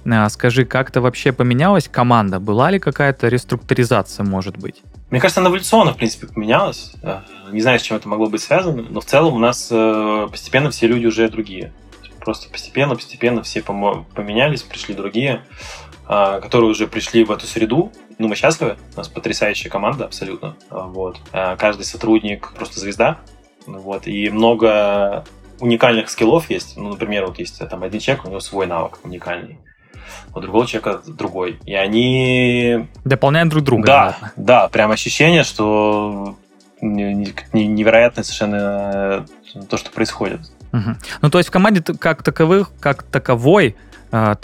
э, 0.04 0.28
скажи, 0.28 0.64
как-то 0.64 1.00
вообще 1.00 1.32
поменялась 1.32 1.88
команда? 1.88 2.40
Была 2.40 2.70
ли 2.70 2.78
какая-то 2.78 3.28
реструктуризация, 3.28 4.24
может 4.24 4.58
быть? 4.58 4.82
Мне 5.10 5.20
кажется, 5.20 5.40
она 5.40 5.50
эволюционно, 5.50 5.92
в 5.92 5.96
принципе, 5.96 6.26
поменялась. 6.26 6.92
Э, 7.02 7.20
не 7.52 7.60
знаю, 7.60 7.78
с 7.78 7.82
чем 7.82 7.96
это 7.96 8.08
могло 8.08 8.26
быть 8.26 8.42
связано, 8.42 8.82
но 8.88 9.00
в 9.00 9.04
целом 9.04 9.34
у 9.34 9.38
нас 9.38 9.68
постепенно 10.30 10.70
все 10.70 10.86
люди 10.86 11.06
уже 11.06 11.28
другие. 11.28 11.72
Просто 12.20 12.48
постепенно, 12.48 12.94
постепенно 12.94 13.42
все 13.42 13.62
поменялись, 13.62 14.62
пришли 14.62 14.94
другие. 14.94 15.42
А, 16.06 16.40
которые 16.40 16.70
уже 16.70 16.86
пришли 16.86 17.24
в 17.24 17.30
эту 17.30 17.46
среду. 17.46 17.92
Ну, 18.18 18.28
мы 18.28 18.36
счастливы, 18.36 18.76
у 18.94 18.98
нас 18.98 19.08
потрясающая 19.08 19.70
команда 19.70 20.04
абсолютно. 20.04 20.56
А, 20.70 20.86
вот. 20.86 21.18
А, 21.32 21.56
каждый 21.56 21.84
сотрудник 21.84 22.52
просто 22.54 22.80
звезда. 22.80 23.18
Вот. 23.66 24.06
И 24.06 24.28
много 24.30 25.24
уникальных 25.60 26.10
скиллов 26.10 26.50
есть. 26.50 26.76
Ну, 26.76 26.90
например, 26.90 27.26
вот 27.26 27.38
есть 27.38 27.58
там 27.68 27.82
один 27.82 28.00
человек, 28.00 28.24
у 28.26 28.28
него 28.28 28.40
свой 28.40 28.66
навык 28.66 28.98
уникальный 29.02 29.58
у 30.34 30.40
другого 30.40 30.66
человека 30.66 31.00
другой. 31.06 31.58
И 31.64 31.74
они... 31.74 32.88
Дополняют 33.04 33.50
друг 33.50 33.64
друга. 33.64 33.86
Да, 33.86 34.04
наверное. 34.04 34.32
да, 34.36 34.68
прям 34.68 34.90
ощущение, 34.90 35.44
что 35.44 36.36
невероятное 36.80 38.24
совершенно 38.24 39.26
то, 39.68 39.76
что 39.76 39.90
происходит. 39.90 40.40
Угу. 40.72 40.96
Ну, 41.22 41.30
то 41.30 41.38
есть 41.38 41.48
в 41.48 41.52
команде 41.52 41.82
как 41.82 42.22
таковых, 42.22 42.72
как 42.80 43.04
таковой 43.04 43.68
э, 43.68 43.93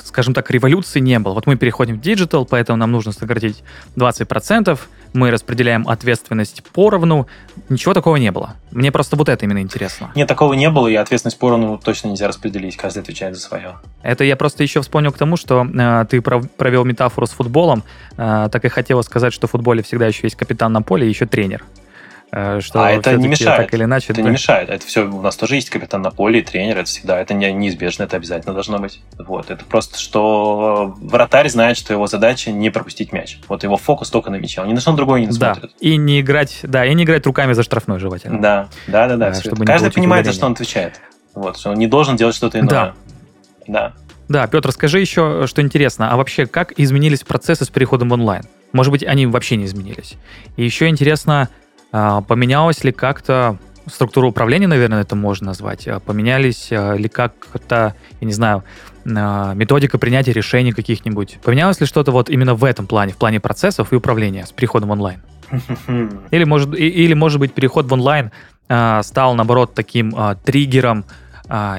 скажем 0.04 0.34
так, 0.34 0.50
революции 0.50 1.00
не 1.00 1.18
было. 1.18 1.34
Вот 1.34 1.46
мы 1.46 1.56
переходим 1.56 1.98
в 1.98 2.00
диджитал, 2.00 2.44
поэтому 2.44 2.76
нам 2.76 2.90
нужно 2.90 3.12
сократить 3.12 3.62
20%, 3.96 4.78
мы 5.12 5.30
распределяем 5.30 5.88
ответственность 5.88 6.62
поровну. 6.72 7.26
Ничего 7.68 7.94
такого 7.94 8.16
не 8.16 8.30
было. 8.32 8.54
Мне 8.70 8.90
просто 8.90 9.16
вот 9.16 9.28
это 9.28 9.44
именно 9.44 9.60
интересно. 9.60 10.10
Нет, 10.14 10.28
такого 10.28 10.54
не 10.54 10.70
было, 10.70 10.88
и 10.88 10.94
ответственность 10.94 11.38
поровну 11.38 11.78
точно 11.78 12.08
нельзя 12.08 12.28
распределить. 12.28 12.76
Каждый 12.76 13.00
отвечает 13.00 13.36
за 13.36 13.42
свое. 13.42 13.76
Это 14.02 14.24
я 14.24 14.36
просто 14.36 14.62
еще 14.62 14.80
вспомнил 14.80 15.12
к 15.12 15.18
тому, 15.18 15.36
что 15.36 15.64
э, 15.64 16.04
ты 16.08 16.20
провел 16.20 16.84
метафору 16.84 17.26
с 17.26 17.30
футболом. 17.30 17.82
Э, 18.16 18.48
так 18.50 18.64
и 18.64 18.68
хотела 18.68 19.02
сказать, 19.02 19.32
что 19.32 19.46
в 19.46 19.50
футболе 19.50 19.82
всегда 19.82 20.06
еще 20.06 20.20
есть 20.24 20.36
капитан 20.36 20.72
на 20.72 20.82
поле 20.82 21.06
и 21.06 21.10
еще 21.10 21.26
тренер. 21.26 21.64
Э, 22.32 22.60
что 22.60 22.84
а 22.84 22.90
это 22.90 23.16
не 23.16 23.28
мешает. 23.28 23.62
Так 23.62 23.74
или 23.74 23.84
иначе, 23.84 24.06
это 24.12 24.22
да? 24.22 24.22
не 24.22 24.30
мешает. 24.30 24.68
Это 24.68 24.86
все 24.86 25.08
у 25.08 25.20
нас 25.20 25.36
тоже 25.36 25.56
есть 25.56 25.70
капитан 25.70 26.02
на 26.02 26.10
поле 26.10 26.40
и 26.40 26.42
тренер. 26.42 26.78
Это 26.78 26.84
всегда 26.86 27.20
это 27.20 27.34
не, 27.34 27.52
неизбежно, 27.52 28.04
это 28.04 28.16
обязательно 28.16 28.54
должно 28.54 28.78
быть. 28.78 29.00
Вот 29.18 29.50
это 29.50 29.64
просто 29.64 29.98
что 29.98 30.94
вратарь 31.00 31.48
знает, 31.48 31.76
что 31.76 31.92
его 31.92 32.06
задача 32.06 32.52
не 32.52 32.70
пропустить 32.70 33.12
мяч. 33.12 33.38
Вот 33.48 33.64
его 33.64 33.76
фокус 33.76 34.10
только 34.10 34.30
на 34.30 34.36
мяче. 34.36 34.60
Он 34.60 34.68
ни 34.68 34.74
на 34.74 34.80
что 34.80 34.92
другое 34.92 35.20
не 35.20 35.26
да. 35.26 35.54
смотрит. 35.54 35.72
И 35.80 35.96
не 35.96 36.20
играть, 36.20 36.60
да, 36.62 36.86
и 36.86 36.94
не 36.94 37.02
играть 37.04 37.26
руками 37.26 37.52
за 37.52 37.64
штрафной 37.64 37.98
желательно. 37.98 38.40
Да, 38.40 38.68
да, 38.86 39.08
да, 39.08 39.16
да. 39.16 39.34
чтобы 39.34 39.64
Каждый 39.64 39.90
понимает, 39.90 40.26
за 40.26 40.32
что 40.32 40.46
он 40.46 40.52
отвечает. 40.52 41.00
Вот, 41.34 41.58
что 41.58 41.70
он 41.70 41.78
не 41.78 41.86
должен 41.86 42.16
делать 42.16 42.34
что-то 42.34 42.60
иное. 42.60 42.70
Да. 42.70 42.94
Да. 43.66 43.92
Да, 44.28 44.46
Петр, 44.46 44.70
скажи 44.70 45.00
еще, 45.00 45.46
что 45.48 45.60
интересно. 45.60 46.12
А 46.12 46.16
вообще, 46.16 46.46
как 46.46 46.72
изменились 46.76 47.24
процессы 47.24 47.64
с 47.64 47.68
переходом 47.68 48.10
в 48.10 48.12
онлайн? 48.12 48.44
Может 48.72 48.92
быть, 48.92 49.02
они 49.02 49.26
вообще 49.26 49.56
не 49.56 49.64
изменились. 49.64 50.14
И 50.56 50.64
еще 50.64 50.86
интересно, 50.86 51.48
поменялась 51.90 52.84
ли 52.84 52.92
как-то 52.92 53.58
структура 53.86 54.26
управления, 54.26 54.66
наверное, 54.66 55.02
это 55.02 55.16
можно 55.16 55.48
назвать? 55.48 55.86
А, 55.88 56.00
поменялись 56.00 56.68
а, 56.70 56.94
ли 56.94 57.08
как-то, 57.08 57.94
я 58.20 58.26
не 58.26 58.32
знаю, 58.32 58.64
методика 59.04 59.98
принятия 59.98 60.32
решений 60.32 60.72
каких-нибудь? 60.72 61.38
Поменялось 61.42 61.80
ли 61.80 61.86
что-то 61.86 62.12
вот 62.12 62.28
именно 62.28 62.54
в 62.54 62.64
этом 62.64 62.86
плане, 62.86 63.12
в 63.12 63.16
плане 63.16 63.40
процессов 63.40 63.92
и 63.92 63.96
управления 63.96 64.46
с 64.46 64.52
переходом 64.52 64.90
в 64.90 64.92
онлайн? 64.92 65.22
Или 66.30 66.44
может, 66.44 66.74
или, 66.74 67.14
может 67.14 67.40
быть, 67.40 67.52
переход 67.52 67.86
в 67.86 67.92
онлайн 67.92 68.30
стал, 69.02 69.34
наоборот, 69.34 69.74
таким 69.74 70.14
триггером 70.44 71.04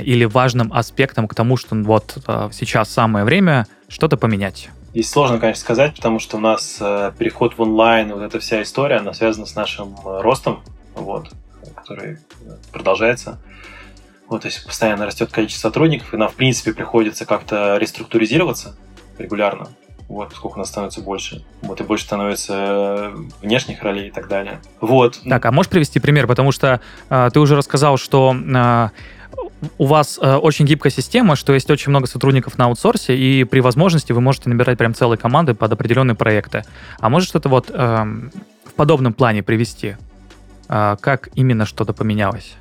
или 0.02 0.26
важным 0.26 0.74
аспектом 0.74 1.30
к 1.30 1.36
тому, 1.36 1.56
что 1.56 1.76
вот 1.76 2.18
сейчас 2.52 2.90
самое 2.90 3.24
время 3.24 3.66
что-то 3.88 4.18
поменять? 4.18 4.70
Здесь 4.94 5.10
сложно, 5.10 5.40
конечно, 5.40 5.62
сказать, 5.62 5.96
потому 5.96 6.20
что 6.20 6.38
у 6.38 6.40
нас 6.42 6.78
э, 6.82 7.14
переход 7.18 7.58
в 7.58 7.62
онлайн, 7.62 8.12
вот 8.14 8.22
эта 8.22 8.40
вся 8.40 8.62
история, 8.62 8.98
она 8.98 9.14
связана 9.14 9.46
с 9.46 9.56
нашим 9.56 9.96
э, 10.06 10.22
ростом, 10.22 10.64
вот, 10.96 11.30
который 11.76 12.18
продолжается. 12.74 13.40
Вот, 14.28 14.42
то 14.42 14.48
есть 14.48 14.66
постоянно 14.66 15.06
растет 15.06 15.32
количество 15.32 15.70
сотрудников, 15.70 16.14
и 16.14 16.18
нам, 16.18 16.30
в 16.30 16.36
принципе, 16.36 16.74
приходится 16.74 17.26
как-то 17.26 17.78
реструктуризироваться 17.78 18.76
регулярно, 19.18 19.70
вот, 20.10 20.30
поскольку 20.30 20.58
у 20.58 20.60
нас 20.60 20.68
становится 20.68 21.00
больше. 21.00 21.46
Вот, 21.62 21.80
и 21.80 21.86
больше 21.86 22.04
становится 22.04 22.54
э, 22.54 23.16
внешних 23.42 23.82
ролей 23.84 24.10
и 24.10 24.12
так 24.12 24.28
далее. 24.28 24.60
Вот. 24.82 25.22
Так, 25.24 25.46
а 25.46 25.54
можешь 25.54 25.70
привести 25.70 26.02
пример? 26.02 26.28
Потому 26.28 26.52
что 26.52 26.82
э, 27.10 27.30
ты 27.32 27.40
уже 27.40 27.56
рассказал, 27.56 27.96
что 27.96 28.36
э, 28.36 28.90
у 29.78 29.86
вас 29.86 30.20
э, 30.22 30.36
очень 30.36 30.66
гибкая 30.66 30.92
система, 30.92 31.36
что 31.36 31.54
есть 31.54 31.70
очень 31.70 31.90
много 31.90 32.08
сотрудников 32.08 32.58
на 32.58 32.66
аутсорсе, 32.66 33.16
и 33.16 33.44
при 33.44 33.60
возможности 33.60 34.12
вы 34.12 34.22
можете 34.22 34.50
набирать 34.50 34.78
прям 34.78 34.94
целые 34.94 35.18
команды 35.18 35.54
под 35.54 35.72
определенные 35.72 36.16
проекты. 36.16 36.64
А 37.00 37.10
может 37.10 37.30
что-то 37.30 37.50
вот 37.50 37.70
э, 37.70 37.74
в 37.74 38.74
подобном 38.76 39.14
плане 39.14 39.44
привести? 39.44 39.96
Э, 40.68 40.96
как 41.00 41.30
именно 41.36 41.66
что-то 41.66 41.94
поменялось? 41.94 42.56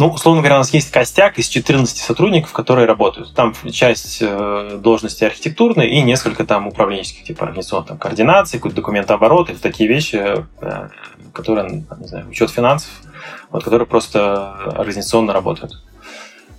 Ну, 0.00 0.08
условно 0.08 0.40
говоря, 0.40 0.54
у 0.54 0.58
нас 0.60 0.72
есть 0.72 0.90
костяк 0.90 1.38
из 1.38 1.46
14 1.48 1.94
сотрудников, 1.98 2.52
которые 2.52 2.86
работают. 2.86 3.34
Там 3.34 3.54
часть 3.70 4.22
э, 4.22 4.78
должности 4.82 5.24
архитектурной 5.24 5.90
и 5.90 6.00
несколько 6.00 6.46
там 6.46 6.68
управленческих, 6.68 7.24
типа 7.24 7.44
организационной 7.44 7.88
там, 7.88 7.98
координации, 7.98 8.56
какой-то 8.56 8.76
документооборот, 8.76 9.50
это 9.50 9.60
такие 9.60 9.90
вещи, 9.90 10.16
э, 10.16 10.88
которые, 11.34 11.84
не 11.98 12.06
знаю, 12.06 12.30
учет 12.30 12.50
финансов, 12.50 12.90
вот, 13.50 13.62
которые 13.62 13.86
просто 13.86 14.54
организационно 14.74 15.34
работают. 15.34 15.74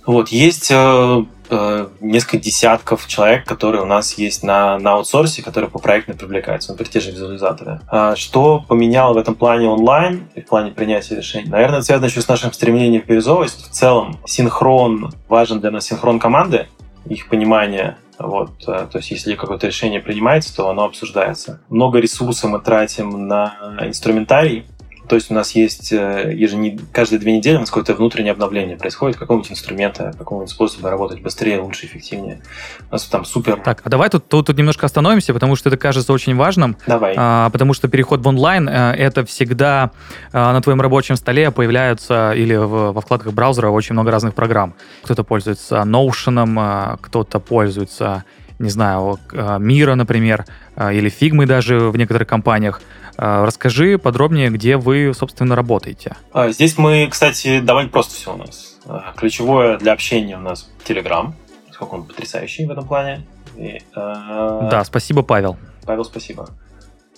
Вот, 0.04 0.28
есть 0.28 0.70
э, 0.70 1.24
э, 1.50 1.88
несколько 2.00 2.38
десятков 2.38 3.06
человек, 3.06 3.44
которые 3.44 3.82
у 3.82 3.86
нас 3.86 4.14
есть 4.14 4.42
на, 4.42 4.78
на 4.78 4.94
аутсорсе, 4.94 5.42
которые 5.42 5.70
по 5.70 5.78
проекту 5.78 6.16
привлекаются, 6.16 6.72
например, 6.72 6.92
те 6.92 7.00
же 7.00 7.12
визуализаторы. 7.12 7.80
А 7.88 8.16
что 8.16 8.64
поменяло 8.66 9.14
в 9.14 9.16
этом 9.18 9.34
плане 9.34 9.68
онлайн, 9.68 10.28
в 10.34 10.40
плане 10.42 10.72
принятия 10.72 11.16
решений? 11.16 11.48
Наверное, 11.48 11.82
связано 11.82 12.06
еще 12.06 12.20
с 12.20 12.28
нашим 12.28 12.52
стремлением 12.52 13.02
к 13.02 13.06
бирюзовости. 13.06 13.62
В 13.62 13.70
целом, 13.70 14.18
синхрон 14.26 15.12
важен 15.28 15.60
для 15.60 15.70
нас, 15.70 15.86
синхрон 15.86 16.18
команды, 16.18 16.66
их 17.04 17.28
понимание, 17.28 17.96
вот, 18.18 18.50
э, 18.66 18.86
то 18.90 18.98
есть, 18.98 19.10
если 19.10 19.34
какое-то 19.34 19.66
решение 19.66 20.00
принимается, 20.00 20.54
то 20.54 20.68
оно 20.68 20.84
обсуждается. 20.84 21.60
Много 21.68 21.98
ресурсов 21.98 22.50
мы 22.50 22.60
тратим 22.60 23.26
на 23.26 23.78
инструментарий, 23.80 24.66
то 25.12 25.16
есть 25.16 25.30
у 25.30 25.34
нас 25.34 25.50
есть 25.50 25.92
э, 25.92 26.32
еженед... 26.34 26.80
каждые 26.90 27.20
две 27.20 27.36
недели 27.36 27.56
у 27.56 27.60
нас 27.60 27.68
какое-то 27.68 27.92
внутреннее 27.92 28.32
обновление 28.32 28.78
происходит 28.78 29.18
какого-нибудь 29.18 29.52
инструмента, 29.52 30.14
какого-нибудь 30.16 30.48
способа 30.48 30.88
работать 30.88 31.20
быстрее, 31.20 31.60
лучше, 31.60 31.84
эффективнее. 31.84 32.40
У 32.88 32.94
нас 32.94 33.04
там 33.04 33.26
супер... 33.26 33.60
Так, 33.60 33.82
а 33.84 33.90
давай 33.90 34.08
тут, 34.08 34.26
тут, 34.26 34.46
тут 34.46 34.56
немножко 34.56 34.86
остановимся, 34.86 35.34
потому 35.34 35.54
что 35.54 35.68
это 35.68 35.76
кажется 35.76 36.14
очень 36.14 36.34
важным. 36.34 36.78
Давай. 36.86 37.12
А, 37.14 37.50
потому 37.50 37.74
что 37.74 37.88
переход 37.88 38.24
в 38.24 38.26
онлайн 38.26 38.70
а, 38.70 38.94
это 38.94 39.26
всегда 39.26 39.90
а, 40.32 40.54
на 40.54 40.62
твоем 40.62 40.80
рабочем 40.80 41.16
столе 41.16 41.50
появляются 41.50 42.32
или 42.32 42.54
в, 42.54 42.92
во 42.92 43.00
вкладках 43.02 43.34
браузера 43.34 43.68
очень 43.68 43.92
много 43.92 44.10
разных 44.10 44.34
программ. 44.34 44.72
Кто-то 45.02 45.24
пользуется 45.24 45.82
Notion, 45.84 46.56
а, 46.58 46.96
кто-то 47.02 47.38
пользуется 47.38 48.24
не 48.58 48.70
знаю, 48.70 49.18
Мира, 49.58 49.96
например, 49.96 50.44
или 50.78 51.08
Фигмы 51.08 51.46
даже 51.46 51.90
в 51.90 51.96
некоторых 51.96 52.28
компаниях. 52.28 52.80
А, 53.16 53.44
расскажи 53.44 53.98
подробнее, 53.98 54.50
где 54.50 54.76
вы, 54.76 55.12
собственно, 55.14 55.54
работаете. 55.54 56.16
А, 56.32 56.50
здесь 56.50 56.78
мы, 56.78 57.08
кстати, 57.10 57.60
довольно 57.60 57.90
просто 57.90 58.14
все 58.14 58.34
у 58.34 58.36
нас. 58.36 58.78
А, 58.86 59.12
ключевое 59.16 59.78
для 59.78 59.92
общения 59.92 60.36
у 60.36 60.40
нас 60.40 60.70
Telegram, 60.86 61.32
сколько 61.72 61.94
он 61.94 62.04
потрясающий 62.04 62.66
в 62.66 62.70
этом 62.70 62.86
плане. 62.86 63.26
И, 63.56 63.76
э... 63.76 63.80
Да, 63.94 64.82
спасибо, 64.84 65.22
Павел. 65.22 65.56
Павел, 65.84 66.04
спасибо. 66.04 66.48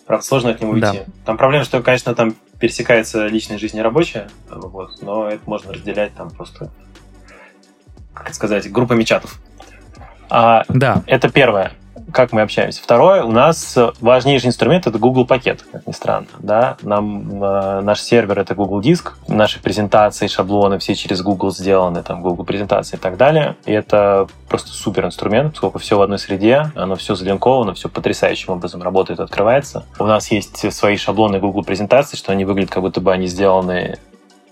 Правда, 0.06 0.24
сложно 0.24 0.50
от 0.50 0.60
него 0.60 0.72
уйти. 0.72 0.82
Да. 0.82 1.04
Там 1.24 1.36
проблема, 1.36 1.64
что, 1.64 1.80
конечно, 1.82 2.14
там 2.14 2.34
пересекается 2.58 3.26
личная 3.26 3.58
жизнь 3.58 3.78
и 3.78 3.82
рабочая, 3.82 4.28
вот, 4.50 5.00
но 5.00 5.28
это 5.28 5.42
можно 5.46 5.72
разделять 5.72 6.14
там 6.14 6.30
просто, 6.30 6.70
как 8.12 8.34
сказать, 8.34 8.70
группами 8.70 9.04
чатов. 9.04 9.40
А, 10.28 10.64
да. 10.68 11.02
Это 11.06 11.30
первое 11.30 11.72
как 12.12 12.32
мы 12.32 12.42
общаемся. 12.42 12.82
Второе, 12.82 13.24
у 13.24 13.32
нас 13.32 13.76
важнейший 14.00 14.48
инструмент 14.48 14.86
это 14.86 14.98
Google 14.98 15.26
пакет, 15.26 15.64
как 15.70 15.86
ни 15.86 15.92
странно. 15.92 16.26
Да? 16.38 16.76
Нам, 16.82 17.42
э, 17.42 17.80
наш 17.80 18.00
сервер 18.00 18.38
это 18.38 18.54
Google 18.54 18.80
Диск, 18.80 19.16
наши 19.28 19.60
презентации, 19.60 20.26
шаблоны 20.26 20.78
все 20.78 20.94
через 20.94 21.22
Google 21.22 21.50
сделаны, 21.50 22.02
там 22.02 22.22
Google 22.22 22.44
презентации 22.44 22.96
и 22.96 23.00
так 23.00 23.16
далее. 23.16 23.56
И 23.66 23.72
это 23.72 24.26
просто 24.48 24.70
супер 24.70 25.06
инструмент, 25.06 25.52
поскольку 25.52 25.78
все 25.78 25.98
в 25.98 26.02
одной 26.02 26.18
среде, 26.18 26.70
оно 26.74 26.96
все 26.96 27.14
залинковано, 27.14 27.74
все 27.74 27.88
потрясающим 27.88 28.52
образом 28.52 28.82
работает, 28.82 29.20
открывается. 29.20 29.84
У 29.98 30.06
нас 30.06 30.30
есть 30.30 30.72
свои 30.72 30.96
шаблоны 30.96 31.38
Google 31.38 31.64
презентаций, 31.64 32.18
что 32.18 32.32
они 32.32 32.44
выглядят, 32.44 32.70
как 32.70 32.82
будто 32.82 33.00
бы 33.00 33.12
они 33.12 33.26
сделаны 33.26 33.98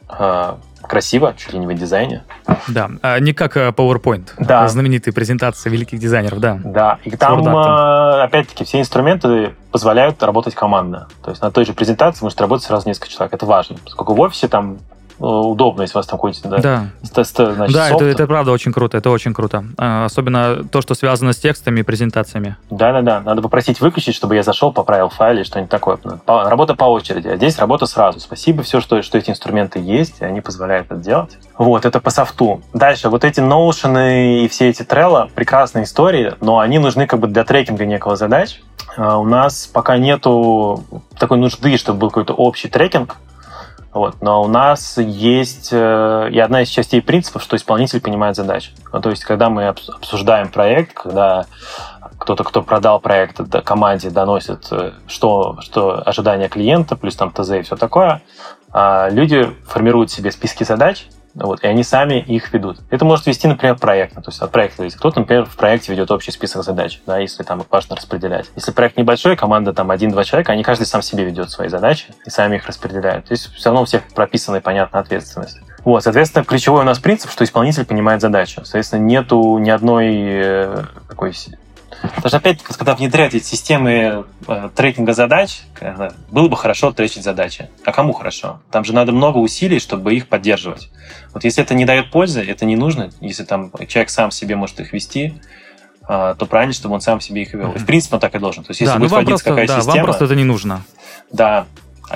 а, 0.09 0.59
красиво, 0.83 1.35
чуть 1.37 1.53
ли 1.53 1.59
не 1.59 1.66
в 1.66 1.74
дизайне. 1.74 2.24
Да, 2.68 2.91
а 3.03 3.18
не 3.18 3.33
как 3.33 3.57
э, 3.57 3.68
PowerPoint, 3.70 4.30
да. 4.39 4.66
знаменитые 4.68 5.14
презентации 5.14 5.70
великих 5.70 5.99
дизайнеров, 5.99 6.41
да. 6.41 6.61
Да, 6.64 6.99
и 7.05 7.11
там, 7.11 7.47
а, 7.49 8.24
опять-таки, 8.24 8.64
все 8.64 8.80
инструменты 8.80 9.55
позволяют 9.70 10.22
работать 10.22 10.55
командно. 10.55 11.09
То 11.22 11.30
есть 11.30 11.43
на 11.43 11.51
той 11.51 11.64
же 11.64 11.72
презентации 11.72 12.24
может 12.24 12.41
работать 12.41 12.66
сразу 12.66 12.89
несколько 12.89 13.09
человек. 13.09 13.33
Это 13.35 13.47
важно. 13.47 13.76
Поскольку 13.85 14.14
в 14.14 14.20
офисе 14.20 14.49
там 14.49 14.78
Э, 14.78 14.91
удобно, 15.23 15.83
если 15.83 15.97
у 15.97 15.99
вас 15.99 16.07
там 16.07 16.18
какой-то 16.18 16.49
да, 16.49 16.59
да. 16.59 16.87
значит, 17.01 17.75
да 17.75 17.91
это, 17.91 18.05
это 18.05 18.27
правда 18.27 18.51
очень 18.51 18.73
круто, 18.73 18.99
это 18.99 19.11
очень 19.11 19.33
круто. 19.33 19.64
А, 19.79 20.05
особенно 20.05 20.64
то, 20.64 20.81
что 20.83 20.95
связано 20.95 21.33
с 21.33 21.37
текстами 21.37 21.81
и 21.81 21.83
презентациями. 21.83 22.57
Да-да-да, 22.70 23.20
надо 23.20 23.43
попросить 23.43 23.81
выключить, 23.81 24.14
чтобы 24.14 24.35
я 24.35 24.43
зашел, 24.43 24.73
поправил 24.73 25.09
файл 25.09 25.37
или 25.37 25.45
что-нибудь 25.45 25.70
такое. 25.70 25.99
Работа 26.27 26.75
по 26.75 26.85
очереди, 26.85 27.29
а 27.29 27.37
здесь 27.37 27.59
работа 27.59 27.87
сразу. 27.87 28.20
Спасибо 28.20 28.62
все, 28.62 28.81
что, 28.81 29.01
что 29.03 29.18
эти 29.18 29.31
инструменты 29.31 29.79
есть, 29.79 30.20
и 30.20 30.25
они 30.25 30.41
позволяют 30.41 30.87
это 30.91 31.01
делать. 31.01 31.39
Вот, 31.57 31.85
это 31.85 32.01
по 32.01 32.11
софту. 32.11 32.62
Дальше, 32.75 33.09
вот 33.09 33.25
эти 33.25 33.41
Notion 33.41 34.45
и 34.45 34.49
все 34.49 34.70
эти 34.70 34.83
Trello, 34.83 35.31
прекрасные 35.33 35.85
истории, 35.85 36.35
но 36.41 36.59
они 36.59 36.79
нужны 36.79 37.07
как 37.07 37.20
бы 37.20 37.29
для 37.29 37.45
трекинга 37.45 37.85
некого 37.85 38.16
задач. 38.16 38.61
А 38.97 39.18
у 39.18 39.25
нас 39.25 39.70
пока 39.73 39.97
нету 39.97 40.85
такой 41.18 41.39
нужды, 41.39 41.77
чтобы 41.77 42.01
был 42.01 42.09
какой-то 42.09 42.35
общий 42.35 42.68
трекинг, 42.68 43.16
вот. 43.93 44.22
Но 44.22 44.43
у 44.43 44.49
нас 44.49 44.97
есть 44.97 45.68
э, 45.70 46.28
и 46.30 46.38
одна 46.38 46.62
из 46.62 46.68
частей 46.68 47.03
принципов, 47.03 47.43
что 47.43 47.57
исполнитель 47.57 48.01
понимает 48.01 48.36
задачу. 48.36 48.70
Ну, 48.93 49.01
то 49.01 49.11
есть, 49.11 49.24
когда 49.24 49.51
мы 49.51 49.68
обсуждаем 49.68 50.49
проект, 50.49 50.95
когда 50.95 51.45
кто-то, 52.18 52.43
кто 52.45 52.62
продал 52.62 53.01
проект 53.01 53.40
команде, 53.64 54.09
доносит, 54.09 54.66
э, 54.70 54.93
что, 55.07 55.59
что 55.61 56.03
ожидания 56.07 56.49
клиента, 56.49 56.97
плюс 56.97 57.16
там 57.16 57.32
ТЗ 57.32 57.51
и 57.51 57.62
все 57.62 57.76
такое, 57.76 58.22
а 58.72 59.11
люди 59.11 59.51
формируют 59.66 60.11
себе 60.11 60.32
списки 60.32 60.64
задач, 60.64 61.07
Вот, 61.35 61.62
и 61.64 61.66
они 61.66 61.83
сами 61.83 62.20
их 62.20 62.53
ведут. 62.53 62.78
Это 62.91 63.05
может 63.05 63.26
вести, 63.26 63.49
например, 63.49 63.76
проект. 63.76 64.14
То 64.14 64.22
есть 64.26 64.41
от 64.43 64.51
проекта 64.51 64.78
зависит. 64.78 64.99
Кто-то, 64.99 65.20
например, 65.20 65.47
в 65.47 65.57
проекте 65.57 65.93
ведет 65.93 66.11
общий 66.11 66.30
список 66.30 66.62
задач, 66.62 67.01
да, 67.07 67.18
если 67.18 67.43
там 67.43 67.61
их 67.61 67.66
важно 67.70 67.97
распределять. 67.97 68.51
Если 68.55 68.72
проект 68.72 68.97
небольшой, 68.97 69.37
команда 69.37 69.72
там 69.72 69.91
один-два 69.91 70.24
человека, 70.24 70.53
они 70.53 70.62
каждый 70.62 70.87
сам 70.87 71.01
себе 71.03 71.24
ведет 71.24 71.51
свои 71.51 71.68
задачи 71.68 72.07
и 72.26 72.30
сами 72.30 72.57
их 72.57 72.66
распределяют. 72.66 73.26
То 73.26 73.33
есть 73.33 73.53
все 73.55 73.70
равно 73.70 73.83
у 73.83 73.85
всех 73.85 74.03
прописана 74.14 74.57
и 74.57 74.61
понятна 74.61 75.01
ответственность. 75.01 75.59
Вот, 75.85 76.05
соответственно, 76.05 76.45
ключевой 76.45 76.83
у 76.83 76.85
нас 76.85 76.99
принцип, 76.99 77.30
что 77.30 77.43
исполнитель 77.45 77.85
понимает 77.85 78.20
задачу. 78.20 78.61
Соответственно, 78.62 79.01
нету 79.01 79.59
ни 79.59 79.70
одной 79.70 80.14
э, 80.14 80.85
такой 81.09 81.35
Потому 82.03 82.28
что, 82.28 82.36
опять, 82.36 82.62
когда 82.62 82.94
внедряют 82.94 83.34
эти 83.34 83.44
системы 83.44 84.24
э, 84.48 84.70
трекинга 84.74 85.12
задач, 85.12 85.62
э, 85.80 86.11
было 86.30 86.48
бы 86.48 86.57
хорошо 86.57 86.92
тречить 86.92 87.22
задачи. 87.22 87.70
А 87.84 87.92
кому 87.92 88.12
хорошо? 88.12 88.61
Там 88.70 88.84
же 88.84 88.92
надо 88.92 89.12
много 89.12 89.38
усилий, 89.38 89.78
чтобы 89.78 90.14
их 90.14 90.28
поддерживать. 90.28 90.90
Вот 91.32 91.44
если 91.44 91.62
это 91.62 91.74
не 91.74 91.84
дает 91.84 92.11
пользы, 92.11 92.42
это 92.42 92.64
не 92.64 92.76
нужно. 92.76 93.11
Если 93.20 93.44
там 93.44 93.70
человек 93.86 94.11
сам 94.11 94.30
себе 94.32 94.57
может 94.57 94.80
их 94.80 94.92
вести, 94.92 95.34
э, 96.09 96.34
то 96.36 96.46
правильно, 96.46 96.74
чтобы 96.74 96.94
он 96.94 97.00
сам 97.00 97.20
себе 97.20 97.42
их 97.42 97.55
вел. 97.55 97.72
И 97.72 97.78
в 97.78 97.86
принципе 97.86 98.16
он 98.16 98.20
так 98.20 98.34
и 98.34 98.38
должен. 98.38 98.64
То 98.64 98.70
есть 98.70 98.80
если 98.80 98.94
да, 98.94 98.98
будет 98.98 99.12
ну 99.12 99.24
просто, 99.24 99.50
какая 99.50 99.66
да, 99.68 99.76
система... 99.76 99.96
вам 99.96 100.05
просто 100.07 100.24
это 100.24 100.34
не 100.34 100.44
нужно. 100.44 100.82
Да, 101.30 101.66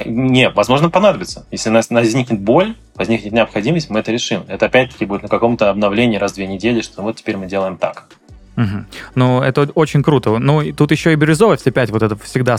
не, 0.04 0.50
возможно, 0.50 0.90
понадобится. 0.90 1.46
Если 1.50 1.70
у 1.70 1.72
нас 1.72 1.88
возникнет 1.90 2.40
боль, 2.40 2.74
возникнет 2.96 3.32
необходимость, 3.32 3.88
мы 3.88 4.00
это 4.00 4.12
решим. 4.12 4.44
Это 4.48 4.66
опять-таки 4.66 5.04
будет 5.04 5.22
на 5.22 5.28
каком-то 5.28 5.70
обновлении 5.70 6.18
раз 6.18 6.32
в 6.32 6.34
две 6.34 6.46
недели, 6.46 6.80
что 6.80 7.02
вот 7.02 7.16
теперь 7.16 7.36
мы 7.36 7.46
делаем 7.46 7.76
так. 7.76 8.08
Угу. 8.56 8.84
Ну, 9.16 9.42
это 9.42 9.68
очень 9.74 10.02
круто. 10.02 10.38
Ну, 10.38 10.72
тут 10.72 10.90
еще 10.90 11.12
и 11.12 11.16
бирюзовость 11.16 11.66
опять, 11.66 11.90
вот 11.90 12.02
это 12.02 12.16
всегда 12.16 12.56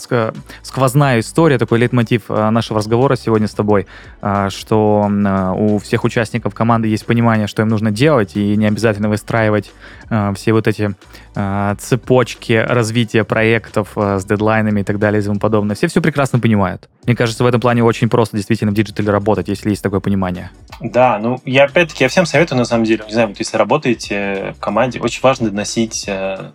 сквозная 0.62 1.20
история, 1.20 1.58
такой 1.58 1.80
лейтмотив 1.80 2.24
э, 2.30 2.50
нашего 2.52 2.80
разговора 2.80 3.16
сегодня 3.16 3.48
с 3.48 3.54
тобой, 3.54 3.88
э, 4.22 4.50
что 4.52 5.10
э, 5.10 5.54
у 5.58 5.80
всех 5.80 6.04
участников 6.04 6.54
команды 6.54 6.88
есть 6.88 7.06
понимание, 7.06 7.48
что 7.48 7.64
им 7.64 7.70
нужно 7.70 7.92
делать, 7.92 8.36
и 8.36 8.56
не 8.56 8.68
обязательно 8.68 9.10
выстраивать 9.10 9.72
все 10.36 10.54
вот 10.54 10.68
эти 10.68 10.96
цепочки 11.80 12.54
развития 12.54 13.24
проектов 13.24 13.90
с 13.96 14.26
дедлайнами 14.26 14.82
и 14.82 14.84
так 14.84 15.00
далее 15.00 15.22
и 15.22 15.26
тому 15.26 15.40
подобное. 15.40 15.76
Все 15.76 15.88
все 15.88 16.02
прекрасно 16.02 16.40
понимают. 16.40 16.90
Мне 17.06 17.16
кажется, 17.16 17.44
в 17.44 17.48
этом 17.48 17.62
плане 17.62 17.84
очень 17.84 18.10
просто 18.10 18.36
действительно 18.38 18.72
в 18.72 18.76
диджитале 18.76 19.12
работать, 19.12 19.48
если 19.48 19.70
есть 19.70 19.84
такое 19.84 20.00
понимание. 20.00 20.52
Да, 20.82 21.20
ну, 21.20 21.40
я 21.46 21.66
опять-таки, 21.66 22.04
я 22.04 22.10
всем 22.10 22.26
советую, 22.26 22.58
на 22.58 22.66
самом 22.66 22.86
деле, 22.86 23.04
не 23.06 23.14
знаю, 23.14 23.30
вот 23.30 23.40
если 23.40 23.58
работаете 23.58 24.54
в 24.58 24.60
команде, 24.60 25.00
очень 25.00 25.22
важно 25.22 25.50
доносить 25.50 26.06
э, 26.08 26.52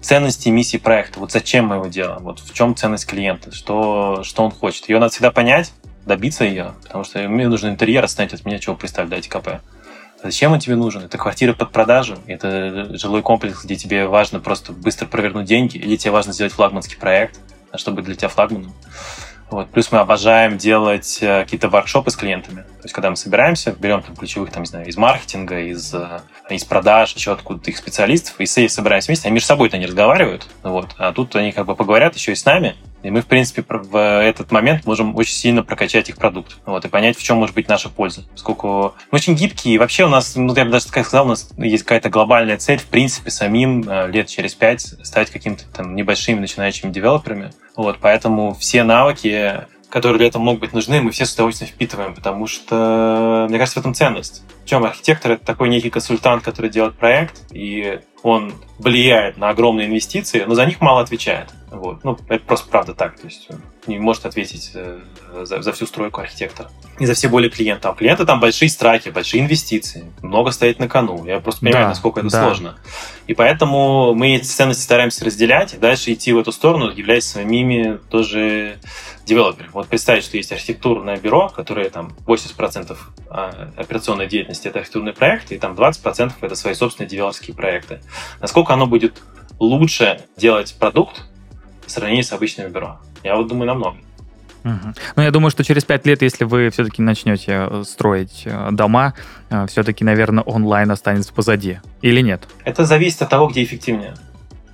ценности 0.00 0.48
и 0.48 0.50
миссии 0.50 0.76
проекта. 0.76 1.20
Вот 1.20 1.32
зачем 1.32 1.66
мы 1.66 1.76
его 1.76 1.86
делаем? 1.86 2.22
Вот 2.22 2.40
в 2.40 2.52
чем 2.52 2.74
ценность 2.74 3.06
клиента? 3.06 3.52
Что, 3.52 4.22
что 4.22 4.44
он 4.44 4.50
хочет? 4.50 4.88
Ее 4.88 4.98
надо 4.98 5.12
всегда 5.12 5.30
понять, 5.30 5.72
добиться 6.06 6.44
ее, 6.44 6.72
потому 6.82 7.04
что 7.04 7.20
мне 7.28 7.48
нужно 7.48 7.68
интерьер 7.68 8.04
остановить 8.04 8.34
от 8.34 8.44
меня, 8.44 8.58
чего 8.58 8.74
представить, 8.74 9.10
дайте 9.10 9.28
КП. 9.28 9.60
Зачем 10.22 10.52
он 10.52 10.58
тебе 10.58 10.74
нужен? 10.74 11.02
Это 11.02 11.16
квартира 11.16 11.52
под 11.52 11.70
продажу? 11.70 12.18
Это 12.26 12.96
жилой 12.98 13.22
комплекс, 13.22 13.64
где 13.64 13.76
тебе 13.76 14.06
важно 14.06 14.40
просто 14.40 14.72
быстро 14.72 15.06
провернуть 15.06 15.46
деньги? 15.46 15.76
Или 15.76 15.96
тебе 15.96 16.10
важно 16.10 16.32
сделать 16.32 16.52
флагманский 16.52 16.96
проект, 16.96 17.38
чтобы 17.76 18.02
для 18.02 18.14
тебя 18.16 18.28
флагманом? 18.28 18.74
Вот. 19.50 19.70
Плюс 19.70 19.90
мы 19.90 19.98
обожаем 19.98 20.58
делать 20.58 21.18
э, 21.20 21.44
какие-то 21.44 21.68
воркшопы 21.68 22.10
с 22.10 22.16
клиентами. 22.16 22.62
То 22.62 22.84
есть, 22.84 22.94
когда 22.94 23.10
мы 23.10 23.16
собираемся, 23.16 23.72
берем 23.72 24.02
там 24.02 24.14
ключевых, 24.14 24.50
там, 24.50 24.62
не 24.62 24.68
знаю, 24.68 24.86
из 24.86 24.96
маркетинга, 24.96 25.60
из, 25.60 25.94
э, 25.94 26.20
из 26.50 26.64
продаж, 26.64 27.14
еще 27.14 27.32
откуда-то 27.32 27.70
их 27.70 27.78
специалистов, 27.78 28.34
и 28.38 28.46
собираемся 28.46 29.08
вместе, 29.08 29.26
они 29.26 29.34
между 29.34 29.48
собой-то 29.48 29.78
не 29.78 29.86
разговаривают, 29.86 30.46
вот, 30.62 30.94
а 30.98 31.12
тут 31.12 31.34
они 31.36 31.52
как 31.52 31.66
бы 31.66 31.74
поговорят 31.74 32.14
еще 32.14 32.32
и 32.32 32.34
с 32.34 32.44
нами, 32.44 32.76
и 33.02 33.10
мы, 33.10 33.22
в 33.22 33.26
принципе, 33.26 33.64
в 33.68 33.96
этот 33.96 34.50
момент 34.50 34.84
можем 34.84 35.14
очень 35.16 35.34
сильно 35.34 35.62
прокачать 35.62 36.08
их 36.08 36.16
продукт. 36.16 36.56
Вот, 36.66 36.84
и 36.84 36.88
понять, 36.88 37.16
в 37.16 37.22
чем 37.22 37.38
может 37.38 37.54
быть 37.54 37.68
наша 37.68 37.88
польза. 37.88 38.24
Поскольку 38.32 38.94
мы 39.10 39.16
очень 39.16 39.34
гибкие, 39.34 39.74
и 39.74 39.78
вообще 39.78 40.04
у 40.04 40.08
нас, 40.08 40.34
ну, 40.34 40.52
я 40.54 40.64
бы 40.64 40.72
даже 40.72 40.86
так 40.86 41.06
сказал, 41.06 41.26
у 41.26 41.28
нас 41.28 41.48
есть 41.56 41.84
какая-то 41.84 42.10
глобальная 42.10 42.56
цель, 42.56 42.78
в 42.78 42.86
принципе, 42.86 43.30
самим 43.30 43.88
э, 43.88 44.08
лет 44.08 44.26
через 44.26 44.54
пять 44.54 44.80
стать 44.80 45.30
какими-то 45.30 45.64
там 45.68 45.94
небольшими 45.94 46.40
начинающими 46.40 46.90
девелоперами. 46.90 47.52
Вот, 47.78 47.98
поэтому 48.00 48.54
все 48.54 48.82
навыки 48.82 49.64
которые 49.90 50.18
для 50.18 50.26
этого 50.26 50.42
могут 50.42 50.60
быть 50.60 50.72
нужны, 50.74 51.00
мы 51.00 51.10
все 51.10 51.24
с 51.24 51.32
удовольствием 51.32 51.70
впитываем, 51.70 52.14
потому 52.14 52.46
что, 52.46 53.46
мне 53.48 53.58
кажется, 53.58 53.80
в 53.80 53.82
этом 53.82 53.94
ценность. 53.94 54.42
Причем 54.62 54.84
архитектор— 54.84 55.30
это 55.32 55.46
такой 55.46 55.70
некий 55.70 55.88
консультант, 55.88 56.42
который 56.42 56.68
делает 56.68 56.96
проект, 56.96 57.40
и 57.50 58.00
он 58.22 58.54
влияет 58.78 59.36
на 59.36 59.50
огромные 59.50 59.86
инвестиции, 59.86 60.44
но 60.46 60.54
за 60.54 60.66
них 60.66 60.80
мало 60.80 61.00
отвечает. 61.00 61.50
Вот. 61.70 62.02
Ну, 62.04 62.16
это 62.28 62.44
просто 62.44 62.68
правда 62.68 62.94
так. 62.94 63.18
То 63.18 63.26
есть 63.26 63.48
не 63.86 63.98
может 63.98 64.26
ответить 64.26 64.70
э, 64.74 65.00
за, 65.42 65.62
за 65.62 65.72
всю 65.72 65.86
стройку 65.86 66.20
архитектора. 66.20 66.70
И 66.98 67.06
за 67.06 67.14
все 67.14 67.28
боли 67.28 67.48
клиента. 67.48 67.88
А 67.88 67.92
у 67.92 67.94
клиента 67.94 68.24
там 68.24 68.40
большие 68.40 68.68
страхи, 68.68 69.10
большие 69.10 69.42
инвестиции. 69.42 70.10
Много 70.22 70.50
стоит 70.50 70.78
на 70.78 70.88
кону. 70.88 71.24
Я 71.26 71.40
просто 71.40 71.62
понимаю, 71.62 71.84
да, 71.84 71.88
насколько 71.90 72.20
это 72.20 72.30
да. 72.30 72.44
сложно. 72.44 72.78
И 73.26 73.34
поэтому 73.34 74.14
мы 74.14 74.36
эти 74.36 74.44
ценности 74.44 74.82
стараемся 74.82 75.24
разделять 75.24 75.74
и 75.74 75.78
дальше 75.78 76.12
идти 76.12 76.32
в 76.32 76.38
эту 76.38 76.52
сторону, 76.52 76.90
являясь 76.90 77.24
самими 77.24 77.98
тоже 78.10 78.78
девелоперами. 79.26 79.70
Вот 79.72 79.88
представить, 79.88 80.24
что 80.24 80.36
есть 80.36 80.52
архитектурное 80.52 81.18
бюро, 81.18 81.48
которое 81.48 81.90
там 81.90 82.14
80% 82.26 82.96
а, 83.27 83.27
операционной 83.30 84.26
деятельности 84.26 84.68
это 84.68 84.78
архитектурные 84.78 85.14
проекты, 85.14 85.54
и 85.54 85.58
там 85.58 85.74
20% 85.74 86.32
это 86.40 86.54
свои 86.54 86.74
собственные 86.74 87.08
девелоперские 87.08 87.54
проекты. 87.54 88.00
Насколько 88.40 88.74
оно 88.74 88.86
будет 88.86 89.22
лучше 89.58 90.20
делать 90.36 90.74
продукт, 90.78 91.22
в 91.88 91.90
сравнении 91.90 92.22
с 92.22 92.32
обычными 92.32 92.68
бюро? 92.68 93.00
Я 93.24 93.36
вот 93.36 93.48
думаю, 93.48 93.66
намного. 93.66 93.96
Угу. 94.64 94.94
Ну, 95.16 95.22
я 95.22 95.30
думаю, 95.30 95.50
что 95.50 95.64
через 95.64 95.84
пять 95.84 96.06
лет, 96.06 96.20
если 96.22 96.44
вы 96.44 96.68
все-таки 96.70 97.00
начнете 97.00 97.68
э, 97.70 97.82
строить 97.84 98.42
э, 98.44 98.68
дома, 98.72 99.14
э, 99.50 99.66
все-таки, 99.66 100.04
наверное, 100.04 100.42
онлайн 100.42 100.90
останется 100.90 101.32
позади. 101.32 101.78
Или 102.02 102.20
нет? 102.20 102.42
Это 102.64 102.84
зависит 102.84 103.22
от 103.22 103.30
того, 103.30 103.46
где 103.48 103.62
эффективнее. 103.64 104.14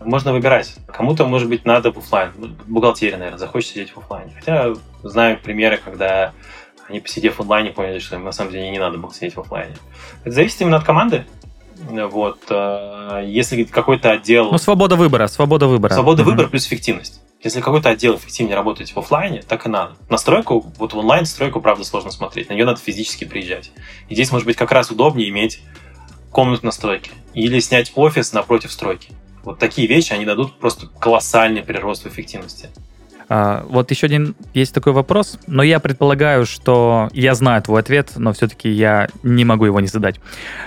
Можно 0.01 0.33
выбирать. 0.33 0.75
Кому-то, 0.87 1.27
может 1.27 1.49
быть, 1.49 1.65
надо 1.65 1.93
в 1.93 1.99
офлайн. 1.99 2.33
Бухгалтерия, 2.67 3.17
наверное, 3.17 3.39
захочет 3.39 3.71
сидеть 3.71 3.91
в 3.91 3.99
офлайне. 3.99 4.33
Хотя 4.35 4.75
знаю 5.03 5.39
примеры, 5.43 5.79
когда 5.83 6.33
они, 6.89 7.01
посидев 7.01 7.39
в 7.39 7.43
онлайне, 7.43 7.71
поняли, 7.71 7.99
что 7.99 8.17
им 8.17 8.25
на 8.25 8.33
самом 8.33 8.53
деле 8.53 8.71
не 8.71 8.79
надо 8.79 8.99
было 8.99 9.13
сидеть 9.13 9.37
в 9.37 9.41
офлайне. 9.41 9.77
Это 10.23 10.33
зависит 10.33 10.61
именно 10.61 10.77
от 10.77 10.85
команды. 10.85 11.27
Вот. 11.77 12.41
Э, 12.51 13.23
если 13.27 13.65
какой-то 13.65 14.13
отдел... 14.13 14.51
Ну, 14.51 14.59
свобода 14.59 14.97
выбора, 14.97 15.27
свобода 15.27 15.67
выбора. 15.67 15.93
Свобода 15.93 16.23
mm-hmm. 16.23 16.27
выбора 16.27 16.49
плюс 16.49 16.67
эффективность. 16.67 17.21
Если 17.43 17.61
какой-то 17.61 17.91
отдел 17.91 18.17
эффективнее 18.17 18.57
работает 18.57 18.89
в 18.89 18.99
офлайне, 18.99 19.43
так 19.43 19.67
и 19.67 19.69
надо. 19.69 19.97
Настройку, 20.09 20.73
вот 20.79 20.95
в 20.95 20.99
онлайн 20.99 21.27
стройку, 21.27 21.61
правда, 21.61 21.85
сложно 21.85 22.11
смотреть. 22.11 22.49
На 22.49 22.55
нее 22.55 22.65
надо 22.65 22.81
физически 22.81 23.25
приезжать. 23.25 23.71
И 24.09 24.15
здесь, 24.15 24.33
может 24.33 24.47
быть, 24.47 24.57
как 24.57 24.73
раз 24.73 24.91
удобнее 24.91 25.29
иметь 25.29 25.61
комнату 26.31 26.65
настройки. 26.65 27.11
Или 27.35 27.61
снять 27.61 27.93
офис 27.97 28.33
напротив 28.33 28.73
стройки. 28.73 29.13
Вот 29.43 29.59
такие 29.59 29.87
вещи, 29.87 30.13
они 30.15 30.25
дадут 30.25 30.59
просто 30.59 30.87
колоссальный 30.87 31.63
прирост 31.63 32.05
в 32.05 32.09
эффективности. 32.09 32.71
А, 33.37 33.65
вот 33.69 33.91
еще 33.91 34.07
один 34.07 34.37
есть 34.53 34.73
такой 34.73 34.93
вопрос, 34.93 35.41
но 35.49 35.65
я 35.65 35.81
предполагаю, 35.81 36.47
что 36.47 37.09
я 37.13 37.35
знаю 37.35 37.61
твой 37.63 37.81
ответ, 37.81 38.13
но 38.15 38.33
все-таки 38.33 38.69
я 38.69 39.09
не 39.25 39.45
могу 39.45 39.65
его 39.65 39.81
не 39.81 39.89
задать. 39.89 40.21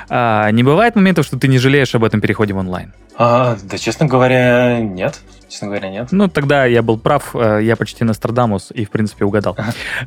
А, 0.09 0.51
не 0.51 0.63
бывает 0.63 0.97
моментов, 0.97 1.25
что 1.25 1.39
ты 1.39 1.47
не 1.47 1.59
жалеешь 1.59 1.95
об 1.95 2.03
этом 2.03 2.19
переходе 2.19 2.53
в 2.53 2.57
онлайн? 2.57 2.91
А, 3.17 3.55
да, 3.63 3.77
честно 3.77 4.05
говоря, 4.07 4.81
нет. 4.81 5.21
Честно 5.47 5.67
говоря, 5.67 5.89
нет. 5.89 6.09
Ну, 6.11 6.27
тогда 6.27 6.65
я 6.65 6.81
был 6.81 6.99
прав, 6.99 7.33
э, 7.35 7.61
я 7.63 7.77
почти 7.77 8.03
Нострадамус 8.03 8.71
и, 8.73 8.83
в 8.83 8.89
принципе, 8.89 9.23
угадал. 9.23 9.55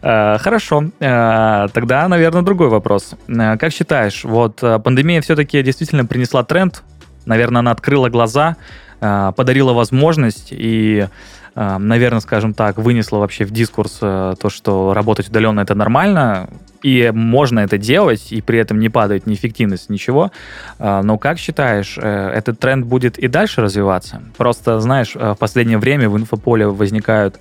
А, 0.03 0.37
хорошо, 0.37 0.85
тогда, 0.99 2.09
наверное, 2.09 2.43
другой 2.43 2.69
вопрос. 2.69 3.15
Как 3.27 3.73
считаешь, 3.73 4.23
вот 4.25 4.61
пандемия 4.61 5.23
все-таки 5.23 5.63
действительно 5.63 6.05
принесла 6.05 6.45
тренд, 6.45 6.83
наверное, 7.25 7.61
она 7.61 7.71
открыла 7.71 8.11
глаза, 8.11 8.57
подарила 9.01 9.73
возможность 9.73 10.49
и 10.51 11.07
Э, 11.55 11.79
наверное, 11.79 12.21
скажем 12.21 12.55
так, 12.55 12.79
вынесла 12.79 13.19
вообще 13.19 13.45
в 13.45 13.51
дискурс 13.51 13.99
э, 14.01 14.35
то, 14.41 14.51
что 14.51 14.95
работать 14.95 15.29
удаленно 15.29 15.61
это 15.61 15.75
нормально, 15.75 16.49
и 16.83 17.11
можно 17.13 17.61
это 17.61 17.77
делать, 17.77 18.33
и 18.33 18.41
при 18.41 18.59
этом 18.59 18.79
не 18.81 18.89
падает 18.89 19.27
ни 19.27 19.35
эффективность, 19.35 19.91
ничего. 19.91 20.31
Э, 20.79 21.03
но 21.03 21.19
как 21.19 21.39
считаешь, 21.39 21.99
этот 21.99 22.59
тренд 22.59 22.87
будет 22.87 23.19
и 23.19 23.29
дальше 23.29 23.61
развиваться? 23.61 24.23
Просто, 24.37 24.81
знаешь, 24.81 25.15
в 25.15 25.37
последнее 25.39 25.79
время 25.79 26.09
в 26.09 26.17
инфополе 26.17 26.67
возникают 26.67 27.39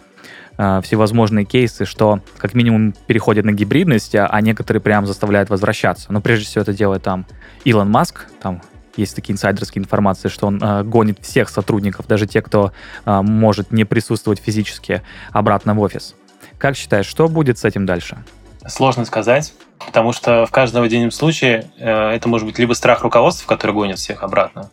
всевозможные 0.58 1.46
кейсы, 1.46 1.86
что 1.86 2.20
как 2.38 2.54
минимум 2.54 2.94
переходят 3.08 3.46
на 3.46 3.54
гибридность, 3.54 4.14
а 4.14 4.42
некоторые 4.42 4.82
прям 4.82 5.06
заставляют 5.06 5.50
возвращаться. 5.50 6.12
Но 6.12 6.20
прежде 6.20 6.48
всего 6.48 6.64
это 6.64 6.74
делает 6.74 7.02
там 7.02 7.26
Илон 7.64 7.90
Маск, 7.90 8.28
там 8.42 8.62
есть 8.96 9.16
такие 9.16 9.34
инсайдерские 9.34 9.84
информации, 9.84 10.30
что 10.30 10.48
он 10.48 10.62
э, 10.62 10.84
гонит 10.84 11.20
всех 11.22 11.50
сотрудников, 11.50 12.08
даже 12.08 12.28
те, 12.28 12.42
кто 12.42 12.72
э, 13.06 13.22
может 13.22 13.72
не 13.72 13.86
присутствовать 13.86 14.40
физически, 14.40 15.02
обратно 15.32 15.74
в 15.74 15.80
офис. 15.80 16.16
Как 16.58 16.76
считаешь, 16.76 17.06
что 17.06 17.28
будет 17.28 17.58
с 17.58 17.66
этим 17.66 17.86
дальше? 17.86 18.24
Сложно 18.68 19.06
сказать, 19.06 19.54
потому 19.86 20.12
что 20.12 20.46
в 20.46 20.52
каждом 20.52 20.84
отдельном 20.84 21.12
случае 21.12 21.72
э, 21.78 22.12
это 22.12 22.28
может 22.28 22.48
быть 22.48 22.60
либо 22.60 22.74
страх 22.74 23.04
руководства, 23.04 23.48
который 23.48 23.72
гонит 23.72 23.98
всех 23.98 24.24
обратно, 24.24 24.70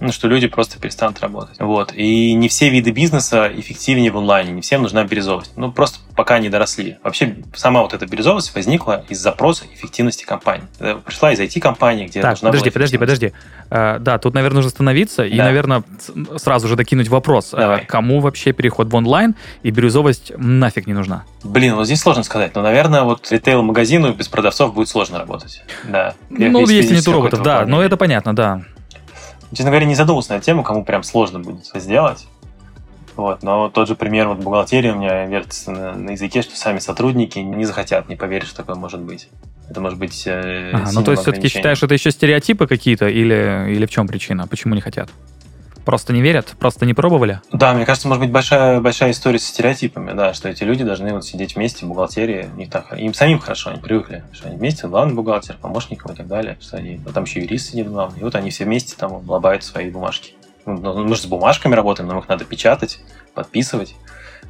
Ну, 0.00 0.12
что 0.12 0.28
люди 0.28 0.48
просто 0.48 0.80
перестанут 0.80 1.20
работать. 1.20 1.56
Вот. 1.58 1.92
И 1.94 2.32
не 2.32 2.48
все 2.48 2.70
виды 2.70 2.90
бизнеса 2.90 3.50
эффективнее 3.54 4.10
в 4.10 4.16
онлайне, 4.16 4.52
не 4.52 4.62
всем 4.62 4.82
нужна 4.82 5.04
бирюзовость. 5.04 5.52
Ну, 5.56 5.70
просто 5.70 5.98
пока 6.16 6.38
не 6.38 6.48
доросли. 6.48 6.96
Вообще, 7.02 7.36
сама 7.54 7.82
вот 7.82 7.92
эта 7.92 8.06
бирюзовость 8.06 8.54
возникла 8.54 9.04
из 9.08 9.18
запроса 9.18 9.64
эффективности 9.74 10.24
компании. 10.24 10.66
Пришла 11.04 11.32
из 11.32 11.40
IT-компании, 11.40 12.06
где 12.06 12.22
так, 12.22 12.32
нужна 12.32 12.48
подожди, 12.48 12.70
подожди, 12.70 12.98
подожди. 12.98 13.32
А, 13.70 13.98
да, 13.98 14.18
тут, 14.18 14.34
наверное, 14.34 14.56
нужно 14.56 14.68
остановиться 14.68 15.22
да. 15.22 15.28
и, 15.28 15.36
наверное, 15.36 15.82
сразу 16.36 16.66
же 16.66 16.76
докинуть 16.76 17.08
вопрос. 17.08 17.50
А, 17.52 17.58
Давай. 17.58 17.84
Кому 17.84 18.20
вообще 18.20 18.52
переход 18.52 18.90
в 18.90 18.94
онлайн 18.94 19.34
и 19.62 19.70
бирюзовость 19.70 20.32
нафиг 20.36 20.86
не 20.86 20.94
нужна? 20.94 21.24
Блин, 21.44 21.74
вот 21.74 21.84
здесь 21.84 22.00
сложно 22.00 22.22
сказать. 22.22 22.54
Но, 22.54 22.62
наверное, 22.62 23.02
вот 23.02 23.30
ритейл-магазину 23.30 24.12
без 24.14 24.28
продавцов 24.28 24.74
будет 24.74 24.88
сложно 24.88 25.18
работать. 25.18 25.62
Да. 25.84 26.14
Ну, 26.30 26.66
если 26.68 26.94
нет 26.94 27.06
роботов, 27.06 27.42
да. 27.42 27.66
Но 27.66 27.82
это 27.82 27.96
понятно, 27.96 28.34
да. 28.34 28.62
Честно 29.52 29.70
говоря, 29.70 29.86
не 29.86 29.94
задумывался 29.94 30.34
на 30.34 30.40
тему, 30.40 30.62
кому 30.62 30.84
прям 30.84 31.02
сложно 31.02 31.40
будет 31.40 31.66
это 31.68 31.80
сделать. 31.80 32.26
Вот, 33.16 33.42
но 33.42 33.68
тот 33.68 33.88
же 33.88 33.96
пример 33.96 34.28
вот 34.28 34.38
бухгалтерии 34.38 34.90
у 34.90 34.96
меня 34.96 35.26
вертится 35.26 35.72
на, 35.72 35.92
на 35.92 36.10
языке, 36.10 36.42
что 36.42 36.56
сами 36.56 36.78
сотрудники 36.78 37.38
не 37.38 37.64
захотят, 37.64 38.08
не 38.08 38.16
поверят, 38.16 38.46
что 38.46 38.58
такое 38.58 38.76
может 38.76 39.00
быть. 39.00 39.28
Это 39.68 39.80
может 39.80 39.98
быть 39.98 40.26
э, 40.26 40.70
ага, 40.72 40.90
Ну, 40.92 41.04
то 41.04 41.10
есть 41.10 41.22
все-таки 41.22 41.48
считаешь, 41.48 41.82
это 41.82 41.94
еще 41.94 42.10
стереотипы 42.10 42.66
какие-то 42.66 43.08
или, 43.08 43.66
или 43.74 43.86
в 43.86 43.90
чем 43.90 44.06
причина? 44.06 44.46
Почему 44.46 44.74
не 44.74 44.80
хотят? 44.80 45.10
Просто 45.84 46.12
не 46.12 46.20
верят? 46.20 46.54
Просто 46.58 46.86
не 46.86 46.94
пробовали? 46.94 47.40
Да, 47.52 47.72
мне 47.72 47.84
кажется, 47.84 48.08
может 48.08 48.22
быть 48.22 48.30
большая, 48.30 48.80
большая 48.80 49.12
история 49.12 49.38
с 49.38 49.44
стереотипами, 49.44 50.12
да, 50.12 50.34
что 50.34 50.48
эти 50.48 50.62
люди 50.62 50.84
должны 50.84 51.12
вот 51.12 51.24
сидеть 51.24 51.56
вместе 51.56 51.84
в 51.84 51.88
бухгалтерии, 51.88 52.48
не 52.56 52.66
так, 52.66 52.92
им 52.98 53.14
самим 53.14 53.38
хорошо, 53.38 53.70
они 53.70 53.80
привыкли, 53.80 54.24
что 54.32 54.48
они 54.48 54.56
вместе, 54.56 54.86
главный 54.86 55.14
бухгалтер, 55.14 55.56
помощником 55.56 56.12
и 56.12 56.16
так 56.16 56.26
далее, 56.26 56.58
что 56.60 56.76
они, 56.76 57.00
ну, 57.04 57.12
там 57.12 57.24
еще 57.24 57.40
юрист 57.40 57.70
сидит 57.70 57.88
главный, 57.88 58.20
и 58.20 58.22
вот 58.22 58.34
они 58.34 58.50
все 58.50 58.64
вместе 58.64 58.94
там 58.96 59.28
лобают 59.28 59.64
свои 59.64 59.90
бумажки. 59.90 60.34
Ну, 60.66 60.76
ну, 60.76 61.04
мы 61.04 61.14
же 61.14 61.22
с 61.22 61.26
бумажками 61.26 61.74
работаем, 61.74 62.08
нам 62.08 62.18
их 62.18 62.28
надо 62.28 62.44
печатать, 62.44 63.00
подписывать 63.34 63.94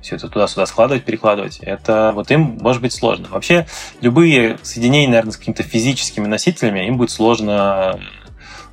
все 0.01 0.16
это 0.16 0.28
туда-сюда 0.28 0.66
складывать, 0.66 1.05
перекладывать, 1.05 1.59
это 1.61 2.12
вот 2.14 2.31
им 2.31 2.59
может 2.61 2.81
быть 2.81 2.93
сложно. 2.93 3.28
Вообще, 3.31 3.66
любые 4.01 4.59
соединения, 4.62 5.09
наверное, 5.09 5.33
с 5.33 5.37
какими-то 5.37 5.62
физическими 5.62 6.26
носителями, 6.26 6.87
им 6.87 6.97
будет 6.97 7.11
сложно 7.11 8.01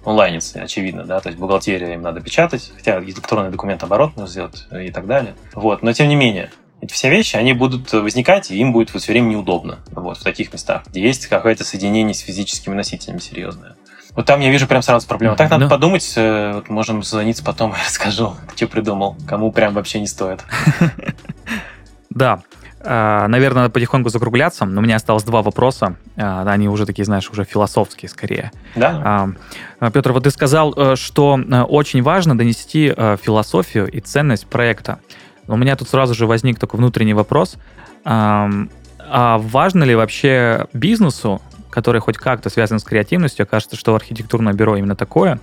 онлайниться, 0.07 0.61
очевидно, 0.61 1.03
да, 1.03 1.19
то 1.19 1.29
есть 1.29 1.39
бухгалтерия 1.39 1.93
им 1.93 2.01
надо 2.01 2.21
печатать, 2.21 2.71
хотя 2.75 2.99
электронный 2.99 3.51
документ 3.51 3.83
оборот 3.83 4.15
нужно 4.15 4.27
сделать 4.27 4.67
и 4.71 4.89
так 4.89 5.05
далее. 5.05 5.35
Вот, 5.53 5.83
но 5.83 5.91
тем 5.93 6.07
не 6.07 6.15
менее, 6.15 6.49
эти 6.81 6.93
все 6.93 7.09
вещи, 7.09 7.35
они 7.35 7.53
будут 7.53 7.91
возникать, 7.91 8.51
и 8.51 8.57
им 8.57 8.71
будет 8.71 8.93
вот 8.93 9.01
все 9.01 9.11
время 9.11 9.27
неудобно, 9.27 9.79
вот, 9.91 10.17
в 10.17 10.23
таких 10.23 10.53
местах, 10.53 10.83
где 10.87 11.01
есть 11.01 11.27
какое-то 11.27 11.63
соединение 11.63 12.13
с 12.13 12.19
физическими 12.19 12.73
носителями 12.73 13.19
серьезное. 13.19 13.75
Вот 14.15 14.25
там 14.25 14.39
я 14.39 14.49
вижу 14.49 14.65
прям 14.65 14.81
сразу 14.81 15.07
проблему. 15.07 15.35
Так 15.35 15.51
надо 15.51 15.65
ну. 15.65 15.69
подумать, 15.69 16.13
э, 16.15 16.53
вот 16.55 16.69
можем 16.69 17.03
звониться 17.03 17.43
потом, 17.43 17.71
я 17.77 17.83
расскажу, 17.83 18.35
что 18.55 18.67
придумал, 18.67 19.15
кому 19.27 19.51
прям 19.51 19.73
вообще 19.73 19.99
не 19.99 20.07
стоит. 20.07 20.43
Да, 22.09 22.41
наверное, 22.87 23.63
надо 23.63 23.73
потихоньку 23.73 24.09
закругляться, 24.09 24.65
но 24.65 24.79
у 24.79 24.83
меня 24.83 24.95
осталось 24.95 25.23
два 25.23 25.41
вопроса. 25.41 25.97
А, 26.15 26.43
они 26.47 26.69
уже 26.69 26.85
такие, 26.85 27.05
знаешь, 27.05 27.29
уже 27.29 27.43
философские 27.43 28.09
скорее. 28.09 28.51
Да. 28.75 29.35
А, 29.79 29.91
Петр, 29.91 30.11
вот 30.13 30.23
ты 30.23 30.31
сказал, 30.31 30.73
э, 30.75 30.95
что 30.95 31.37
э, 31.39 31.61
очень 31.63 32.01
важно 32.01 32.37
донести 32.37 32.93
э, 32.95 33.17
философию 33.21 33.87
и 33.87 33.99
ценность 33.99 34.47
проекта. 34.47 34.99
У 35.47 35.57
меня 35.57 35.75
тут 35.75 35.89
сразу 35.89 36.13
же 36.13 36.27
возник 36.27 36.59
такой 36.59 36.77
внутренний 36.79 37.13
вопрос. 37.13 37.57
А 39.09 39.37
важно 39.37 39.83
ли 39.83 39.95
вообще 39.95 40.67
бизнесу, 40.73 41.41
который 41.69 42.01
хоть 42.01 42.17
как-то 42.17 42.49
связан 42.49 42.79
с 42.79 42.83
креативностью, 42.83 43.47
кажется, 43.47 43.75
что 43.75 43.95
архитектурное 43.95 44.53
бюро 44.53 44.75
именно 44.77 44.95
такое, 44.95 45.39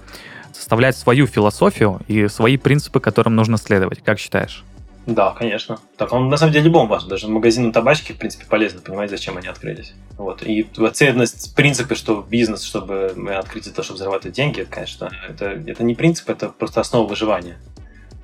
составлять 0.53 0.97
свою 0.97 1.27
философию 1.27 2.01
и 2.07 2.29
свои 2.29 2.57
принципы, 2.57 3.01
которым 3.01 3.35
нужно 3.35 3.57
следовать? 3.57 4.03
Как 4.03 4.19
считаешь? 4.19 4.65
Да, 5.07 5.33
конечно. 5.33 5.79
Так 5.97 6.13
он 6.13 6.29
на 6.29 6.37
самом 6.37 6.53
деле 6.53 6.65
любому 6.65 6.89
важен. 6.89 7.09
Даже 7.09 7.29
магазину 7.29 7.73
табачки, 7.73 8.13
в 8.13 8.17
принципе, 8.17 8.47
полезно 8.47 8.81
понимать, 8.81 9.11
зачем 9.11 9.37
они 9.37 9.49
открылись. 9.49 9.93
Вот. 10.17 10.43
И 10.43 10.67
ценность, 10.93 11.55
принципы, 11.55 11.95
что 11.95 12.27
бизнес, 12.29 12.63
чтобы 12.63 13.13
мы 13.15 13.35
открыть 13.35 13.67
это, 13.67 13.83
чтобы 13.83 13.99
зарабатывать 13.99 14.35
деньги, 14.35 14.61
это, 14.61 14.71
конечно, 14.71 15.11
это, 15.29 15.47
это 15.67 15.85
не 15.85 15.95
принцип, 15.95 16.31
это 16.31 16.49
просто 16.49 16.81
основа 16.81 17.07
выживания. 17.07 17.59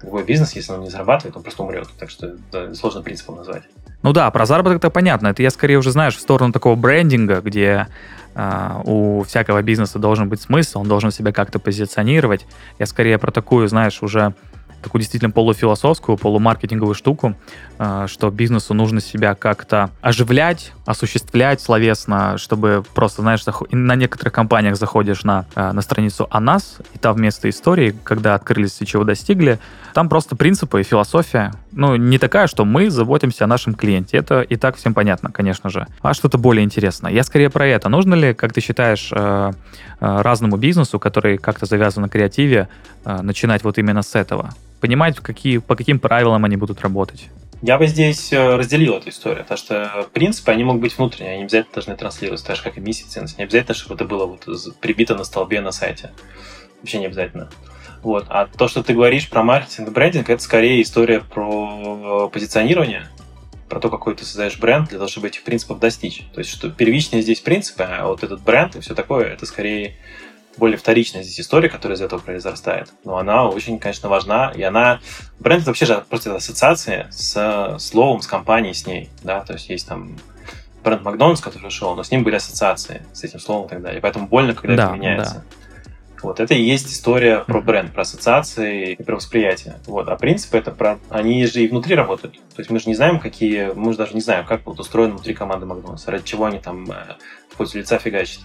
Любой 0.02 0.24
бизнес, 0.24 0.54
если 0.54 0.72
он 0.72 0.80
не 0.80 0.88
зарабатывает, 0.88 1.36
он 1.36 1.42
просто 1.42 1.62
умрет. 1.62 1.88
Так 1.98 2.08
что 2.08 2.34
да, 2.50 2.74
сложно 2.74 3.02
принципом 3.02 3.36
назвать. 3.36 3.64
Ну 4.02 4.14
да, 4.14 4.30
про 4.30 4.46
заработок 4.46 4.78
это 4.78 4.88
понятно. 4.88 5.28
Это 5.28 5.42
я 5.42 5.50
скорее 5.50 5.76
уже, 5.76 5.90
знаешь, 5.90 6.16
в 6.16 6.20
сторону 6.20 6.52
такого 6.52 6.74
брендинга, 6.76 7.40
где 7.40 7.86
Uh, 8.32 8.82
у 8.84 9.24
всякого 9.24 9.60
бизнеса 9.60 9.98
должен 9.98 10.28
быть 10.28 10.40
смысл, 10.40 10.82
он 10.82 10.86
должен 10.86 11.10
себя 11.10 11.32
как-то 11.32 11.58
позиционировать. 11.58 12.46
Я 12.78 12.86
скорее 12.86 13.18
про 13.18 13.32
такую, 13.32 13.66
знаешь, 13.66 14.04
уже 14.04 14.34
такую 14.82 15.00
действительно 15.00 15.30
полуфилософскую, 15.30 16.18
полумаркетинговую 16.18 16.94
штуку, 16.94 17.34
э, 17.78 18.06
что 18.08 18.30
бизнесу 18.30 18.74
нужно 18.74 19.00
себя 19.00 19.34
как-то 19.34 19.90
оживлять, 20.00 20.72
осуществлять 20.86 21.60
словесно, 21.60 22.38
чтобы 22.38 22.84
просто, 22.94 23.22
знаешь, 23.22 23.44
на 23.70 23.96
некоторых 23.96 24.32
компаниях 24.32 24.76
заходишь 24.76 25.24
на, 25.24 25.46
э, 25.54 25.72
на 25.72 25.82
страницу 25.82 26.26
о 26.30 26.40
нас, 26.40 26.78
и 26.94 26.98
там 26.98 27.16
вместо 27.16 27.48
истории, 27.48 27.94
когда 28.04 28.34
открылись 28.34 28.76
и 28.80 28.86
чего 28.86 29.04
достигли, 29.04 29.58
там 29.92 30.08
просто 30.08 30.36
принципы 30.36 30.80
и 30.80 30.84
философия. 30.84 31.52
Ну, 31.72 31.96
не 31.96 32.18
такая, 32.18 32.46
что 32.46 32.64
мы 32.64 32.90
заботимся 32.90 33.44
о 33.44 33.46
нашем 33.46 33.74
клиенте. 33.74 34.16
Это 34.16 34.40
и 34.40 34.56
так 34.56 34.76
всем 34.76 34.94
понятно, 34.94 35.30
конечно 35.32 35.70
же. 35.70 35.86
А 36.02 36.14
что-то 36.14 36.38
более 36.38 36.64
интересное. 36.64 37.12
Я 37.12 37.22
скорее 37.22 37.50
про 37.50 37.66
это. 37.66 37.88
Нужно 37.88 38.14
ли, 38.14 38.34
как 38.34 38.52
ты 38.52 38.60
считаешь, 38.60 39.10
э, 39.12 39.52
разному 40.00 40.56
бизнесу, 40.56 40.98
который 40.98 41.38
как-то 41.38 41.66
завязан 41.66 42.02
на 42.02 42.08
креативе, 42.08 42.68
начинать 43.04 43.62
вот 43.64 43.78
именно 43.78 44.02
с 44.02 44.14
этого? 44.14 44.54
понимать, 44.80 45.16
какие, 45.20 45.58
по 45.58 45.76
каким 45.76 45.98
правилам 45.98 46.44
они 46.44 46.56
будут 46.56 46.80
работать. 46.80 47.28
Я 47.62 47.76
бы 47.76 47.86
здесь 47.86 48.32
э, 48.32 48.56
разделил 48.56 48.94
эту 48.94 49.10
историю, 49.10 49.42
потому 49.42 49.58
что 49.58 50.08
принципы, 50.14 50.50
они 50.50 50.64
могут 50.64 50.80
быть 50.80 50.96
внутренние, 50.96 51.34
они 51.34 51.42
обязательно 51.42 51.74
должны 51.74 51.96
транслироваться, 51.96 52.46
так 52.46 52.56
же, 52.56 52.62
как 52.62 52.78
и 52.78 52.80
миссия 52.80 53.06
ценность. 53.06 53.36
Не 53.36 53.44
обязательно, 53.44 53.74
чтобы 53.74 53.96
это 53.96 54.06
было 54.06 54.24
вот 54.24 54.46
прибито 54.80 55.14
на 55.14 55.24
столбе 55.24 55.60
на 55.60 55.70
сайте. 55.70 56.10
Вообще 56.80 56.98
не 56.98 57.06
обязательно. 57.06 57.50
Вот. 58.02 58.24
А 58.30 58.46
то, 58.46 58.66
что 58.66 58.82
ты 58.82 58.94
говоришь 58.94 59.28
про 59.28 59.42
маркетинг 59.42 59.88
и 59.88 59.90
брендинг, 59.90 60.30
это 60.30 60.42
скорее 60.42 60.80
история 60.80 61.20
про 61.20 62.30
позиционирование, 62.32 63.06
про 63.70 63.80
то, 63.80 63.88
какой 63.88 64.14
ты 64.14 64.24
создаешь 64.24 64.58
бренд 64.58 64.90
для 64.90 64.98
того, 64.98 65.08
чтобы 65.08 65.28
этих 65.28 65.44
принципов 65.44 65.78
достичь. 65.78 66.26
То 66.34 66.40
есть, 66.40 66.50
что 66.50 66.68
первичные 66.70 67.22
здесь 67.22 67.40
принципы, 67.40 67.84
а 67.84 68.08
вот 68.08 68.22
этот 68.22 68.42
бренд 68.42 68.76
и 68.76 68.80
все 68.80 68.94
такое, 68.94 69.26
это 69.26 69.46
скорее 69.46 69.96
более 70.56 70.76
вторичная 70.76 71.22
здесь 71.22 71.40
история, 71.40 71.68
которая 71.68 71.96
из 71.96 72.02
этого 72.02 72.20
произрастает. 72.20 72.92
Но 73.04 73.16
она 73.16 73.48
очень, 73.48 73.78
конечно, 73.78 74.08
важна. 74.08 74.52
И 74.54 74.62
она... 74.62 75.00
Бренд— 75.38 75.62
это 75.62 75.70
вообще 75.70 75.86
же 75.86 76.04
просто 76.10 76.34
ассоциация 76.34 77.08
с 77.10 77.78
словом, 77.78 78.20
с 78.20 78.26
компанией, 78.26 78.74
с 78.74 78.86
ней. 78.86 79.08
Да? 79.22 79.40
То 79.40 79.54
есть 79.54 79.70
есть 79.70 79.88
там 79.88 80.18
бренд 80.82 81.02
Макдональдс, 81.02 81.40
который 81.40 81.70
шел, 81.70 81.94
но 81.94 82.02
с 82.02 82.10
ним 82.10 82.24
были 82.24 82.34
ассоциации 82.34 83.06
с 83.12 83.24
этим 83.24 83.38
словом 83.38 83.66
и 83.66 83.70
так 83.70 83.80
далее. 83.80 84.00
Поэтому 84.00 84.26
больно, 84.26 84.54
когда 84.54 84.76
да, 84.76 84.84
это 84.84 84.94
меняется. 84.94 85.34
Да. 85.34 85.59
Вот 86.22 86.40
это 86.40 86.54
и 86.54 86.62
есть 86.62 86.92
история 86.92 87.40
про 87.40 87.60
бренд, 87.60 87.92
про 87.92 88.02
ассоциации 88.02 88.92
и 88.92 89.02
про 89.02 89.16
восприятие. 89.16 89.76
Вот. 89.86 90.08
А 90.08 90.16
принципы 90.16 90.58
это 90.58 90.70
про... 90.70 90.98
Они 91.08 91.46
же 91.46 91.62
и 91.62 91.68
внутри 91.68 91.94
работают. 91.94 92.34
То 92.34 92.58
есть 92.60 92.70
мы 92.70 92.78
же 92.78 92.88
не 92.88 92.94
знаем, 92.94 93.20
какие... 93.20 93.72
Мы 93.74 93.92
же 93.92 93.98
даже 93.98 94.14
не 94.14 94.20
знаем, 94.20 94.44
как 94.44 94.66
вот 94.66 94.78
устроено 94.78 95.14
внутри 95.14 95.34
команды 95.34 95.66
Макдональдс, 95.66 96.06
ради 96.06 96.24
чего 96.24 96.46
они 96.46 96.58
там 96.58 96.90
э, 96.90 97.16
пользу 97.56 97.78
лица 97.78 97.98
фигачат. 97.98 98.42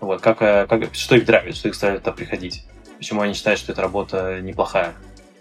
Вот, 0.00 0.20
как, 0.20 0.42
э, 0.42 0.66
как, 0.68 0.94
что 0.94 1.16
их 1.16 1.24
драйвит, 1.24 1.56
что 1.56 1.68
их 1.68 1.74
ставит 1.74 2.00
туда 2.00 2.12
приходить. 2.12 2.64
Почему 2.98 3.20
они 3.20 3.34
считают, 3.34 3.60
что 3.60 3.72
эта 3.72 3.82
работа 3.82 4.40
неплохая. 4.40 4.94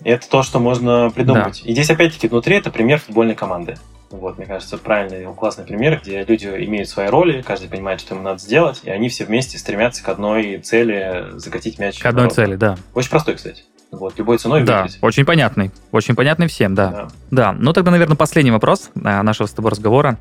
И 0.03 0.09
это 0.09 0.29
то, 0.29 0.43
что 0.43 0.59
можно 0.59 1.09
придумать. 1.09 1.61
Да. 1.63 1.69
И 1.69 1.73
здесь, 1.73 1.89
опять-таки, 1.89 2.27
внутри 2.27 2.57
это 2.57 2.69
пример 2.69 2.99
футбольной 2.99 3.35
команды. 3.35 3.77
Вот, 4.11 4.37
мне 4.37 4.45
кажется, 4.45 4.77
правильный, 4.77 5.25
классный 5.33 5.65
пример, 5.65 5.99
где 6.01 6.23
люди 6.23 6.45
имеют 6.45 6.87
свои 6.89 7.07
роли, 7.07 7.41
каждый 7.41 7.69
понимает, 7.69 7.99
что 7.99 8.15
ему 8.15 8.23
надо 8.23 8.39
сделать, 8.39 8.81
и 8.83 8.89
они 8.89 9.09
все 9.09 9.25
вместе 9.25 9.57
стремятся 9.57 10.03
к 10.03 10.09
одной 10.09 10.59
цели 10.59 11.25
закатить 11.35 11.79
мяч. 11.79 11.99
К 11.99 12.05
одной 12.05 12.29
цели, 12.29 12.55
да. 12.55 12.77
Очень 12.93 13.09
простой, 13.09 13.35
кстати. 13.35 13.63
Вот, 13.91 14.17
любой 14.17 14.37
ценой 14.37 14.63
Да, 14.63 14.83
выиграть. 14.83 14.97
очень 15.01 15.25
понятный. 15.25 15.71
Очень 15.91 16.15
понятный 16.15 16.47
всем, 16.47 16.75
да. 16.75 16.89
да. 16.89 17.07
Да, 17.31 17.51
ну 17.53 17.73
тогда, 17.73 17.91
наверное, 17.91 18.17
последний 18.17 18.51
вопрос 18.51 18.89
э, 18.95 19.21
нашего 19.21 19.47
с 19.47 19.51
тобой 19.51 19.71
разговора. 19.71 20.17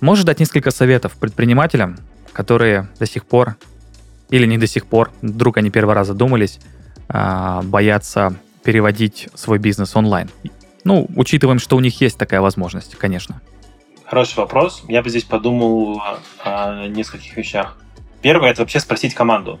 Можешь 0.00 0.24
дать 0.24 0.40
несколько 0.40 0.70
советов 0.70 1.12
предпринимателям, 1.12 1.98
которые 2.32 2.88
до 2.98 3.06
сих 3.06 3.26
пор, 3.26 3.56
или 4.30 4.46
не 4.46 4.56
до 4.56 4.66
сих 4.66 4.86
пор, 4.86 5.10
вдруг 5.20 5.58
они 5.58 5.70
первый 5.70 5.94
раз 5.94 6.06
задумались, 6.06 6.58
а, 7.08 7.62
боятся 7.62 8.34
переводить 8.62 9.28
свой 9.34 9.58
бизнес 9.58 9.94
онлайн? 9.96 10.30
Ну, 10.84 11.06
учитываем, 11.16 11.58
что 11.58 11.76
у 11.76 11.80
них 11.80 12.00
есть 12.00 12.18
такая 12.18 12.40
возможность, 12.40 12.96
конечно. 12.96 13.40
Хороший 14.04 14.38
вопрос. 14.38 14.82
Я 14.88 15.02
бы 15.02 15.10
здесь 15.10 15.24
подумал 15.24 16.02
о 16.42 16.86
нескольких 16.88 17.36
вещах. 17.36 17.76
Первое– 18.22 18.50
это 18.52 18.62
вообще 18.62 18.80
спросить 18.80 19.14
команду. 19.14 19.60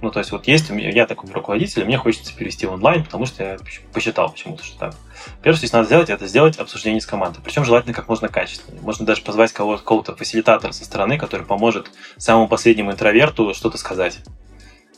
Ну, 0.00 0.10
то 0.10 0.18
есть 0.18 0.32
вот 0.32 0.46
есть, 0.46 0.70
я 0.70 1.06
такой 1.06 1.30
руководитель, 1.32 1.84
мне 1.86 1.96
хочется 1.96 2.36
перевести 2.36 2.66
онлайн, 2.66 3.04
потому 3.04 3.24
что 3.24 3.42
я 3.42 3.56
посчитал 3.92 4.30
почему-то, 4.30 4.62
что 4.62 4.78
так. 4.78 4.94
Первое, 5.42 5.56
что 5.56 5.66
здесь 5.66 5.72
надо 5.72 5.86
сделать, 5.86 6.10
это 6.10 6.26
сделать 6.26 6.58
обсуждение 6.58 7.00
с 7.00 7.06
командой. 7.06 7.40
Причем 7.42 7.64
желательно 7.64 7.94
как 7.94 8.06
можно 8.06 8.28
качественнее. 8.28 8.82
Можно 8.82 9.06
даже 9.06 9.22
позвать 9.22 9.52
кого-то, 9.52 9.78
какого-то 9.82 10.14
фасилитатора 10.14 10.72
со 10.72 10.84
стороны, 10.84 11.16
который 11.16 11.46
поможет 11.46 11.90
самому 12.18 12.48
последнему 12.48 12.92
интроверту 12.92 13.54
что-то 13.54 13.78
сказать. 13.78 14.20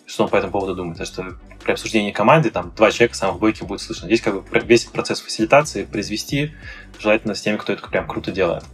Что 0.06 0.24
он 0.24 0.30
по 0.30 0.36
этому 0.36 0.52
поводу 0.52 0.74
думает. 0.74 0.98
Потому 0.98 1.34
что 1.34 1.38
при 1.64 1.72
обсуждении 1.72 2.12
команды 2.12 2.50
там 2.50 2.72
два 2.76 2.90
человека 2.90 3.16
самых 3.16 3.40
бойких 3.40 3.66
будет 3.66 3.80
слышно. 3.80 4.06
Здесь 4.06 4.20
как 4.20 4.34
бы 4.34 4.60
весь 4.60 4.84
процесс 4.84 5.20
фасилитации 5.20 5.84
произвести 5.84 6.54
желательно 6.98 7.34
с 7.34 7.40
теми, 7.40 7.56
кто 7.56 7.72
это 7.72 7.86
прям 7.88 8.06
круто 8.06 8.30
делает. 8.30 8.64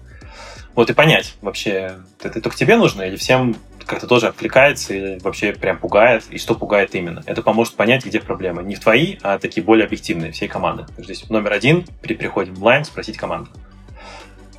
Вот 0.74 0.89
и 0.89 0.95
понять 0.95 1.35
вообще, 1.43 1.99
это 2.22 2.41
только 2.41 2.57
тебе 2.57 2.76
нужно 2.76 3.03
или 3.03 3.16
всем 3.16 3.57
как-то 3.85 4.07
тоже 4.07 4.28
откликается 4.28 4.95
и 4.95 5.18
вообще 5.18 5.53
прям 5.53 5.78
пугает, 5.78 6.24
и 6.30 6.39
что 6.39 6.55
пугает 6.55 6.95
именно. 6.95 7.22
Это 7.26 7.43
поможет 7.43 7.74
понять, 7.74 8.07
где 8.07 8.20
проблемы. 8.20 8.62
Не 8.62 8.76
в 8.76 8.80
твои, 8.80 9.16
а 9.22 9.39
такие 9.39 9.62
более 9.62 9.87
объективные, 9.87 10.33
всей 10.33 10.49
команды. 10.49 10.87
Здесь 10.99 11.28
номер 11.28 11.53
один, 11.53 11.85
при 12.01 12.14
приходе 12.14 12.53
в 12.53 12.59
онлайн, 12.59 12.85
спросить 12.85 13.16
команду. 13.16 13.51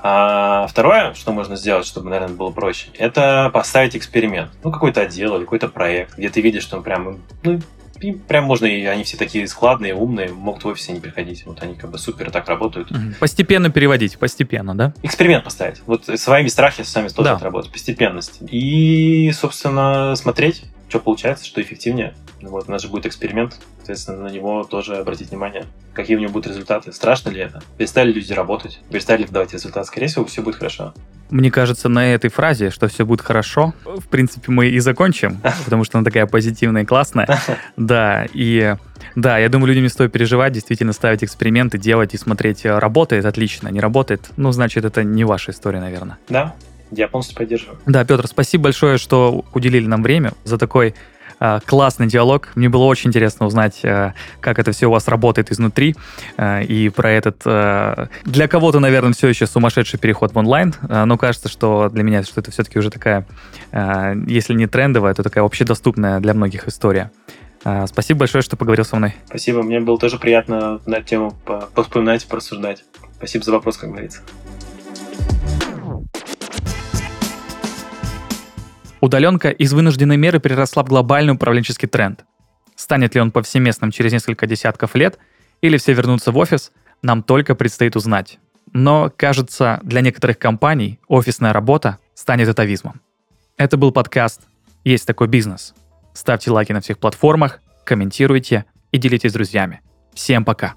А 0.05 0.67
второе, 0.67 1.13
что 1.13 1.31
можно 1.31 1.55
сделать, 1.55 1.85
чтобы, 1.85 2.09
наверное, 2.09 2.35
было 2.35 2.51
проще, 2.51 2.89
это 2.97 3.49
поставить 3.53 3.95
эксперимент. 3.95 4.51
Ну, 4.61 4.69
какой-то 4.69 5.01
отдел 5.01 5.37
или 5.37 5.45
какой-то 5.45 5.69
проект, 5.69 6.17
где 6.17 6.29
ты 6.29 6.41
видишь, 6.41 6.63
что 6.63 6.75
он 6.75 6.83
прям, 6.83 7.19
ну, 7.43 7.61
и 8.01 8.11
прям 8.11 8.43
можно, 8.43 8.65
и 8.65 8.83
они 8.83 9.05
все 9.05 9.15
такие 9.15 9.47
складные, 9.47 9.95
умные, 9.95 10.27
могут 10.27 10.65
в 10.65 10.67
офисе 10.67 10.91
не 10.91 10.99
приходить. 10.99 11.45
Вот 11.45 11.63
они 11.63 11.75
как 11.75 11.89
бы 11.89 11.97
супер 11.97 12.31
так 12.31 12.49
работают. 12.49 12.91
Постепенно 13.21 13.69
переводить, 13.69 14.17
постепенно, 14.17 14.75
да? 14.75 14.93
Эксперимент 15.03 15.45
поставить. 15.45 15.81
Вот 15.85 16.05
своими 16.19 16.49
страхами 16.49 16.83
сами 16.85 17.07
тоже 17.07 17.29
да. 17.29 17.35
отработать. 17.35 17.71
Постепенность. 17.71 18.39
И, 18.51 19.31
собственно, 19.31 20.15
смотреть, 20.17 20.63
что 20.93 20.99
получается, 20.99 21.43
что 21.43 21.59
эффективнее. 21.59 22.13
Вот, 22.43 22.65
у 22.67 22.71
нас 22.71 22.83
же 22.83 22.87
будет 22.87 23.07
эксперимент, 23.07 23.59
соответственно, 23.77 24.25
на 24.25 24.27
него 24.27 24.63
тоже 24.63 24.97
обратить 24.97 25.31
внимание. 25.31 25.65
Какие 25.91 26.17
у 26.17 26.19
него 26.19 26.31
будут 26.31 26.49
результаты? 26.49 26.91
Страшно 26.91 27.31
ли 27.31 27.41
это? 27.41 27.63
Перестали 27.79 28.11
люди 28.11 28.31
работать? 28.31 28.79
Перестали 28.91 29.25
давать 29.25 29.53
результат? 29.53 29.87
Скорее 29.87 30.05
всего, 30.05 30.23
все 30.25 30.43
будет 30.43 30.57
хорошо. 30.57 30.93
Мне 31.31 31.49
кажется, 31.49 31.89
на 31.89 32.13
этой 32.13 32.29
фразе, 32.29 32.69
что 32.69 32.87
все 32.89 33.07
будет 33.07 33.21
хорошо, 33.21 33.73
в 33.85 34.07
принципе, 34.07 34.51
мы 34.51 34.67
и 34.67 34.77
закончим, 34.77 35.41
потому 35.65 35.83
что 35.83 35.97
она 35.97 36.05
такая 36.05 36.27
позитивная 36.27 36.83
и 36.83 36.85
классная. 36.85 37.27
Да, 37.75 38.27
и 38.31 38.75
да, 39.15 39.39
я 39.39 39.49
думаю, 39.49 39.69
людям 39.69 39.83
не 39.83 39.89
стоит 39.89 40.11
переживать, 40.11 40.53
действительно 40.53 40.93
ставить 40.93 41.23
эксперименты, 41.23 41.79
делать 41.79 42.13
и 42.13 42.17
смотреть, 42.17 42.65
работает 42.65 43.25
отлично, 43.25 43.69
не 43.69 43.79
работает, 43.79 44.29
ну, 44.37 44.51
значит, 44.51 44.85
это 44.85 45.03
не 45.03 45.23
ваша 45.23 45.51
история, 45.51 45.79
наверное. 45.79 46.19
Да, 46.29 46.53
я 46.95 47.07
полностью 47.07 47.37
поддерживаю. 47.37 47.77
Да, 47.85 48.03
Петр, 48.05 48.27
спасибо 48.27 48.65
большое, 48.65 48.97
что 48.97 49.45
уделили 49.53 49.87
нам 49.87 50.03
время 50.03 50.33
за 50.43 50.57
такой 50.57 50.95
э, 51.39 51.59
классный 51.65 52.07
диалог. 52.07 52.49
Мне 52.55 52.69
было 52.69 52.83
очень 52.83 53.09
интересно 53.09 53.45
узнать, 53.45 53.79
э, 53.83 54.13
как 54.39 54.59
это 54.59 54.71
все 54.71 54.87
у 54.87 54.91
вас 54.91 55.07
работает 55.07 55.51
изнутри, 55.51 55.95
э, 56.37 56.63
и 56.63 56.89
про 56.89 57.11
этот... 57.11 57.43
Для 57.43 58.47
кого-то, 58.47 58.79
наверное, 58.79 59.13
все 59.13 59.27
еще 59.27 59.47
сумасшедший 59.47 59.99
переход 59.99 60.33
в 60.33 60.37
онлайн, 60.37 60.73
но 60.87 61.17
кажется, 61.17 61.49
что 61.49 61.89
для 61.89 62.03
меня 62.03 62.23
что 62.23 62.41
это 62.41 62.51
все-таки 62.51 62.79
уже 62.79 62.89
такая, 62.89 63.25
если 64.27 64.53
не 64.53 64.67
трендовая, 64.67 65.13
то 65.13 65.23
такая 65.23 65.43
общедоступная 65.43 66.19
для 66.19 66.33
многих 66.33 66.67
история. 66.67 67.11
Спасибо 67.85 68.19
большое, 68.19 68.41
что 68.41 68.57
поговорил 68.57 68.85
со 68.85 68.97
мной. 68.97 69.15
Спасибо, 69.25 69.63
мне 69.63 69.79
было 69.79 69.97
тоже 69.97 70.17
приятно 70.19 70.81
на 70.85 70.95
эту 70.95 71.07
тему 71.07 71.37
поспоминать 71.73 72.25
и 72.25 72.27
порассуждать. 72.27 72.83
Спасибо 73.17 73.45
за 73.45 73.51
вопрос, 73.53 73.77
как 73.77 73.89
говорится. 73.89 74.21
Удаленка 79.03 79.49
из 79.49 79.73
вынужденной 79.73 80.15
меры 80.15 80.39
переросла 80.39 80.81
в 80.81 80.87
глобальный 80.87 81.33
управленческий 81.33 81.89
тренд. 81.89 82.23
Станет 82.77 83.13
ли 83.15 83.19
он 83.19 83.31
повсеместным 83.31 83.91
через 83.91 84.13
несколько 84.13 84.47
десятков 84.47 84.95
лет, 84.95 85.19
или 85.59 85.75
все 85.75 85.91
вернутся 85.91 86.31
в 86.31 86.37
офис, 86.37 86.71
нам 87.01 87.21
только 87.21 87.53
предстоит 87.53 87.97
узнать. 87.97 88.39
Но, 88.71 89.11
кажется, 89.13 89.81
для 89.83 89.99
некоторых 89.99 90.39
компаний 90.39 91.01
офисная 91.09 91.51
работа 91.51 91.99
станет 92.13 92.47
атовизмом. 92.47 93.01
Это 93.57 93.75
был 93.75 93.91
подкаст 93.91 94.43
«Есть 94.85 95.05
такой 95.05 95.27
бизнес». 95.27 95.73
Ставьте 96.13 96.51
лайки 96.51 96.71
на 96.71 96.79
всех 96.79 96.97
платформах, 96.97 97.59
комментируйте 97.83 98.63
и 98.93 98.97
делитесь 98.97 99.31
с 99.31 99.33
друзьями. 99.33 99.81
Всем 100.13 100.45
пока! 100.45 100.75